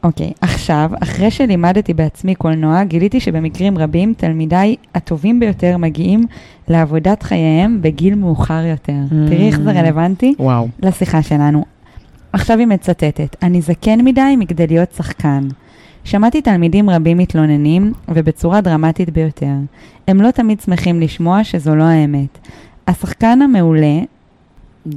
אוקיי, 0.07 0.33
עכשיו, 0.41 0.91
אחרי 1.03 1.31
שלימדתי 1.31 1.95
בעצמי 1.95 2.35
קולנוע, 2.35 2.85
גיליתי 2.85 3.21
שבמקרים 3.21 3.79
רבים 3.79 4.15
תלמידיי 4.17 4.77
הטובים 4.95 5.41
ביותר 5.41 5.77
מגיעים 5.77 6.27
לעבודת 6.69 7.23
חייהם 7.23 7.79
בגיל 7.83 8.15
מאוחר 8.15 8.65
יותר. 8.71 8.93
Mm. 9.11 9.15
תראי 9.29 9.47
איך 9.47 9.61
זה 9.61 9.71
רלוונטי 9.73 10.35
וואו. 10.39 10.69
לשיחה 10.83 11.23
שלנו. 11.23 11.65
עכשיו 12.33 12.59
היא 12.59 12.67
מצטטת, 12.67 13.37
אני 13.43 13.61
זקן 13.61 14.05
מדי 14.05 14.37
מכדי 14.39 14.67
להיות 14.67 14.93
שחקן. 14.93 15.49
שמעתי 16.05 16.43
תלמידים 16.43 16.91
רבים 16.91 17.19
מתלוננים, 17.19 17.93
ובצורה 18.09 18.61
דרמטית 18.61 19.11
ביותר. 19.11 19.55
הם 20.09 20.21
לא 20.21 20.31
תמיד 20.31 20.61
שמחים 20.61 21.01
לשמוע 21.01 21.45
שזו 21.45 21.75
לא 21.75 21.85
האמת. 21.85 22.39
השחקן 22.87 23.43
המעולה, 23.43 24.01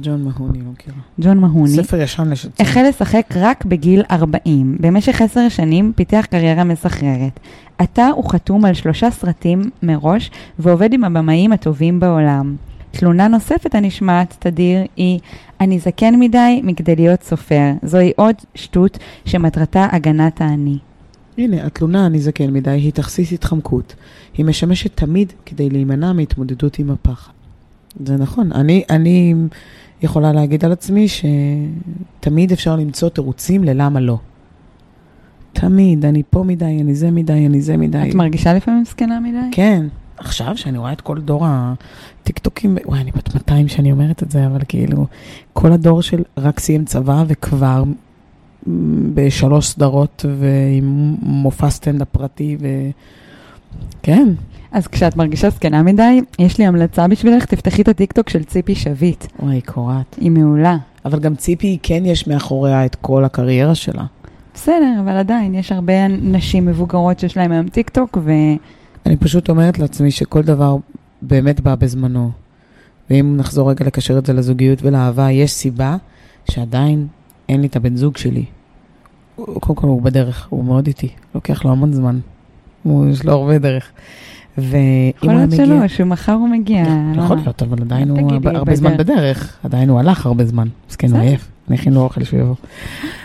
ג'ון 0.02 0.24
מהוני, 0.24 0.58
לא 0.58 0.70
מכירה. 0.70 0.96
ג'ון 1.20 1.38
מהוני, 1.38 1.74
ספר 1.74 2.00
ישן 2.00 2.28
לשצון. 2.28 2.52
החל 2.58 2.84
לשחק 2.88 3.26
רק 3.36 3.64
בגיל 3.64 4.02
40. 4.10 4.76
במשך 4.80 5.20
עשר 5.20 5.48
שנים 5.48 5.92
פיתח 5.96 6.26
קריירה 6.30 6.64
מסחררת. 6.64 7.40
עתה 7.78 8.08
הוא 8.08 8.30
חתום 8.30 8.64
על 8.64 8.74
שלושה 8.74 9.10
סרטים 9.10 9.70
מראש 9.82 10.30
ועובד 10.58 10.92
עם 10.92 11.04
הבמאים 11.04 11.52
הטובים 11.52 12.00
בעולם. 12.00 12.56
תלונה 12.90 13.28
נוספת 13.28 13.74
הנשמעת 13.74 14.36
תדיר 14.38 14.80
היא 14.96 15.18
אני 15.60 15.78
זקן 15.78 16.14
מדי 16.18 16.60
מכדי 16.64 16.96
להיות 16.96 17.22
סופר. 17.22 17.72
זוהי 17.82 18.12
עוד 18.16 18.34
שטות 18.54 18.98
שמטרתה 19.24 19.86
הגנת 19.92 20.40
האני. 20.40 20.78
הנה, 21.38 21.66
התלונה 21.66 22.06
אני 22.06 22.18
זקן 22.18 22.50
מדי 22.50 22.70
היא 22.70 22.92
תכסיס 22.92 23.32
התחמקות. 23.32 23.94
היא 24.34 24.46
משמשת 24.46 24.96
תמיד 24.96 25.32
כדי 25.46 25.70
להימנע 25.70 26.12
מהתמודדות 26.12 26.78
עם 26.78 26.90
הפחד. 26.90 27.32
זה 28.06 28.16
נכון. 28.16 28.52
אני, 28.52 28.84
אני 28.90 29.34
יכולה 30.02 30.32
להגיד 30.32 30.64
על 30.64 30.72
עצמי 30.72 31.06
שתמיד 31.08 32.52
אפשר 32.52 32.76
למצוא 32.76 33.08
תירוצים 33.08 33.64
ללמה 33.64 34.00
לא. 34.00 34.18
תמיד, 35.52 36.04
אני 36.04 36.22
פה 36.30 36.42
מדי, 36.42 36.78
אני 36.80 36.94
זה 36.94 37.10
מדי, 37.10 37.46
אני 37.46 37.60
זה 37.60 37.76
מדי. 37.76 38.10
את 38.10 38.14
מרגישה 38.14 38.54
לפעמים 38.54 38.84
זקנה 38.84 39.20
מדי? 39.20 39.38
כן. 39.52 39.86
עכשיו 40.18 40.56
שאני 40.56 40.78
רואה 40.78 40.92
את 40.92 41.00
כל 41.00 41.20
דור 41.20 41.46
הטיקטוקים, 41.46 42.76
וואי, 42.84 43.00
אני 43.00 43.10
בת 43.10 43.34
200 43.34 43.68
שאני 43.68 43.92
אומרת 43.92 44.22
את 44.22 44.30
זה, 44.30 44.46
אבל 44.46 44.60
כאילו, 44.68 45.06
כל 45.52 45.72
הדור 45.72 46.02
של 46.02 46.22
רק 46.36 46.60
סיים 46.60 46.84
צבא 46.84 47.24
וכבר 47.26 47.84
בשלוש 49.14 49.68
סדרות 49.68 50.24
ועם 50.38 51.16
מופע 51.22 51.70
סטנדאפ 51.70 52.08
פרטי, 52.12 52.56
ו... 52.60 52.66
כן, 54.02 54.28
אז 54.72 54.86
כשאת 54.86 55.16
מרגישה 55.16 55.50
זקנה 55.50 55.82
מדי, 55.82 56.20
יש 56.38 56.58
לי 56.58 56.66
המלצה 56.66 57.08
בשבילך, 57.08 57.44
תפתחי 57.44 57.82
את 57.82 57.88
הטיקטוק 57.88 58.28
של 58.28 58.44
ציפי 58.44 58.74
שביט. 58.74 59.24
וואי, 59.42 59.60
קורעת. 59.60 60.16
היא 60.20 60.30
מעולה. 60.30 60.76
אבל 61.04 61.18
גם 61.18 61.34
ציפי, 61.34 61.78
כן 61.82 62.02
יש 62.06 62.26
מאחוריה 62.26 62.86
את 62.86 62.94
כל 62.94 63.24
הקריירה 63.24 63.74
שלה. 63.74 64.04
בסדר, 64.54 64.94
אבל 65.00 65.16
עדיין, 65.16 65.54
יש 65.54 65.72
הרבה 65.72 66.08
נשים 66.08 66.66
מבוגרות 66.66 67.18
שיש 67.18 67.36
להן 67.36 67.52
היום 67.52 67.68
טיקטוק, 67.68 68.18
ו... 68.24 68.30
אני 69.06 69.16
פשוט 69.16 69.48
אומרת 69.50 69.78
לעצמי 69.78 70.10
שכל 70.10 70.42
דבר 70.42 70.76
באמת 71.22 71.60
בא 71.60 71.74
בזמנו. 71.74 72.30
ואם 73.10 73.36
נחזור 73.36 73.70
רגע 73.70 73.84
לקשר 73.84 74.18
את 74.18 74.26
זה 74.26 74.32
לזוגיות 74.32 74.82
ולאהבה, 74.82 75.30
יש 75.30 75.52
סיבה 75.52 75.96
שעדיין 76.50 77.06
אין 77.48 77.60
לי 77.60 77.66
את 77.66 77.76
הבן 77.76 77.96
זוג 77.96 78.16
שלי. 78.16 78.44
קודם 79.36 79.74
כל 79.74 79.86
הוא 79.86 80.02
בדרך, 80.02 80.46
הוא 80.50 80.64
מאוד 80.64 80.86
איטי, 80.86 81.08
לוקח 81.34 81.64
לו 81.64 81.70
המון 81.70 81.92
זמן. 81.92 82.18
הוא, 82.82 83.08
יש 83.08 83.24
לו 83.24 83.32
הרבה 83.32 83.58
דרך. 83.58 83.92
ואם 84.58 84.64
יכול 85.16 85.28
הוא 85.28 85.38
היה 85.38 85.46
להיות 85.46 85.60
מגיע... 85.60 85.66
שלא, 85.66 85.88
שמחר 85.88 86.32
הוא 86.32 86.48
מגיע. 86.48 86.84
לא 87.16 87.22
יכול. 87.22 87.36
להיות, 87.36 87.62
אבל 87.62 87.82
עדיין 87.82 88.08
הוא 88.08 88.30
הרבה- 88.44 88.74
זמן 88.74 88.96
בדרך. 88.96 89.56
עדיין 89.64 89.88
הוא 89.88 89.98
הלך 90.00 90.26
הרבה 90.26 90.44
זמן. 90.44 90.68
מסכן, 90.88 91.06
הוא 91.08 91.16
בסדר. 91.16 91.28
עייף. 91.28 91.48
אני 91.68 91.76
אכין 91.76 91.92
לו 91.92 92.00
אוכל 92.00 92.24
שהוא 92.24 92.40
יבוא. 92.40 92.54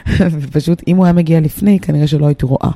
ופשוט, 0.41 0.81
אם 0.87 0.97
הוא 0.97 1.05
היה 1.05 1.13
מגיע 1.13 1.39
לפני, 1.39 1.79
כנראה 1.79 2.07
שלא 2.07 2.25
הייתי 2.25 2.45
רואה. 2.45 2.71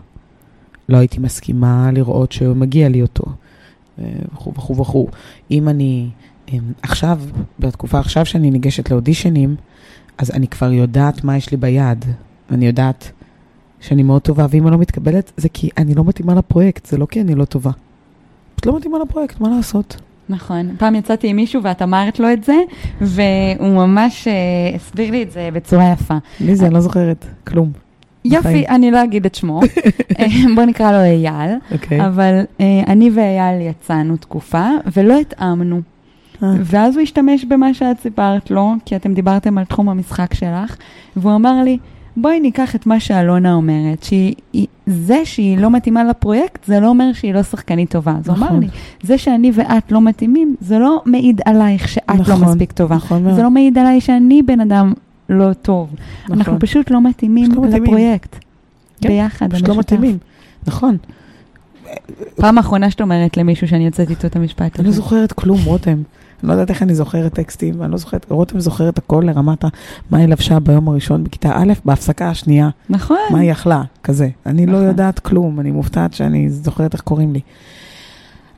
לא 0.90 0.98
הייתי 0.98 1.20
מסכימה 1.20 1.90
לראות 1.94 2.32
שהוא 2.32 2.56
מגיע 2.56 2.90
לי 2.90 3.02
אותו. 3.02 3.24
אה, 4.00 4.06
וכו' 4.34 4.54
וכו' 4.58 4.78
וכו'. 4.78 5.08
אם 5.52 5.70
אני 5.70 6.10
אמ, 6.54 6.60
עכשיו, 6.82 7.20
בתקופה 7.60 8.00
עכשיו 8.00 8.26
שאני 8.26 8.52
ניגשת 8.52 8.92
לאודישנים, 8.92 9.56
אז 10.18 10.32
אני 10.32 10.48
כבר 10.48 10.72
יודעת 10.72 11.24
מה 11.24 11.38
יש 11.38 11.52
לי 11.52 11.58
ביד. 11.58 12.06
אני 12.52 12.66
יודעת 12.68 13.12
שאני 13.80 14.04
מאוד 14.04 14.22
טובה, 14.22 14.46
ואם 14.50 14.64
אני 14.68 14.72
לא 14.72 14.78
מתקבלת, 14.78 15.32
זה 15.38 15.50
כי 15.50 15.70
אני 15.78 15.94
לא 15.96 16.04
מתאימה 16.04 16.36
לפרויקט, 16.36 16.86
זה 16.86 16.98
לא 16.98 17.06
כי 17.06 17.22
אני 17.22 17.36
לא 17.36 17.46
טובה. 17.46 17.72
פשוט 18.60 18.66
לא 18.66 18.78
מתאימה 18.78 18.98
לפרויקט, 19.00 19.40
מה 19.40 19.50
לעשות? 19.50 20.02
נכון. 20.30 20.76
פעם 20.78 20.96
יצאתי 20.96 21.28
עם 21.28 21.36
מישהו 21.36 21.64
ואת 21.64 21.82
אמרת 21.82 22.20
לו 22.20 22.34
את 22.34 22.44
זה, 22.44 22.56
והוא 23.02 23.68
ממש 23.74 24.28
אה, 24.28 24.34
הסביר 24.76 25.12
לי 25.12 25.24
את 25.24 25.32
זה 25.32 25.50
בצורה 25.54 25.92
יפה. 25.92 26.14
מי 26.42 26.56
זה? 26.56 26.66
אני 26.66 26.74
לא 26.74 26.80
זוכרת. 26.80 27.26
כלום. 27.48 27.72
יופי, 28.26 28.40
בחיים. 28.40 28.66
אני 28.70 28.92
לא 28.92 29.04
אגיד 29.04 29.26
את 29.26 29.36
שמו. 29.36 29.62
אה, 30.20 30.26
בוא 30.56 30.64
נקרא 30.64 30.92
לו 30.92 31.04
אייל. 31.04 31.52
אוקיי. 31.72 32.06
אבל 32.08 32.42
אה, 32.60 32.84
אני 32.88 33.10
ואייל 33.10 33.62
יצאנו 33.62 34.18
תקופה, 34.18 34.68
ולא 34.96 35.20
התאמנו. 35.20 35.82
ואז 36.42 36.96
הוא 36.96 37.04
השתמש 37.04 37.46
במה 37.46 37.74
שאת 37.74 38.00
סיפרת 38.00 38.52
לו, 38.52 38.74
כי 38.86 38.96
אתם 38.96 39.14
דיברתם 39.14 39.58
על 39.58 39.66
תחום 39.66 39.90
המשחק 39.90 40.34
שלך, 40.34 40.76
והוא 41.16 41.36
אמר 41.36 41.64
לי, 41.64 41.78
בואי 42.18 42.40
ניקח 42.40 42.76
את 42.76 42.86
מה 42.86 43.00
שאלונה 43.00 43.54
אומרת, 43.54 44.04
שזה 44.04 45.26
שהיא 45.26 45.58
לא 45.58 45.72
מתאימה 45.72 46.04
לפרויקט, 46.04 46.66
זה 46.66 46.80
לא 46.80 46.88
אומר 46.88 47.14
שהיא 47.14 47.34
לא 47.34 47.44
שחקנית 47.44 47.92
טובה. 47.92 48.16
אז 48.20 48.28
הוא 48.28 48.38
אמר 48.38 48.48
נכון. 48.48 48.60
לי, 48.60 48.68
זה 49.04 49.18
שאני 49.18 49.52
ואת 49.54 49.92
לא 49.92 50.02
מתאימים, 50.02 50.56
זה 50.62 50.80
לא 50.80 51.02
מעיד 51.06 51.42
עלייך 51.46 51.88
שאת 51.88 52.10
לא 52.10 52.16
נכון, 52.16 52.42
מספיק 52.44 52.72
טובה. 52.72 52.96
נכון 52.96 53.24
מאוד. 53.24 53.36
זה 53.36 53.44
לא 53.44 53.52
מעיד 53.52 53.78
עליי 53.78 54.02
שאני 54.02 54.42
בן 54.42 54.60
אדם 54.60 54.94
לא 55.30 55.54
טוב. 55.54 55.90
נכון. 56.24 56.38
אנחנו 56.38 56.60
פשוט 56.60 56.92
לא 56.92 57.02
מתאימים 57.02 57.52
פשוט 57.52 57.64
לא. 57.64 57.80
לפרויקט. 57.80 58.36
כן, 59.02 59.10
ביחד, 59.10 59.54
פשוט 59.54 59.68
לא. 59.68 59.78
מתאימים. 59.78 60.18
נכון. 60.68 60.98
פעם 62.36 62.58
אחרונה 62.58 62.92
שאת 62.92 63.02
אומרת 63.02 63.38
למישהו 63.38 63.68
שאני 63.68 63.86
יוצאת 63.86 64.10
איתו 64.10 64.28
את 64.28 64.36
המשפט 64.36 64.80
אני 64.80 64.84
לא 64.86 64.90
הזה. 64.90 65.02
זוכרת 65.02 65.34
כלום, 65.34 65.60
רותם. 65.66 66.02
אני 66.44 66.48
לא 66.48 66.54
יודעת 66.54 66.70
איך 66.70 66.84
אני 66.84 66.96
זוכרת 66.96 67.34
טקסטים, 67.34 67.84
אני 67.84 67.92
לא 67.92 67.98
זוכרת, 67.98 68.26
רותם 68.30 68.60
זוכרת 68.60 68.98
הכל 68.98 69.24
לרמת 69.28 69.66
מה 70.12 70.18
היא 70.18 70.28
לבשה 70.28 70.60
ביום 70.60 70.88
הראשון 70.88 71.24
בכיתה 71.24 71.52
א', 71.56 71.74
בהפסקה 71.86 72.30
השנייה, 72.30 72.70
נכון. 72.90 73.18
מה 73.32 73.40
היא 73.40 73.52
אכלה, 73.52 73.82
כזה. 74.04 74.30
אני 74.46 74.66
לא 74.66 74.72
נכון. 74.74 74.86
יודעת 74.86 75.20
כלום, 75.20 75.60
אני 75.60 75.72
מופתעת 75.72 76.14
שאני 76.14 76.50
זוכרת 76.50 76.94
איך 76.94 77.02
קוראים 77.02 77.34
לי. 77.34 77.40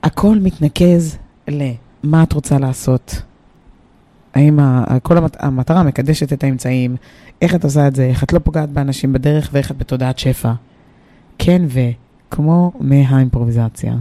הכל 0.04 0.38
מתנקז 0.42 1.18
ל... 1.48 1.64
מה 2.04 2.24
את 2.24 2.34
רוצה 2.34 2.58
לעשות? 2.60 3.22
האם 4.34 4.60
ה- 4.60 5.00
כל 5.04 5.18
המת- 5.18 5.44
המטרה 5.44 5.84
מקדשת 5.84 6.34
את 6.34 6.44
האמצעים? 6.44 6.96
איך 7.42 7.56
את 7.56 7.64
עושה 7.64 7.88
את 7.88 7.96
זה? 7.96 8.04
איך 8.04 8.24
את 8.24 8.34
לא 8.34 8.40
פוגעת 8.40 8.70
באנשים 8.70 9.14
בדרך 9.14 9.50
ואיך 9.54 9.72
את 9.72 9.78
בתודעת 9.78 10.20
שפע? 10.20 10.52
כן 11.40 11.62
ו, 11.68 11.80
כמו 12.32 12.72
מהאימפרוביזציה. 12.80 13.94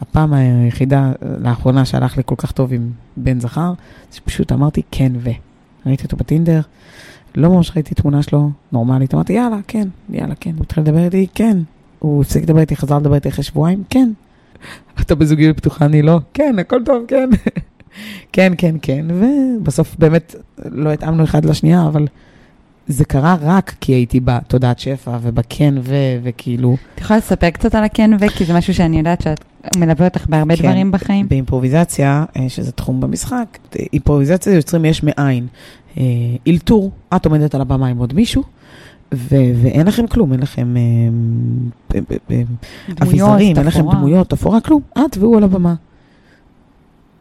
הפעם 0.00 0.32
היחידה 0.32 1.12
לאחרונה 1.40 1.84
שהלך 1.84 2.16
לי 2.16 2.22
כל 2.26 2.34
כך 2.38 2.52
טוב 2.52 2.72
עם 2.72 2.90
בן 3.16 3.40
זכר, 3.40 3.72
זה 4.10 4.16
שפשוט 4.16 4.52
אמרתי 4.52 4.82
כן 4.90 5.12
ו. 5.18 5.30
ראיתי 5.86 6.04
אותו 6.04 6.16
בטינדר, 6.16 6.60
לא 7.34 7.48
ממש 7.50 7.72
ראיתי 7.74 7.94
תמונה 7.94 8.22
שלו 8.22 8.50
נורמלית, 8.72 9.14
אמרתי 9.14 9.32
יאללה, 9.32 9.58
כן, 9.68 9.88
יאללה, 10.10 10.34
כן. 10.34 10.52
הוא 10.56 10.62
התחיל 10.62 10.82
לדבר 10.82 11.04
איתי, 11.04 11.26
כן. 11.34 11.58
הוא 11.98 12.22
הפסיק 12.22 12.42
לדבר 12.42 12.60
איתי, 12.60 12.76
חזר 12.76 12.98
לדבר 12.98 13.14
איתי 13.14 13.28
אחרי 13.28 13.44
שבועיים, 13.44 13.82
כן. 13.90 14.10
אתה 15.00 15.14
בזוגיות 15.14 15.56
פתוחה, 15.56 15.84
אני 15.84 16.02
לא, 16.02 16.20
כן, 16.34 16.58
הכל 16.58 16.84
טוב, 16.84 17.04
כן. 17.08 17.30
כן, 18.32 18.52
כן, 18.58 18.76
כן, 18.82 19.06
ובסוף 19.08 19.96
באמת 19.98 20.34
לא 20.64 20.92
התאמנו 20.92 21.24
אחד 21.24 21.44
לשנייה, 21.44 21.86
אבל 21.86 22.06
זה 22.88 23.04
קרה 23.04 23.36
רק 23.40 23.74
כי 23.80 23.92
הייתי 23.92 24.20
בתודעת 24.20 24.78
שפע 24.78 25.18
ובכן 25.22 25.74
ו... 25.82 25.94
וכאילו... 26.22 26.76
את 26.94 27.00
יכולה 27.00 27.18
לספר 27.18 27.50
קצת 27.50 27.74
על 27.74 27.84
הכן 27.84 28.10
ו... 28.20 28.28
כי 28.28 28.44
זה 28.44 28.54
משהו 28.54 28.74
שאני 28.74 28.98
יודעת 28.98 29.20
שאת 29.20 29.44
מלווה 29.76 30.06
אותך 30.06 30.26
בהרבה 30.26 30.56
כן. 30.56 30.62
דברים 30.62 30.92
בחיים. 30.92 31.28
באימפרוביזציה, 31.28 32.24
אה, 32.36 32.48
שזה 32.48 32.72
תחום 32.72 33.00
במשחק, 33.00 33.58
אימפרוביזציה 33.92 34.54
יוצרים 34.54 34.84
יש 34.84 35.02
מאין. 35.02 35.46
אה, 35.98 36.02
אלתור, 36.48 36.90
את 37.16 37.26
עומדת 37.26 37.54
על 37.54 37.60
הבמה 37.60 37.86
עם 37.86 37.98
עוד 37.98 38.14
מישהו, 38.14 38.42
ו- 39.14 39.52
ואין 39.62 39.86
לכם 39.86 40.06
כלום, 40.06 40.32
אין 40.32 40.40
לכם 40.40 40.74
אה, 40.76 42.02
אביזרים, 43.02 43.56
אין 43.56 43.66
לכם. 43.66 43.90
דמויות, 43.90 44.30
תפאורה, 44.30 44.60
כלום, 44.60 44.80
את 44.92 45.16
והוא 45.18 45.36
על 45.36 45.44
הבמה. 45.44 45.74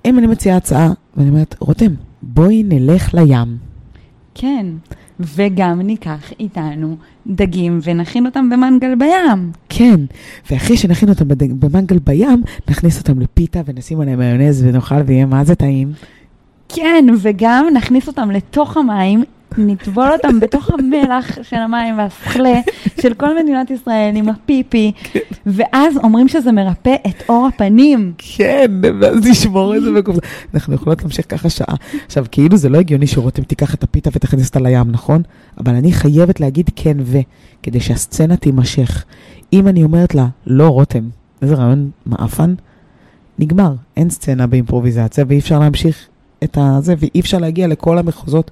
אם 0.05 0.19
אני 0.19 0.27
מציעה 0.27 0.57
הצעה, 0.57 0.89
ואני 1.17 1.29
אומרת, 1.29 1.55
רותם, 1.59 1.93
בואי 2.21 2.63
נלך 2.63 3.13
לים. 3.13 3.74
כן, 4.35 4.65
וגם 5.19 5.81
ניקח 5.81 6.31
איתנו 6.39 6.95
דגים 7.27 7.79
ונכין 7.83 8.25
אותם 8.25 8.49
במנגל 8.49 8.95
בים. 8.95 9.51
כן, 9.69 9.99
ואחרי 10.51 10.77
שנכין 10.77 11.09
אותם 11.09 11.27
בד- 11.27 11.59
במנגל 11.65 11.99
בים, 11.99 12.43
נכניס 12.69 12.99
אותם 12.99 13.19
לפיתה 13.19 13.61
ונשים 13.65 14.01
עליהם 14.01 14.19
מיונז 14.19 14.63
ונאכל 14.67 14.95
ויהיה 15.05 15.25
מה 15.25 15.43
זה 15.43 15.55
טעים. 15.55 15.91
כן, 16.69 17.05
וגם 17.21 17.65
נכניס 17.73 18.07
אותם 18.07 18.31
לתוך 18.31 18.77
המים, 18.77 19.23
נטבול 19.57 20.11
אותם 20.11 20.39
בתוך 20.39 20.69
המלח 20.69 21.37
של 21.41 21.55
המים 21.55 21.97
והסכלה 21.97 22.59
של 23.01 23.13
כל 23.13 23.43
מדינת 23.43 23.71
ישראל 23.71 24.15
עם 24.15 24.29
הפיפי, 24.29 24.91
ואז 25.45 25.97
אומרים 25.97 26.27
שזה 26.27 26.51
מרפא 26.51 26.95
את 27.07 27.23
עור 27.25 27.47
הפנים. 27.47 28.13
כן, 28.17 28.71
ואז 29.01 29.25
נשמור 29.25 29.75
את 29.75 29.81
זה 29.81 29.91
בקופסה. 29.91 30.21
אנחנו 30.53 30.73
יכולות 30.73 31.01
להמשיך 31.01 31.25
ככה 31.29 31.49
שעה. 31.49 31.75
עכשיו, 32.05 32.25
כאילו 32.31 32.57
זה 32.57 32.69
לא 32.69 32.77
הגיוני 32.77 33.07
שרותם 33.07 33.43
תיקח 33.43 33.73
את 33.73 33.83
הפיתה 33.83 34.09
ותכניס 34.13 34.47
אותה 34.47 34.59
לים, 34.59 34.91
נכון? 34.91 35.21
אבל 35.57 35.75
אני 35.75 35.91
חייבת 35.91 36.39
להגיד 36.39 36.69
כן 36.75 36.97
ו, 37.01 37.17
כדי 37.63 37.79
שהסצנה 37.79 38.37
תימשך. 38.37 39.05
אם 39.53 39.67
אני 39.67 39.83
אומרת 39.83 40.15
לה, 40.15 40.27
לא 40.47 40.67
רותם, 40.67 41.09
איזה 41.41 41.55
רעיון 41.55 41.89
מעפן, 42.05 42.53
נגמר. 43.39 43.73
אין 43.97 44.09
סצנה 44.09 44.47
באימפרוביזציה 44.47 45.25
ואי 45.27 45.39
אפשר 45.39 45.59
להמשיך 45.59 46.07
את 46.43 46.57
הזה, 46.61 46.95
ואי 46.97 47.19
אפשר 47.19 47.37
להגיע 47.37 47.67
לכל 47.67 47.97
המחוזות 47.97 48.51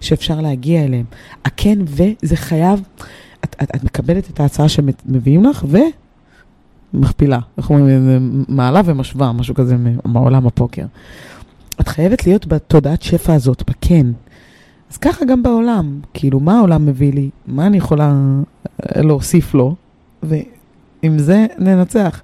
שאפשר 0.00 0.40
להגיע 0.40 0.84
אליהם. 0.84 1.04
הכן 1.44 1.78
ו, 1.86 2.02
זה 2.22 2.36
חייב, 2.36 2.82
את, 3.44 3.56
את, 3.62 3.70
את 3.74 3.84
מקבלת 3.84 4.30
את 4.30 4.40
ההצעה 4.40 4.68
שמביאים 4.68 5.44
לך, 5.44 5.64
ו... 5.68 5.78
מכפילה, 6.94 7.38
איך 7.58 7.70
אומרים, 7.70 8.44
מעלה 8.48 8.80
ומשווה, 8.84 9.32
משהו 9.32 9.54
כזה 9.54 9.76
מעולם 10.04 10.46
הפוקר. 10.46 10.86
את 11.80 11.88
חייבת 11.88 12.26
להיות 12.26 12.46
בתודעת 12.46 13.02
שפע 13.02 13.34
הזאת, 13.34 13.62
בכן. 13.70 14.06
אז 14.90 14.96
ככה 14.96 15.24
גם 15.24 15.42
בעולם, 15.42 16.00
כאילו, 16.14 16.40
מה 16.40 16.58
העולם 16.58 16.86
מביא 16.86 17.12
לי? 17.12 17.30
מה 17.46 17.66
אני 17.66 17.76
יכולה 17.76 18.14
אה, 18.96 19.02
להוסיף 19.02 19.54
לו? 19.54 19.74
ועם 20.22 21.18
זה 21.18 21.46
ננצח. 21.58 22.22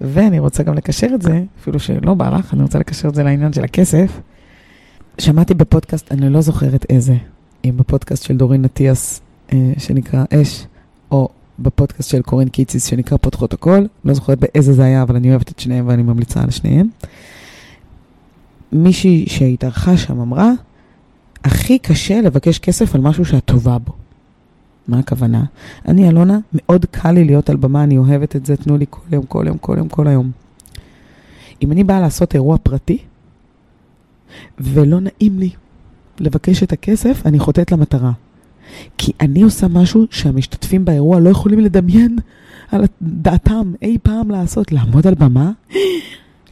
ואני 0.00 0.38
רוצה 0.38 0.62
גם 0.62 0.74
לקשר 0.74 1.08
את 1.14 1.22
זה, 1.22 1.42
אפילו 1.60 1.78
שלא 1.78 2.14
בא 2.14 2.30
לך, 2.30 2.54
אני 2.54 2.62
רוצה 2.62 2.78
לקשר 2.78 3.08
את 3.08 3.14
זה 3.14 3.22
לעניין 3.22 3.52
של 3.52 3.64
הכסף. 3.64 4.20
שמעתי 5.18 5.54
בפודקאסט, 5.54 6.12
אני 6.12 6.30
לא 6.30 6.40
זוכרת 6.40 6.86
איזה, 6.90 7.16
אם 7.64 7.76
בפודקאסט 7.76 8.22
של 8.22 8.36
דורין 8.36 8.64
אטיאס, 8.64 9.20
אה, 9.52 9.72
שנקרא 9.78 10.24
אש, 10.34 10.66
או 11.10 11.28
בפודקאסט 11.58 12.10
של 12.10 12.22
קורין 12.22 12.48
קיציס 12.48 12.86
שנקרא 12.86 13.18
פותחות 13.18 13.52
הכל, 13.52 13.84
לא 14.04 14.14
זוכרת 14.14 14.38
באיזה 14.38 14.72
זה 14.72 14.84
היה, 14.84 15.02
אבל 15.02 15.16
אני 15.16 15.30
אוהבת 15.30 15.50
את 15.50 15.58
שניהם 15.58 15.88
ואני 15.88 16.02
ממליצה 16.02 16.42
על 16.42 16.50
שניהם. 16.50 16.88
מישהי 18.72 19.24
שהתארחה 19.28 19.96
שם 19.96 20.20
אמרה, 20.20 20.50
הכי 21.44 21.78
קשה 21.78 22.20
לבקש 22.20 22.58
כסף 22.58 22.94
על 22.94 23.00
משהו 23.00 23.24
שאת 23.24 23.44
טובה 23.44 23.78
בו. 23.78 23.92
מה 24.88 24.98
הכוונה? 24.98 25.44
אני, 25.88 26.08
אלונה, 26.08 26.38
מאוד 26.52 26.86
קל 26.90 27.12
לי 27.12 27.24
להיות 27.24 27.50
על 27.50 27.56
במה, 27.56 27.84
אני 27.84 27.98
אוהבת 27.98 28.36
את 28.36 28.46
זה, 28.46 28.56
תנו 28.56 28.78
לי 28.78 28.86
כל 28.90 29.00
יום, 29.12 29.24
כל 29.26 29.44
יום, 29.46 29.58
כל 29.58 29.74
יום, 29.78 29.88
כל 29.88 30.06
היום. 30.06 30.30
אם 31.62 31.72
אני 31.72 31.84
באה 31.84 32.00
לעשות 32.00 32.34
אירוע 32.34 32.56
פרטי, 32.62 32.98
ולא 34.58 35.00
נעים 35.00 35.38
לי 35.38 35.50
לבקש 36.20 36.62
את 36.62 36.72
הכסף, 36.72 37.22
אני 37.26 37.38
חוטאת 37.38 37.72
למטרה. 37.72 38.12
כי 38.98 39.12
אני 39.20 39.42
עושה 39.42 39.68
משהו 39.68 40.06
שהמשתתפים 40.10 40.84
באירוע 40.84 41.20
לא 41.20 41.30
יכולים 41.30 41.60
לדמיין 41.60 42.18
על 42.70 42.84
דעתם 43.02 43.72
אי 43.82 43.98
פעם 44.02 44.30
לעשות. 44.30 44.72
לעמוד 44.72 45.06
על 45.06 45.14
במה? 45.14 45.50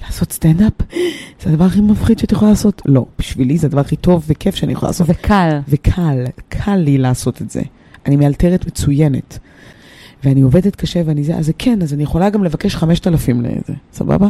לעשות 0.03 0.33
סטנדאפ? 0.33 0.72
זה 1.43 1.51
הדבר 1.51 1.64
הכי 1.64 1.80
מפחיד 1.80 2.18
שאת 2.18 2.33
יכולה 2.33 2.51
לעשות. 2.51 2.83
לא, 2.87 3.07
בשבילי 3.18 3.59
זה 3.59 3.66
הדבר 3.66 3.80
הכי 3.80 3.97
טוב 3.97 4.24
וכיף 4.26 4.55
שאני 4.55 4.72
יכולה 4.72 4.89
לעשות. 4.91 5.07
וקל. 5.11 5.59
וקל, 5.68 6.24
קל 6.49 6.76
לי 6.76 6.99
לעשות 6.99 7.43
את 7.43 7.51
זה. 7.51 7.62
אני 8.07 8.16
מאלתרת 8.16 8.66
מצוינת. 8.66 9.39
ואני 10.24 10.41
עובדת 10.41 10.76
קשה 10.76 11.03
ואני 11.07 11.24
זה, 11.24 11.37
אז 11.37 11.53
כן, 11.59 11.83
אז 11.83 11.95
אני 11.95 12.03
יכולה 12.03 12.30
גם 12.30 12.45
לבקש 12.45 12.76
5,000 12.76 13.41
לזה, 13.43 13.74
סבבה? 13.93 14.28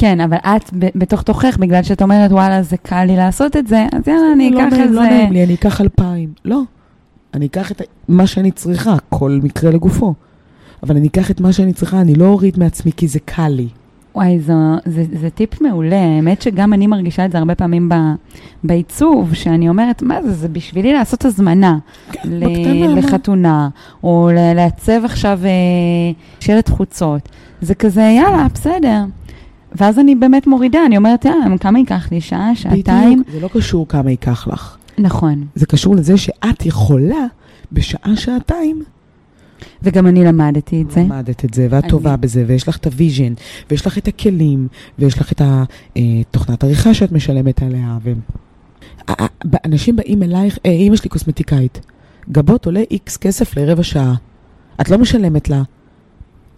כן, 0.00 0.20
אבל 0.20 0.36
את 0.36 0.70
בתוך 0.94 1.22
תוכך, 1.22 1.56
בגלל 1.60 1.82
שאת 1.82 2.02
אומרת, 2.02 2.32
וואלה, 2.32 2.62
זה 2.62 2.76
קל 2.76 3.04
לי 3.04 3.16
לעשות 3.16 3.56
את 3.56 3.66
זה, 3.66 3.86
אז 3.92 4.08
יאללה, 4.08 4.32
אני 4.32 4.50
לא 4.50 4.68
אקח 4.68 4.74
את 4.74 4.90
לא 4.90 5.02
זה. 5.02 5.08
נעים 5.08 5.32
לי, 5.32 5.44
אני 5.44 5.54
אקח 5.54 5.80
2,000. 5.80 6.30
לא. 6.44 6.60
אני 7.34 7.46
אקח 7.46 7.70
את 7.72 7.82
מה 8.08 8.26
שאני 8.26 8.50
צריכה, 8.50 8.96
כל 9.08 9.38
מקרה 9.42 9.70
לגופו. 9.70 10.14
אבל 10.82 10.96
אני 10.96 11.06
אקח 11.08 11.30
את 11.30 11.40
מה 11.40 11.52
שאני 11.52 11.72
צריכה, 11.72 12.00
אני 12.00 12.14
לא 12.14 12.24
אוריד 12.24 12.58
מעצמי 12.58 12.92
כי 12.96 13.08
זה 13.08 13.18
קל 13.24 13.48
לי. 13.48 13.68
וואי, 14.14 14.40
זו, 14.40 14.52
זה, 14.86 15.04
זה 15.20 15.30
טיפ 15.30 15.60
מעולה. 15.60 16.00
האמת 16.16 16.42
שגם 16.42 16.72
אני 16.72 16.86
מרגישה 16.86 17.24
את 17.24 17.32
זה 17.32 17.38
הרבה 17.38 17.54
פעמים 17.54 17.88
ב, 17.88 17.94
בעיצוב, 18.64 19.34
שאני 19.34 19.68
אומרת, 19.68 20.02
מה 20.02 20.22
זה, 20.22 20.32
זה 20.32 20.48
בשבילי 20.48 20.92
לעשות 20.92 21.24
הזמנה 21.24 21.78
ל, 22.24 22.46
בקטנה, 22.46 22.88
מה? 22.88 22.94
לחתונה, 23.00 23.68
או 24.02 24.30
ל- 24.34 24.52
לעצב 24.54 25.04
עכשיו 25.04 25.40
אה, 25.44 25.50
שלט 26.40 26.68
חוצות. 26.68 27.28
זה 27.60 27.74
כזה, 27.74 28.00
יאללה, 28.16 28.46
בסדר. 28.54 29.04
ואז 29.72 29.98
אני 29.98 30.14
באמת 30.14 30.46
מורידה, 30.46 30.78
אני 30.86 30.96
אומרת, 30.96 31.24
יאללה, 31.24 31.58
כמה 31.58 31.78
ייקח 31.78 32.08
לי? 32.12 32.20
שעה, 32.20 32.54
שעתיים? 32.54 33.20
בדיוק, 33.22 33.30
זה 33.32 33.40
לא 33.40 33.48
קשור 33.52 33.88
כמה 33.88 34.10
ייקח 34.10 34.48
לך. 34.52 34.76
נכון. 34.98 35.46
זה 35.54 35.66
קשור 35.66 35.96
לזה 35.96 36.16
שאת 36.16 36.66
יכולה 36.66 37.24
בשעה, 37.72 38.16
שעתיים, 38.16 38.82
וגם 39.82 40.06
אני 40.06 40.24
למדתי 40.24 40.82
את 40.82 40.90
זה. 40.90 41.00
למדת 41.00 41.44
את 41.44 41.54
זה, 41.54 41.66
ואת 41.70 41.84
אני- 41.84 41.90
טובה 41.90 42.16
בזה, 42.16 42.44
ויש 42.46 42.68
לך 42.68 42.76
את 42.76 42.86
ה 42.86 42.92
vision, 42.92 43.32
ויש 43.70 43.86
לך 43.86 43.98
את 43.98 44.08
הכלים, 44.08 44.68
ויש 44.98 45.18
לך 45.20 45.32
את 45.32 45.42
התוכנת 45.96 46.64
עריכה 46.64 46.94
שאת 46.94 47.12
משלמת 47.12 47.62
עליה. 47.62 47.98
ו... 48.02 48.12
אנשים 49.64 49.96
באים 49.96 50.22
אלייך, 50.22 50.58
אה, 50.66 50.70
אמא 50.70 50.96
שלי 50.96 51.08
קוסמטיקאית, 51.10 51.80
גבות 52.30 52.66
עולה 52.66 52.82
איקס 52.90 53.16
כסף 53.16 53.56
לרבע 53.56 53.82
שעה. 53.82 54.14
את 54.80 54.90
לא 54.90 54.98
משלמת 54.98 55.48
לה 55.48 55.62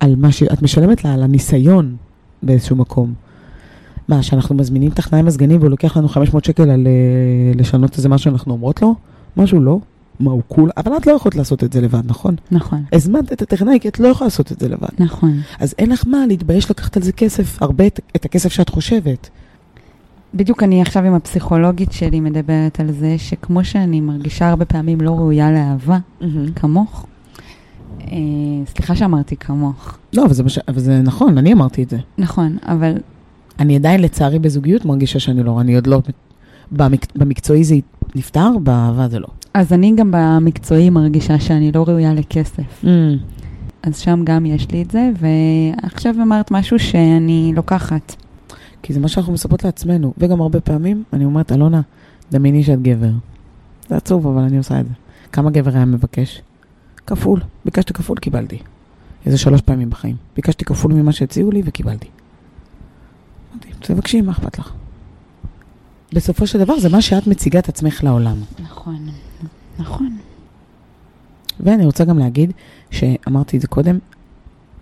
על 0.00 0.14
מה 0.16 0.32
ש... 0.32 0.42
את 0.42 0.62
משלמת 0.62 1.04
לה 1.04 1.14
על 1.14 1.22
הניסיון 1.22 1.96
באיזשהו 2.42 2.76
מקום. 2.76 3.14
מה, 4.08 4.22
שאנחנו 4.22 4.54
מזמינים 4.54 4.90
טכנאי 4.90 5.22
מזגנים 5.22 5.60
והוא 5.60 5.70
לוקח 5.70 5.96
לנו 5.96 6.08
500 6.08 6.44
שקל 6.44 6.70
על 6.70 6.86
אה, 6.86 7.52
לשנות 7.54 7.96
איזה 7.96 8.08
משהו 8.08 8.24
שאנחנו 8.24 8.52
אומרות 8.52 8.82
לו? 8.82 8.94
משהו 9.36 9.60
לא. 9.60 9.78
מה, 10.20 10.30
הוא 10.30 10.42
קול? 10.48 10.70
אבל 10.76 10.96
את 10.96 11.06
לא 11.06 11.12
יכולת 11.12 11.34
לעשות 11.34 11.64
את 11.64 11.72
זה 11.72 11.80
לבד, 11.80 12.02
נכון? 12.04 12.34
נכון, 12.50 12.84
הזמנת 12.92 13.32
את 13.32 13.42
הטכנאי 13.42 13.78
כי 13.80 13.88
את 13.88 14.00
לא 14.00 14.08
יכולה 14.08 14.26
לעשות 14.26 14.52
את 14.52 14.60
זה 14.60 14.68
לבד. 14.68 14.88
נכון. 14.98 15.40
אז 15.60 15.74
אין 15.78 15.90
לך 15.90 16.06
מה 16.06 16.26
להתבייש 16.26 16.70
לקחת 16.70 16.96
על 16.96 17.02
זה 17.02 17.12
כסף, 17.12 17.62
הרבה 17.62 17.86
את, 17.86 18.00
את 18.16 18.24
הכסף 18.24 18.52
שאת 18.52 18.68
חושבת. 18.68 19.30
בדיוק 20.34 20.62
אני 20.62 20.82
עכשיו 20.82 21.04
עם 21.04 21.14
הפסיכולוגית 21.14 21.92
שלי 21.92 22.20
מדברת 22.20 22.80
על 22.80 22.92
זה, 22.92 23.14
שכמו 23.18 23.64
שאני 23.64 24.00
מרגישה 24.00 24.48
הרבה 24.48 24.64
פעמים 24.64 25.00
לא 25.00 25.10
ראויה 25.10 25.52
לאהבה, 25.52 25.98
כמוך, 26.56 27.06
אה, 28.12 28.66
סליחה 28.66 28.96
שאמרתי 28.96 29.36
כמוך, 29.36 29.98
לא, 30.12 30.24
אבל 30.24 30.32
זה, 30.32 30.42
מש... 30.42 30.58
אבל 30.58 30.80
זה 30.80 31.00
נכון, 31.02 31.38
אני 31.38 31.52
אמרתי 31.52 31.82
את 31.82 31.90
זה. 31.90 31.98
נכון, 32.18 32.56
אבל 32.62 32.94
אני 33.58 33.76
עדיין 33.76 34.02
לצערי 34.02 34.38
בזוגיות 34.38 34.84
מרגישה 34.84 35.18
שאני 35.18 35.42
לא, 35.42 35.60
אני 35.60 35.74
עוד 35.74 35.86
לא... 35.86 36.00
במק... 36.72 37.16
במקצועי 37.16 37.64
זה 37.64 37.74
נפתר, 38.14 38.58
באהבה 38.62 39.08
זה 39.08 39.18
לא. 39.18 39.28
אז 39.54 39.72
אני 39.72 39.92
גם 39.96 40.10
במקצועי 40.12 40.90
מרגישה 40.90 41.40
שאני 41.40 41.72
לא 41.72 41.84
ראויה 41.88 42.14
לכסף. 42.14 42.84
Mm. 42.84 42.86
אז 43.82 43.98
שם 43.98 44.20
גם 44.24 44.46
יש 44.46 44.70
לי 44.70 44.82
את 44.82 44.90
זה, 44.90 45.10
ועכשיו 45.20 46.14
אמרת 46.22 46.50
משהו 46.50 46.78
שאני 46.78 47.52
לוקחת. 47.56 48.16
כי 48.82 48.92
זה 48.92 49.00
מה 49.00 49.08
שאנחנו 49.08 49.32
מספרות 49.32 49.64
לעצמנו. 49.64 50.12
וגם 50.18 50.40
הרבה 50.40 50.60
פעמים, 50.60 51.02
אני 51.12 51.24
אומרת, 51.24 51.52
אלונה, 51.52 51.80
דמייני 52.32 52.62
שאת 52.62 52.82
גבר. 52.82 53.10
זה 53.88 53.96
עצוב, 53.96 54.26
אבל 54.26 54.42
אני 54.42 54.58
עושה 54.58 54.80
את 54.80 54.86
זה. 54.86 54.92
כמה 55.32 55.50
גבר 55.50 55.74
היה 55.74 55.84
מבקש? 55.84 56.42
כפול. 57.10 57.40
ביקשתי 57.64 57.92
כפול, 57.92 58.18
קיבלתי. 58.18 58.58
איזה 59.26 59.38
שלוש 59.38 59.60
פעמים 59.60 59.90
בחיים. 59.90 60.16
ביקשתי 60.36 60.64
כפול 60.64 60.92
ממה 60.92 61.12
שהציעו 61.12 61.50
לי 61.50 61.62
וקיבלתי. 61.64 62.08
אמרתי, 63.52 63.68
תבקשי, 63.80 64.20
מה 64.20 64.32
אכפת 64.32 64.58
לך? 64.58 64.72
בסופו 66.12 66.46
של 66.46 66.58
דבר, 66.58 66.78
זה 66.78 66.88
מה 66.88 67.02
שאת 67.02 67.26
מציגה 67.26 67.58
את 67.58 67.68
עצמך 67.68 68.04
לעולם. 68.04 68.36
נכון, 68.62 69.08
נכון. 69.78 70.16
ואני 71.60 71.86
רוצה 71.86 72.04
גם 72.04 72.18
להגיד, 72.18 72.52
שאמרתי 72.90 73.56
את 73.56 73.62
זה 73.62 73.68
קודם, 73.68 73.98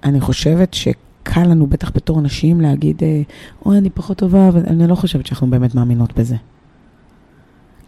אני 0.05 0.21
חושבת 0.21 0.75
שקל 0.75 1.45
לנו, 1.45 1.67
בטח 1.67 1.91
בתור 1.95 2.21
נשים, 2.21 2.61
להגיד, 2.61 3.03
אה, 3.03 3.23
אוי, 3.67 3.79
אני 3.79 3.91
פחות 3.91 4.19
טובה, 4.19 4.51
ואני 4.53 4.87
לא 4.87 4.95
חושבת 4.95 5.27
שאנחנו 5.27 5.47
באמת 5.47 5.75
מאמינות 5.75 6.19
בזה. 6.19 6.37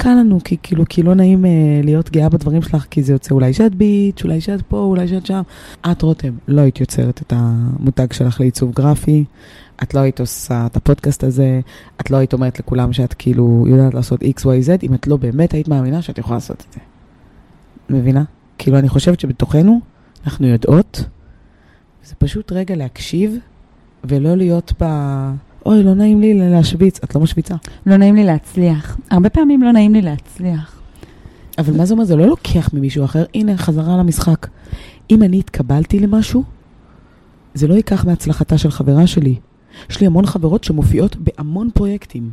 קל 0.02 0.14
לנו, 0.14 0.38
כי 0.44 0.56
כאילו, 0.62 0.84
כי 0.88 1.02
לא 1.02 1.14
נעים 1.14 1.44
אה, 1.44 1.50
להיות 1.84 2.10
גאה 2.10 2.28
בדברים 2.28 2.62
שלך, 2.62 2.86
כי 2.90 3.02
זה 3.02 3.12
יוצא 3.12 3.34
אולי 3.34 3.52
שאת 3.52 3.74
ביץ', 3.74 4.24
אולי 4.24 4.40
שאת 4.40 4.62
פה, 4.62 4.78
אולי 4.78 5.08
שאת 5.08 5.26
שם. 5.26 5.42
את, 5.90 6.02
רותם, 6.02 6.32
לא 6.48 6.60
היית 6.60 6.80
יוצרת 6.80 7.22
את 7.22 7.32
המותג 7.36 8.12
שלך 8.12 8.40
לעיצוב 8.40 8.72
גרפי, 8.72 9.24
את 9.82 9.94
לא 9.94 10.00
היית 10.00 10.20
עושה 10.20 10.66
את 10.66 10.76
הפודקאסט 10.76 11.24
הזה, 11.24 11.60
את 12.00 12.10
לא 12.10 12.16
היית 12.16 12.32
אומרת 12.32 12.58
לכולם 12.58 12.92
שאת 12.92 13.14
כאילו 13.14 13.64
יודעת 13.68 13.94
לעשות 13.94 14.22
x, 14.22 14.40
y, 14.40 14.66
z, 14.66 14.70
אם 14.82 14.94
את 14.94 15.06
לא 15.06 15.16
באמת 15.16 15.52
היית 15.52 15.68
מאמינה 15.68 16.02
שאת 16.02 16.18
יכולה 16.18 16.36
לעשות 16.36 16.64
את 16.68 16.72
זה. 16.72 16.80
מבינה? 17.90 18.24
כאילו, 18.58 18.78
אני 18.78 18.88
חושבת 18.88 19.20
שבתוכנו 19.20 19.80
אנחנו 20.24 20.46
יודעות, 20.46 21.04
זה 22.04 22.14
פשוט 22.18 22.52
רגע 22.52 22.76
להקשיב 22.76 23.38
ולא 24.04 24.36
להיות 24.36 24.72
ב... 24.82 24.84
אוי, 25.66 25.82
לא 25.82 25.94
נעים 25.94 26.20
לי 26.20 26.50
להשוויץ, 26.50 27.00
את 27.04 27.14
לא 27.14 27.20
משוויצה. 27.20 27.54
לא 27.86 27.96
נעים 27.96 28.14
לי 28.14 28.24
להצליח. 28.24 28.96
הרבה 29.10 29.30
פעמים 29.30 29.62
לא 29.62 29.72
נעים 29.72 29.94
לי 29.94 30.02
להצליח. 30.02 30.80
אבל 31.58 31.76
מה 31.76 31.86
זה 31.86 31.94
אומר? 31.94 32.04
זה 32.04 32.16
לא 32.16 32.26
לוקח 32.26 32.70
ממישהו 32.72 33.04
אחר. 33.04 33.24
הנה, 33.34 33.56
חזרה 33.56 33.96
למשחק. 33.96 34.46
אם 35.10 35.22
אני 35.22 35.38
התקבלתי 35.38 36.00
למשהו, 36.00 36.42
זה 37.54 37.68
לא 37.68 37.74
ייקח 37.74 38.04
מהצלחתה 38.04 38.58
של 38.58 38.70
חברה 38.70 39.06
שלי. 39.06 39.34
יש 39.90 40.00
לי 40.00 40.06
המון 40.06 40.26
חברות 40.26 40.64
שמופיעות 40.64 41.16
בהמון 41.16 41.70
פרויקטים. 41.74 42.30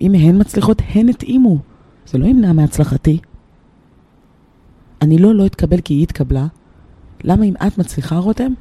אם 0.00 0.14
הן 0.14 0.40
מצליחות, 0.40 0.82
הן 0.94 1.08
התאימו. 1.08 1.58
זה 2.06 2.18
לא 2.18 2.26
ימנע 2.26 2.52
מהצלחתי. 2.52 3.18
אני 5.02 5.18
לא 5.18 5.34
לא 5.34 5.46
אתקבל 5.46 5.80
כי 5.80 5.94
היא 5.94 6.02
התקבלה. 6.02 6.46
למה 7.24 7.44
אם 7.44 7.54
את 7.66 7.78
מצליחה, 7.78 8.16
רותם, 8.16 8.52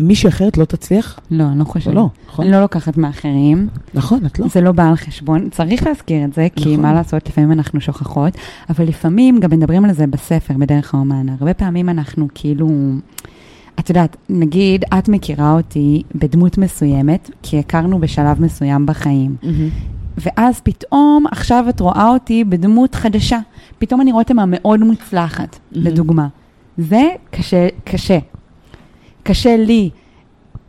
מישהי 0.00 0.28
אחרת 0.28 0.58
לא 0.58 0.64
תצליח? 0.64 1.20
לא, 1.30 1.44
אני 1.44 1.58
לא 1.58 1.64
חושבת. 1.64 1.94
לא, 1.94 2.08
נכון. 2.28 2.44
אני 2.44 2.54
לא 2.54 2.60
לוקחת 2.60 2.96
מאחרים. 2.96 3.68
נכון, 3.94 4.26
את 4.26 4.38
לא. 4.38 4.48
זה 4.48 4.60
לא 4.60 4.72
בא 4.72 4.88
על 4.88 4.96
חשבון. 4.96 5.48
צריך 5.50 5.86
להזכיר 5.86 6.24
את 6.24 6.34
זה, 6.34 6.48
כי 6.56 6.72
נכון. 6.72 6.82
מה 6.82 6.92
לעשות, 6.92 7.28
לפעמים 7.28 7.52
אנחנו 7.52 7.80
שוכחות, 7.80 8.32
אבל 8.70 8.84
לפעמים, 8.84 9.40
גם 9.40 9.50
מדברים 9.50 9.84
על 9.84 9.92
זה 9.92 10.06
בספר, 10.06 10.54
בדרך 10.58 10.94
האומן, 10.94 11.28
הרבה 11.28 11.54
פעמים 11.54 11.88
אנחנו 11.88 12.28
כאילו... 12.34 12.68
את 13.80 13.88
יודעת, 13.88 14.16
נגיד, 14.28 14.84
את 14.98 15.08
מכירה 15.08 15.52
אותי 15.52 16.02
בדמות 16.14 16.58
מסוימת, 16.58 17.30
כי 17.42 17.58
הכרנו 17.58 17.98
בשלב 17.98 18.42
מסוים 18.42 18.86
בחיים. 18.86 19.36
מהמם. 19.42 19.68
ואז 20.18 20.60
פתאום, 20.60 21.24
עכשיו 21.30 21.64
את 21.68 21.80
רואה 21.80 22.08
אותי 22.08 22.44
בדמות 22.44 22.94
חדשה. 22.94 23.38
פתאום 23.78 24.00
אני 24.00 24.12
רואה 24.12 24.22
אותה 24.22 24.34
מאוד 24.46 24.80
מוצלחת, 24.80 25.58
מהמם. 25.72 25.86
לדוגמה. 25.86 26.28
זה 26.78 27.02
קשה, 27.30 27.68
קשה. 27.84 28.18
קשה 29.22 29.56
לי 29.56 29.90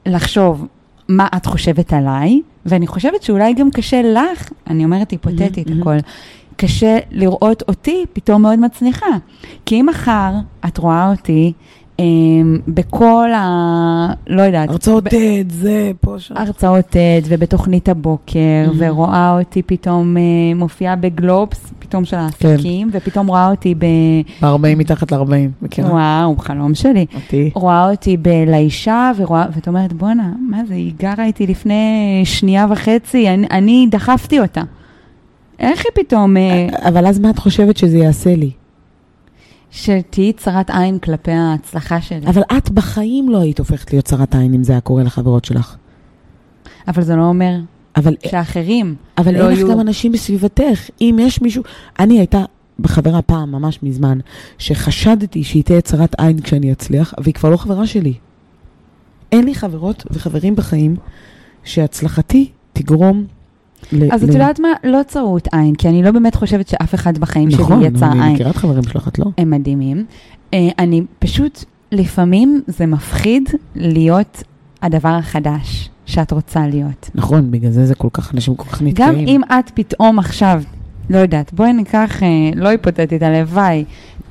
לחשוב 0.06 0.68
מה 1.10 1.28
את 1.36 1.46
חושבת 1.46 1.94
עליי, 1.94 2.42
ואני 2.66 2.88
חושבת 2.88 3.24
שאולי 3.24 3.54
גם 3.54 3.72
קשה 3.72 4.02
לך, 4.02 4.50
אני 4.68 4.86
אומרת 4.86 5.12
היפותטית 5.12 5.70
מהמם, 5.70 5.82
הכל, 5.82 5.98
קשה 6.56 6.98
לראות 7.12 7.64
אותי 7.68 8.06
פתאום 8.14 8.42
מאוד 8.42 8.60
מצליחה. 8.60 9.18
כי 9.66 9.82
אם 9.82 9.86
מחר 9.90 10.32
את 10.68 10.78
רואה 10.78 11.12
אותי 11.12 11.54
בכל 12.68 13.30
ה... 13.36 13.48
לא 14.28 14.42
יודעת. 14.42 14.70
הרצאות 14.70 15.04
ב- 15.04 15.08
TED, 15.08 15.14
זה, 15.54 15.92
פה, 16.02 16.16
שם. 16.18 16.36
הרצאות 16.38 16.86
TED 16.94 17.26
ובתוכנית 17.28 17.90
הבוקר, 17.90 18.40
Mhm. 18.68 18.74
ורואה 18.78 19.38
אותי 19.40 19.62
פתאום 19.62 20.18
אה, 20.18 20.22
מופיעה 20.56 20.96
בגלובס, 20.96 21.74
פתאום 21.80 22.06
של 22.06 22.18
העסקים, 22.18 22.90
ופתאום 22.92 23.28
רואה 23.28 23.52
אותי 23.52 23.76
ב... 23.76 23.86
ב-40 24.42 24.46
מתחת 24.78 25.12
ל-40, 25.12 25.26
מכירה? 25.62 25.92
וואו, 25.92 26.38
חלום 26.38 26.76
שלי. 26.76 27.06
אותי. 27.16 27.50
רואה 27.54 27.90
אותי 27.92 28.18
בלאישה, 28.18 29.12
ורואה, 29.18 29.46
ואת 29.56 29.68
אומרת, 29.68 29.94
בואנה, 29.94 30.32
מה 30.50 30.66
זה, 30.68 30.74
היא 30.74 30.94
גרה 31.00 31.26
איתי 31.26 31.48
לפני 31.48 31.82
שנייה 32.26 32.66
וחצי, 32.70 33.30
אני, 33.30 33.48
אני 33.52 33.88
דחפתי 33.92 34.40
אותה. 34.40 34.62
איך 35.60 35.84
היא 35.86 36.04
פתאום, 36.06 36.38
אה, 36.38 36.68
אבל 36.90 37.06
אז 37.08 37.20
מה 37.20 37.30
את 37.30 37.40
חושבת 37.40 37.78
שזה 37.78 37.98
יעשה 37.98 38.36
לי? 38.36 38.52
שתהיי 39.74 40.34
צרת 40.34 40.70
עין 40.70 41.00
כלפי 41.00 41.32
ההצלחה 41.32 42.02
שלי? 42.02 42.28
אבל 42.28 42.42
את 42.58 42.72
בחיים 42.72 43.30
לא 43.30 43.38
היית 43.38 43.60
הופכת 43.60 43.94
להיות 43.94 44.06
צרת 44.06 44.36
עין 44.36 44.54
אם 44.54 44.64
זה 44.64 44.72
היה 44.72 44.82
קורה 44.82 45.04
לחברות 45.04 45.46
שלך. 45.46 45.76
אבל 46.88 47.04
זה 47.04 47.16
לא 47.16 47.24
אומר 47.24 47.56
אבל, 47.96 48.16
שאחרים 48.28 48.96
אבל 49.18 49.34
לא 49.34 49.44
אין 49.44 49.52
לך 49.52 49.58
יהיו... 49.58 49.72
גם 49.72 49.80
אנשים 49.80 50.12
בסביבתך. 50.12 50.90
אם 51.02 51.18
יש 51.22 51.42
מישהו... 51.42 51.64
אני 52.00 52.20
הייתה 52.20 52.46
בחברה 52.80 53.22
פעם, 53.22 53.52
ממש 53.52 53.80
מזמן, 53.84 54.20
שחשדתי 54.58 55.44
שהיא 55.44 55.64
תהיה 55.64 55.82
צרת 55.82 56.16
עין 56.20 56.40
כשאני 56.40 56.72
אצליח, 56.72 57.14
והיא 57.24 57.34
כבר 57.34 57.50
לא 57.50 57.58
חברה 57.58 57.88
שלי. 57.88 58.14
אין 59.32 59.46
לי 59.46 59.56
חברות 59.56 60.04
וחברים 60.12 60.56
בחיים 60.56 60.96
שהצלחתי 61.64 62.50
תגרום. 62.74 63.26
אז 64.12 64.24
ל- 64.24 64.30
את 64.30 64.34
יודעת 64.34 64.60
מה? 64.60 64.68
לא 64.84 65.00
צרות 65.08 65.48
עין, 65.52 65.76
כי 65.76 65.90
אני 65.90 66.04
לא 66.04 66.12
באמת 66.12 66.36
חושבת 66.36 66.68
שאף 66.68 66.96
אחד 66.96 67.18
בחיים 67.18 67.52
שלי 67.52 67.64
נכון, 67.64 67.82
יצר 67.84 68.06
אני 68.12 68.24
עין. 68.24 68.34
מכירה 68.34 68.50
את 68.50 68.56
חברים 68.56 68.84
שלך, 68.84 69.08
את 69.08 69.20
לא? 69.20 69.26
הם 69.38 69.50
מדהימים. 69.50 70.06
אה, 70.54 70.70
אני 70.80 71.02
פשוט, 71.20 71.64
לפעמים 71.92 72.62
זה 72.68 72.86
מפחיד 72.86 73.50
להיות 73.76 74.44
הדבר 74.82 75.10
החדש 75.10 75.90
שאת 76.06 76.32
רוצה 76.32 76.68
להיות. 76.68 77.10
נכון, 77.16 77.52
בגלל 77.52 77.72
זה 77.72 77.86
זה 77.86 77.96
כל 77.96 78.08
כך, 78.14 78.34
אנשים 78.34 78.56
כל 78.56 78.70
כך 78.70 78.82
נתקעים. 78.82 79.10
גם 79.14 79.28
אם 79.28 79.42
את 79.44 79.72
פתאום 79.74 80.20
עכשיו, 80.20 80.62
לא 81.10 81.18
יודעת, 81.18 81.54
בואי 81.54 81.74
ניקח, 81.74 82.24
אה, 82.24 82.28
לא 82.56 82.70
היפותטית, 82.70 83.22
הלוואי, 83.24 83.84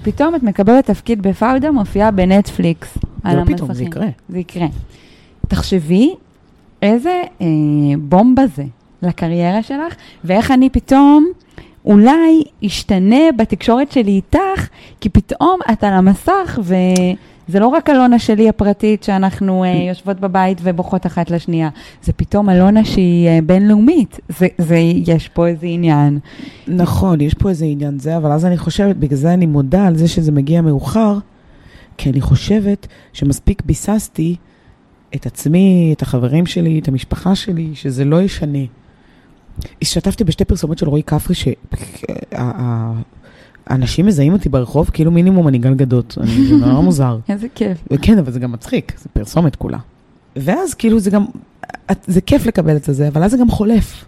פתאום 0.03 0.35
את 0.35 0.43
מקבלת 0.43 0.87
תפקיד 0.87 1.23
בפאודה, 1.23 1.71
מופיעה 1.71 2.11
בנטפליקס 2.11 2.99
על 3.25 3.39
לא. 3.41 3.45
פתאום, 3.45 3.75
זה 3.75 3.85
יקרה. 3.85 4.07
זה 4.29 4.39
יקרה. 4.39 4.67
תחשבי 5.49 6.15
איזה 6.83 7.11
אה, 7.41 7.47
בומבה 7.99 8.43
זה 8.57 8.65
לקריירה 9.03 9.63
שלך, 9.63 9.95
ואיך 10.25 10.51
אני 10.51 10.71
פתאום 10.71 11.27
אולי 11.85 12.43
אשתנה 12.67 13.33
בתקשורת 13.37 13.93
שלי 13.93 14.11
איתך, 14.11 14.69
כי 15.01 15.09
פתאום 15.09 15.61
את 15.73 15.85
על 15.85 15.93
המסך, 15.93 16.59
וזה 16.63 17.61
לא 17.61 17.67
רק 17.67 17.91
אלונה 17.91 18.19
שלי 18.19 18.49
הפרטית, 18.49 19.03
שאנחנו 19.03 19.65
אה, 19.65 19.85
יושבות 19.89 20.21
בבית 20.21 20.59
ובוכות 20.63 21.07
אחת 21.07 21.31
לשנייה, 21.31 21.69
זה 22.03 22.13
פתאום 22.13 22.51
אלונה 22.51 22.85
שהיא 22.85 23.29
אה, 23.29 23.39
בינלאומית. 23.47 24.21
זה, 24.29 24.47
זה, 24.59 24.77
יש 25.07 25.29
פה 25.29 25.47
איזה 25.47 25.67
עניין. 25.67 26.19
נכון, 26.69 27.21
יש 27.21 27.35
פה 27.35 27.49
איזה 27.49 27.65
עניין 27.65 27.99
זה, 27.99 28.17
אבל 28.17 28.33
אז 28.33 28.45
אני 28.45 28.59
חושבת, 28.59 28.97
בגלל 28.97 29.19
זה 29.19 29.33
אני 29.33 29.47
מודה 29.47 29.87
על 29.87 29.97
זה 29.97 30.09
שזה 30.09 30.33
מגיע 30.33 30.61
מאוחר, 30.61 31.19
כי 31.97 32.11
אני 32.11 32.21
חושבת 32.21 32.87
שמספיק 33.13 33.63
ביססתי 33.65 34.37
את 35.15 35.27
עצמי, 35.27 35.95
את 35.97 36.03
החברים 36.03 36.47
שלי, 36.47 36.79
את 36.79 36.89
המשפחה 36.89 37.35
שלי, 37.35 37.71
שזה 37.75 38.05
לא 38.05 38.23
ישנה. 38.23 38.82
השתתפתי 39.83 40.25
בשתי 40.25 40.45
פרסומות 40.45 40.79
של 40.79 40.89
רועי 40.89 41.03
כפרי, 41.03 41.35
שהאנשים 43.67 44.07
מזהים 44.07 44.33
אותי 44.33 44.49
ברחוב, 44.49 44.91
כאילו 44.93 45.11
מינימום 45.11 45.49
אני 45.49 45.59
גל 45.59 45.75
גדות. 45.75 46.19
אני- 46.21 46.47
זה 46.47 46.67
נורא 46.67 46.81
מוזר. 46.89 47.19
איזה 47.29 47.47
כיף. 47.55 47.79
כן, 48.03 48.19
אבל 48.19 48.33
זה 48.33 48.41
גם 48.41 48.53
מצחיק, 48.53 48.93
זה 48.99 49.09
פרסומת 49.13 49.57
כולה. 49.57 49.79
ואז 50.37 50.75
כאילו 50.75 50.99
זה 51.01 51.11
גם, 51.11 51.25
זה 52.07 52.21
כיף 52.21 52.47
לקבל 52.47 52.77
את 52.77 52.85
זה, 52.85 53.09
אבל 53.09 53.23
אז 53.25 53.31
זה 53.31 53.37
גם 53.37 53.51
חולף. 53.51 54.05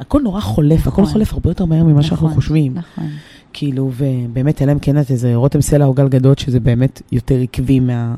הכל 0.00 0.20
נורא 0.22 0.40
חולף, 0.40 0.80
הכל 0.86 1.02
נכון. 1.02 1.12
חולף 1.12 1.32
הרבה 1.32 1.50
יותר 1.50 1.64
מהר 1.64 1.84
ממה 1.84 2.02
שאנחנו 2.02 2.26
נכון, 2.26 2.40
חושבים. 2.40 2.74
נכון. 2.74 3.04
כאילו, 3.52 3.90
ובאמת, 3.96 4.62
אלא 4.62 4.72
אם 4.72 4.78
כן 4.78 5.00
את 5.00 5.10
איזה 5.10 5.34
רותם 5.34 5.60
סלע 5.60 5.84
או 5.84 5.92
גל 5.94 6.08
גדות, 6.08 6.38
שזה 6.38 6.60
באמת 6.60 7.02
יותר 7.12 7.34
עקבי 7.42 7.80
מה... 7.80 8.14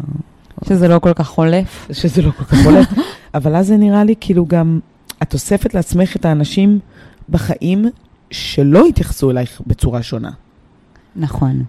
שזה 0.68 0.88
לא 0.88 0.98
כל 0.98 1.12
כך 1.12 1.26
חולף. 1.28 1.88
שזה 1.92 2.22
לא 2.22 2.30
כל 2.30 2.44
כך 2.44 2.62
חולף. 2.62 2.86
אבל 3.34 3.56
אז 3.56 3.66
זה 3.66 3.76
נראה 3.76 4.04
לי 4.04 4.14
כאילו 4.20 4.46
גם, 4.46 4.80
את 5.22 5.34
אוספת 5.34 5.74
לעצמך 5.74 6.16
את 6.16 6.24
האנשים 6.24 6.78
בחיים 7.28 7.84
שלא 8.30 8.86
התייחסו 8.86 9.30
אלייך 9.30 9.60
בצורה 9.66 10.02
שונה. 10.02 10.30
נכון. 11.16 11.62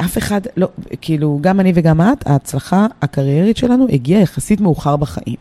אף 0.00 0.18
אחד, 0.18 0.40
לא, 0.56 0.68
כאילו, 1.00 1.38
גם 1.40 1.60
אני 1.60 1.72
וגם 1.74 2.00
את, 2.00 2.26
ההצלחה 2.26 2.86
הקריירית 3.02 3.56
שלנו 3.56 3.86
הגיעה 3.92 4.20
יחסית 4.20 4.60
מאוחר 4.60 4.96
בחיים. 4.96 5.36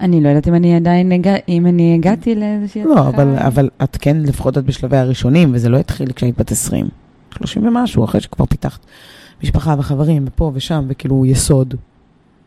אני 0.00 0.20
לא 0.20 0.28
יודעת 0.28 0.48
אם 0.48 0.54
אני 0.54 0.76
עדיין, 0.76 1.12
הגע... 1.12 1.34
אם 1.48 1.66
אני 1.66 1.94
הגעתי 1.94 2.34
לאיזושהי 2.34 2.84
לא, 2.84 2.92
הצלחה. 2.92 3.08
אבל, 3.08 3.36
אבל 3.38 3.68
את 3.82 3.96
כן, 4.00 4.16
לפחות 4.16 4.58
את 4.58 4.64
בשלבי 4.64 4.96
הראשונים, 4.96 5.50
וזה 5.54 5.68
לא 5.68 5.76
התחיל 5.76 6.12
כשהיית 6.12 6.38
בת 6.38 6.52
20. 6.52 6.86
30 7.36 7.66
ומשהו, 7.66 8.04
אחרי 8.04 8.20
שכבר 8.20 8.46
פיתחת 8.46 8.86
משפחה 9.42 9.74
וחברים, 9.78 10.24
ופה 10.26 10.50
ושם, 10.54 10.84
וכאילו 10.88 11.26
יסוד, 11.26 11.74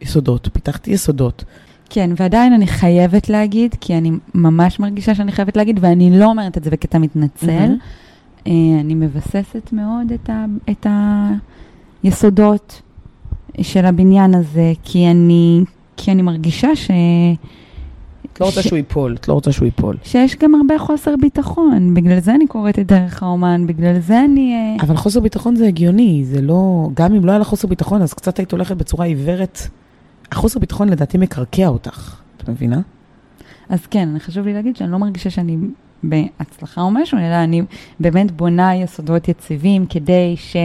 יסודות, 0.02 0.50
פיתחתי 0.54 0.92
יסודות. 0.92 1.44
כן, 1.90 2.10
ועדיין 2.18 2.54
אני 2.54 2.68
חייבת 2.68 3.30
להגיד, 3.30 3.76
כי 3.82 3.98
אני 3.98 4.12
ממש 4.36 4.80
מרגישה 4.80 5.16
שאני 5.16 5.32
חייבת 5.32 5.58
להגיד, 5.58 5.80
ואני 5.82 6.20
לא 6.20 6.26
אומרת 6.26 6.58
את 6.58 6.64
זה 6.64 6.70
בקטע 6.70 6.98
מתנצל. 6.98 7.76
אה, 8.48 8.52
אני 8.80 8.96
מבססת 8.96 9.70
מאוד 9.72 10.12
את, 10.12 10.30
ה, 10.30 10.46
את 10.72 10.88
היסודות 12.04 12.82
של 13.62 13.86
הבניין 13.86 14.36
הזה, 14.36 14.74
כי 14.84 15.12
אני, 15.12 15.64
כי 15.98 16.12
אני 16.12 16.22
מרגישה 16.22 16.76
ש... 16.76 16.92
את 18.34 18.42
לא 18.42 18.46
רוצה 18.46 18.62
ש- 18.62 18.68
שהוא 18.68 18.78
ייפול, 18.78 19.16
את 19.20 19.28
לא 19.28 19.34
רוצה 19.34 19.52
שהוא 19.52 19.66
ייפול. 19.66 19.98
שיש 20.04 20.36
גם 20.36 20.56
הרבה 20.56 20.80
חוסר 20.80 21.16
ביטחון. 21.22 21.94
בגלל 21.94 22.20
זה 22.20 22.36
אני 22.36 22.48
קוראת 22.48 22.80
את 22.80 22.88
דרך 22.88 23.24
האומן, 23.24 23.68
בגלל 23.68 24.00
זה 24.00 24.24
אני... 24.26 24.54
אה, 24.54 24.84
אבל 24.86 24.96
חוסר 24.96 25.20
ביטחון 25.20 25.56
זה 25.56 25.68
הגיוני, 25.68 26.22
זה 26.26 26.42
לא... 26.42 26.90
גם 26.94 27.16
אם 27.16 27.26
לא 27.26 27.32
היה 27.32 27.40
לך 27.40 27.48
חוסר 27.48 27.68
ביטחון, 27.68 28.02
אז 28.02 28.14
קצת 28.14 28.40
היית 28.40 28.52
הולכת 28.52 28.78
בצורה 28.78 29.06
עיוורת. 29.06 29.60
החוסר 30.32 30.60
ביטחון 30.60 30.90
לדעתי 30.90 31.18
מקרקע 31.18 31.68
אותך, 31.68 32.16
את 32.38 32.50
מבינה? 32.50 32.82
אז 33.70 33.86
כן, 33.86 34.10
חשוב 34.20 34.46
לי 34.46 34.54
להגיד 34.54 34.76
שאני 34.76 34.92
לא 34.92 34.98
מרגישה 34.98 35.30
שאני 35.30 35.58
בהצלחה 36.04 36.82
או 36.82 36.92
משהו, 36.92 37.18
אלא 37.18 37.44
אני 37.44 37.62
באמת 38.00 38.32
בונה 38.32 38.76
יסודות 38.76 39.28
יציבים 39.28 39.86
כדי, 39.86 40.36
ש, 40.38 40.56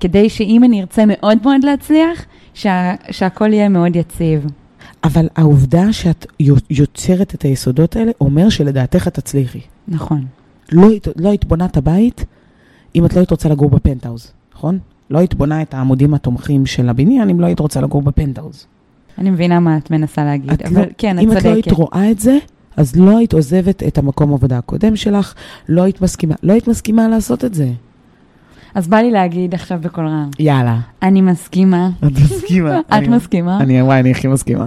כדי 0.00 0.28
שאם 0.28 0.64
אני 0.64 0.80
ארצה 0.80 1.04
מאוד 1.06 1.38
מאוד 1.44 1.64
להצליח, 1.64 2.24
שה, 2.54 2.94
שהכל 3.10 3.52
יהיה 3.52 3.68
מאוד 3.68 3.96
יציב. 3.96 4.46
אבל 5.04 5.28
העובדה 5.36 5.92
שאת 5.92 6.26
יו- 6.40 6.54
יוצרת 6.70 7.34
את 7.34 7.42
היסודות 7.42 7.96
האלה, 7.96 8.12
אומר 8.20 8.48
שלדעתך 8.48 9.08
את 9.08 9.14
תצליחי. 9.14 9.60
נכון. 9.88 10.24
לא, 10.72 10.88
לא 11.16 11.28
היית 11.28 11.44
בונה 11.44 11.64
את 11.64 11.76
הבית 11.76 12.24
אם 12.94 13.04
את 13.06 13.14
לא 13.14 13.18
היית 13.20 13.30
רוצה 13.30 13.48
לגור 13.48 13.70
בפנטהאוז, 13.70 14.32
נכון? 14.54 14.78
לא 15.10 15.18
היית 15.18 15.34
בונה 15.34 15.62
את 15.62 15.74
העמודים 15.74 16.14
התומכים 16.14 16.66
של 16.66 16.88
הבניין 16.88 17.30
אם 17.30 17.40
לא 17.40 17.46
היית 17.46 17.60
רוצה 17.60 17.80
לגור 17.80 18.02
בפנטהאוז. 18.02 18.66
אני 19.18 19.30
מבינה 19.30 19.60
מה 19.60 19.76
את 19.76 19.90
מנסה 19.90 20.24
להגיד, 20.24 20.50
את 20.52 20.62
אבל 20.66 20.80
לא, 20.80 20.86
כן, 20.98 21.18
את 21.18 21.22
אם 21.22 21.28
את 21.30 21.34
לא 21.34 21.40
צודקת. 21.40 21.54
היית 21.54 21.72
רואה 21.72 22.10
את 22.10 22.20
זה, 22.20 22.38
אז 22.76 22.96
לא 22.96 23.18
היית 23.18 23.32
עוזבת 23.32 23.82
את 23.82 23.98
המקום 23.98 24.32
עבודה 24.34 24.58
הקודם 24.58 24.96
שלך, 24.96 25.34
לא 25.68 25.82
היית 25.82 26.00
מסכימה, 26.00 26.34
לא 26.42 26.52
היית 26.52 26.68
מסכימה 26.68 27.08
לעשות 27.08 27.44
את 27.44 27.54
זה. 27.54 27.68
אז 28.74 28.88
בא 28.88 28.96
לי 28.96 29.10
להגיד 29.10 29.54
עכשיו 29.54 29.78
בקול 29.82 30.06
רם, 30.06 30.28
יאללה. 30.38 30.78
אני 31.02 31.20
מסכימה. 31.20 31.90
את 32.06 32.12
מסכימה. 32.12 32.80
את 32.98 33.08
מסכימה? 33.08 33.58
אני, 33.60 33.82
וואי, 33.82 34.00
אני 34.00 34.10
הכי 34.10 34.28
מסכימה. 34.28 34.66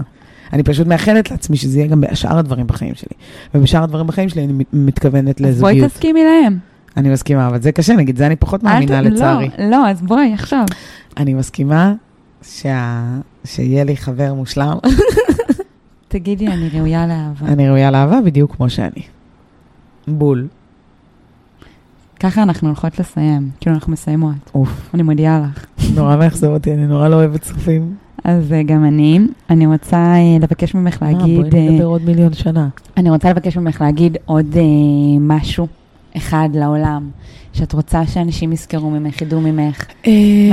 אני 0.53 0.63
פשוט 0.63 0.87
מאחלת 0.87 1.31
לעצמי 1.31 1.57
שזה 1.57 1.79
יהיה 1.79 1.87
גם 1.87 2.01
בשאר 2.01 2.37
הדברים 2.37 2.67
בחיים 2.67 2.95
שלי. 2.95 3.09
ובשאר 3.55 3.83
הדברים 3.83 4.07
בחיים 4.07 4.29
שלי 4.29 4.43
אני 4.43 4.53
מת- 4.53 4.73
מתכוונת 4.73 5.41
אז 5.41 5.59
בואי 5.59 5.73
לזוגיות. 5.73 5.91
תסכימי 5.91 6.23
להם. 6.23 6.57
אני 6.97 7.09
מסכימה, 7.09 7.47
אבל 7.47 7.61
זה 7.61 7.71
קשה, 7.71 7.93
נגיד, 7.95 8.17
זה 8.17 8.25
אני 8.27 8.35
פחות 8.35 8.63
מאמינה 8.63 9.01
ת- 9.01 9.05
לצערי. 9.05 9.49
לא, 9.59 9.65
לא, 9.69 9.87
אז 9.89 10.01
בואי 10.01 10.33
עכשיו. 10.33 10.65
אני 11.17 11.33
מסכימה 11.33 11.93
שה... 12.41 13.03
שיהיה 13.45 13.83
לי 13.83 13.97
חבר 13.97 14.33
מושלם. 14.33 14.77
תגידי, 16.07 16.47
אני 16.47 16.69
ראויה 16.69 17.07
לאהבה. 17.07 17.47
אני 17.47 17.69
ראויה 17.69 17.91
לאהבה 17.91 18.21
בדיוק 18.25 18.55
כמו 18.55 18.69
שאני. 18.69 19.01
בול. 20.07 20.47
ככה 22.19 22.43
אנחנו 22.43 22.67
הולכות 22.67 22.99
לסיים, 22.99 23.49
כאילו 23.59 23.75
אנחנו 23.75 23.93
מסיימות. 23.93 24.51
אוף, 24.55 24.89
אני 24.93 25.03
מודיעה 25.03 25.39
לך. 25.39 25.65
נורא 25.95 26.15
מאכזב 26.15 26.47
אותי, 26.47 26.73
אני 26.73 26.87
נורא 26.87 27.07
לא 27.07 27.15
אוהבת 27.15 27.41
צופים. 27.41 27.95
אז 28.23 28.53
אה, 28.53 28.63
גם 28.63 28.85
אני, 28.85 29.19
אני 29.49 29.65
רוצה 29.65 29.97
אה, 29.97 30.37
לבקש 30.41 30.75
ממך 30.75 31.03
מה, 31.03 31.11
להגיד, 31.11 31.37
בואי 31.37 31.67
אה, 31.67 31.71
נדבר 31.71 31.85
עוד 31.85 32.01
מיליון 32.05 32.33
שנה. 32.33 32.67
אני 32.97 33.09
רוצה 33.09 33.29
לבקש 33.29 33.57
ממך 33.57 33.81
להגיד 33.81 34.17
עוד 34.25 34.57
אה, 34.57 34.61
משהו 35.19 35.67
אחד 36.17 36.49
לעולם, 36.53 37.09
שאת 37.53 37.73
רוצה 37.73 38.07
שאנשים 38.07 38.53
יזכרו 38.53 38.89
ממך, 38.89 39.21
ידעו 39.21 39.41
ממך, 39.41 39.85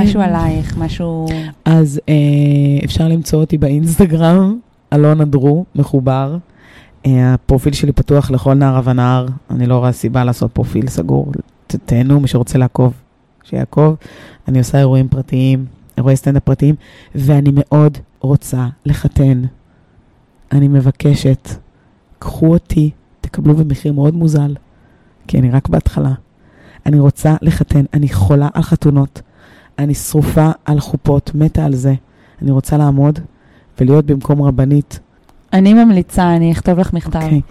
משהו 0.01 0.21
עלייך, 0.21 0.77
משהו... 0.77 1.25
אז 1.65 2.01
אה, 2.09 2.13
אפשר 2.85 3.07
למצוא 3.07 3.39
אותי 3.39 3.57
באינסטגרם, 3.57 4.59
אלונה 4.93 5.25
דרו, 5.25 5.65
מחובר. 5.75 6.37
אה, 7.05 7.33
הפרופיל 7.33 7.73
שלי 7.73 7.91
פתוח 7.91 8.31
לכל 8.31 8.53
נער 8.53 8.81
ונער, 8.83 9.27
אני 9.49 9.65
לא 9.65 9.77
רואה 9.77 9.91
סיבה 9.91 10.23
לעשות 10.23 10.51
פרופיל 10.51 10.87
סגור. 10.87 11.31
תהנו, 11.67 12.19
מי 12.19 12.27
שרוצה 12.27 12.57
לעקוב, 12.57 12.93
שיעקוב. 13.43 13.95
אני 14.47 14.59
עושה 14.59 14.77
אירועים 14.77 15.07
פרטיים, 15.07 15.65
אירועי 15.97 16.15
סטנדאפ 16.15 16.43
פרטיים, 16.43 16.75
ואני 17.15 17.49
מאוד 17.53 17.97
רוצה 18.19 18.67
לחתן. 18.85 19.41
אני 20.51 20.67
מבקשת, 20.67 21.49
קחו 22.19 22.47
אותי, 22.47 22.91
תקבלו 23.21 23.55
במחיר 23.55 23.93
מאוד 23.93 24.15
מוזל, 24.15 24.55
כי 25.27 25.39
אני 25.39 25.51
רק 25.51 25.69
בהתחלה. 25.69 26.11
אני 26.85 26.99
רוצה 26.99 27.35
לחתן, 27.41 27.85
אני 27.93 28.09
חולה 28.09 28.47
על 28.53 28.61
חתונות. 28.61 29.21
אני 29.79 29.93
שרופה 29.93 30.49
על 30.65 30.79
חופות, 30.79 31.31
מתה 31.35 31.65
על 31.65 31.75
זה. 31.75 31.93
אני 32.41 32.51
רוצה 32.51 32.77
לעמוד 32.77 33.19
ולהיות 33.79 34.05
במקום 34.05 34.41
רבנית. 34.41 34.99
אני 35.53 35.73
ממליצה, 35.73 36.35
אני 36.35 36.51
אכתוב 36.51 36.79
לך 36.79 36.93
מכתב. 36.93 37.19
אוקיי. 37.23 37.41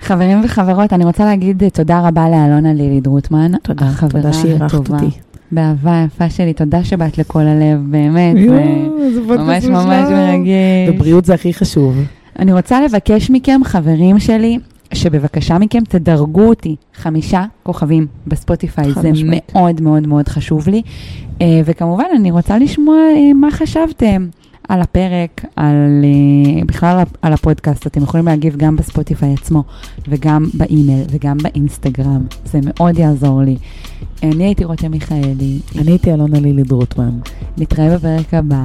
חברים 0.00 0.44
וחברות, 0.44 0.92
אני 0.92 1.04
רוצה 1.04 1.24
להגיד 1.24 1.62
אה, 1.62 1.70
תודה 1.70 2.08
רבה 2.08 2.28
לאלונה 2.28 2.72
לילי 2.72 3.00
דרוטמן. 3.00 3.52
תודה, 3.62 3.86
החברה 3.86 4.22
תודה 4.22 4.32
שאירחת. 4.32 4.74
אותי. 4.74 5.10
באהבה 5.52 6.04
יפה 6.06 6.30
שלי, 6.30 6.52
תודה 6.52 6.84
שבאת 6.84 7.18
לכל 7.18 7.40
הלב, 7.40 7.78
באמת. 7.90 8.34
זה 8.34 8.62
איזה 9.04 9.20
ממש 9.20 9.64
ממש. 9.64 10.08
מרגש. 10.10 10.88
ובריאות 10.88 11.24
זה 11.24 11.34
הכי 11.34 11.54
חשוב. 11.54 11.96
אני 12.38 12.52
רוצה 12.52 12.80
לבקש 12.80 13.30
מכם, 13.30 13.60
חברים 13.64 14.18
שלי, 14.18 14.58
שבבקשה 14.94 15.58
מכם 15.58 15.84
תדרגו 15.88 16.48
אותי 16.48 16.76
חמישה 16.94 17.44
כוכבים 17.62 18.06
בספוטיפיי, 18.26 18.92
זה 18.92 19.12
משמעית. 19.12 19.52
מאוד 19.54 19.80
מאוד 19.80 20.06
מאוד 20.06 20.28
חשוב 20.28 20.68
לי. 20.68 20.82
אה, 21.42 21.60
וכמובן, 21.64 22.04
אני 22.16 22.30
רוצה 22.30 22.58
לשמוע 22.58 22.96
אה, 22.96 23.32
מה 23.34 23.50
חשבתם 23.50 24.28
על 24.68 24.80
הפרק, 24.80 25.44
על, 25.56 26.04
אה, 26.04 26.64
בכלל 26.66 27.02
על 27.22 27.32
הפודקאסט. 27.32 27.86
אתם 27.86 28.02
יכולים 28.02 28.26
להגיב 28.26 28.56
גם 28.56 28.76
בספוטיפיי 28.76 29.32
עצמו, 29.32 29.62
וגם 30.08 30.46
באימייל, 30.54 31.04
וגם 31.10 31.36
באינסטגרם. 31.38 32.26
זה 32.44 32.60
מאוד 32.64 32.98
יעזור 32.98 33.42
לי. 33.42 33.56
אני 34.22 34.44
הייתי 34.44 34.64
רותם 34.64 34.90
מיכאלי, 34.90 35.58
אני 35.78 35.90
הייתי 35.90 36.12
אלונה 36.12 36.40
לילי 36.40 36.62
דרוטמן. 36.62 37.18
נתראה 37.58 37.96
בפרק 37.96 38.34
הבא. 38.34 38.64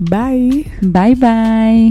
ביי. 0.00 0.62
ביי 0.82 1.14
ביי. 1.14 1.90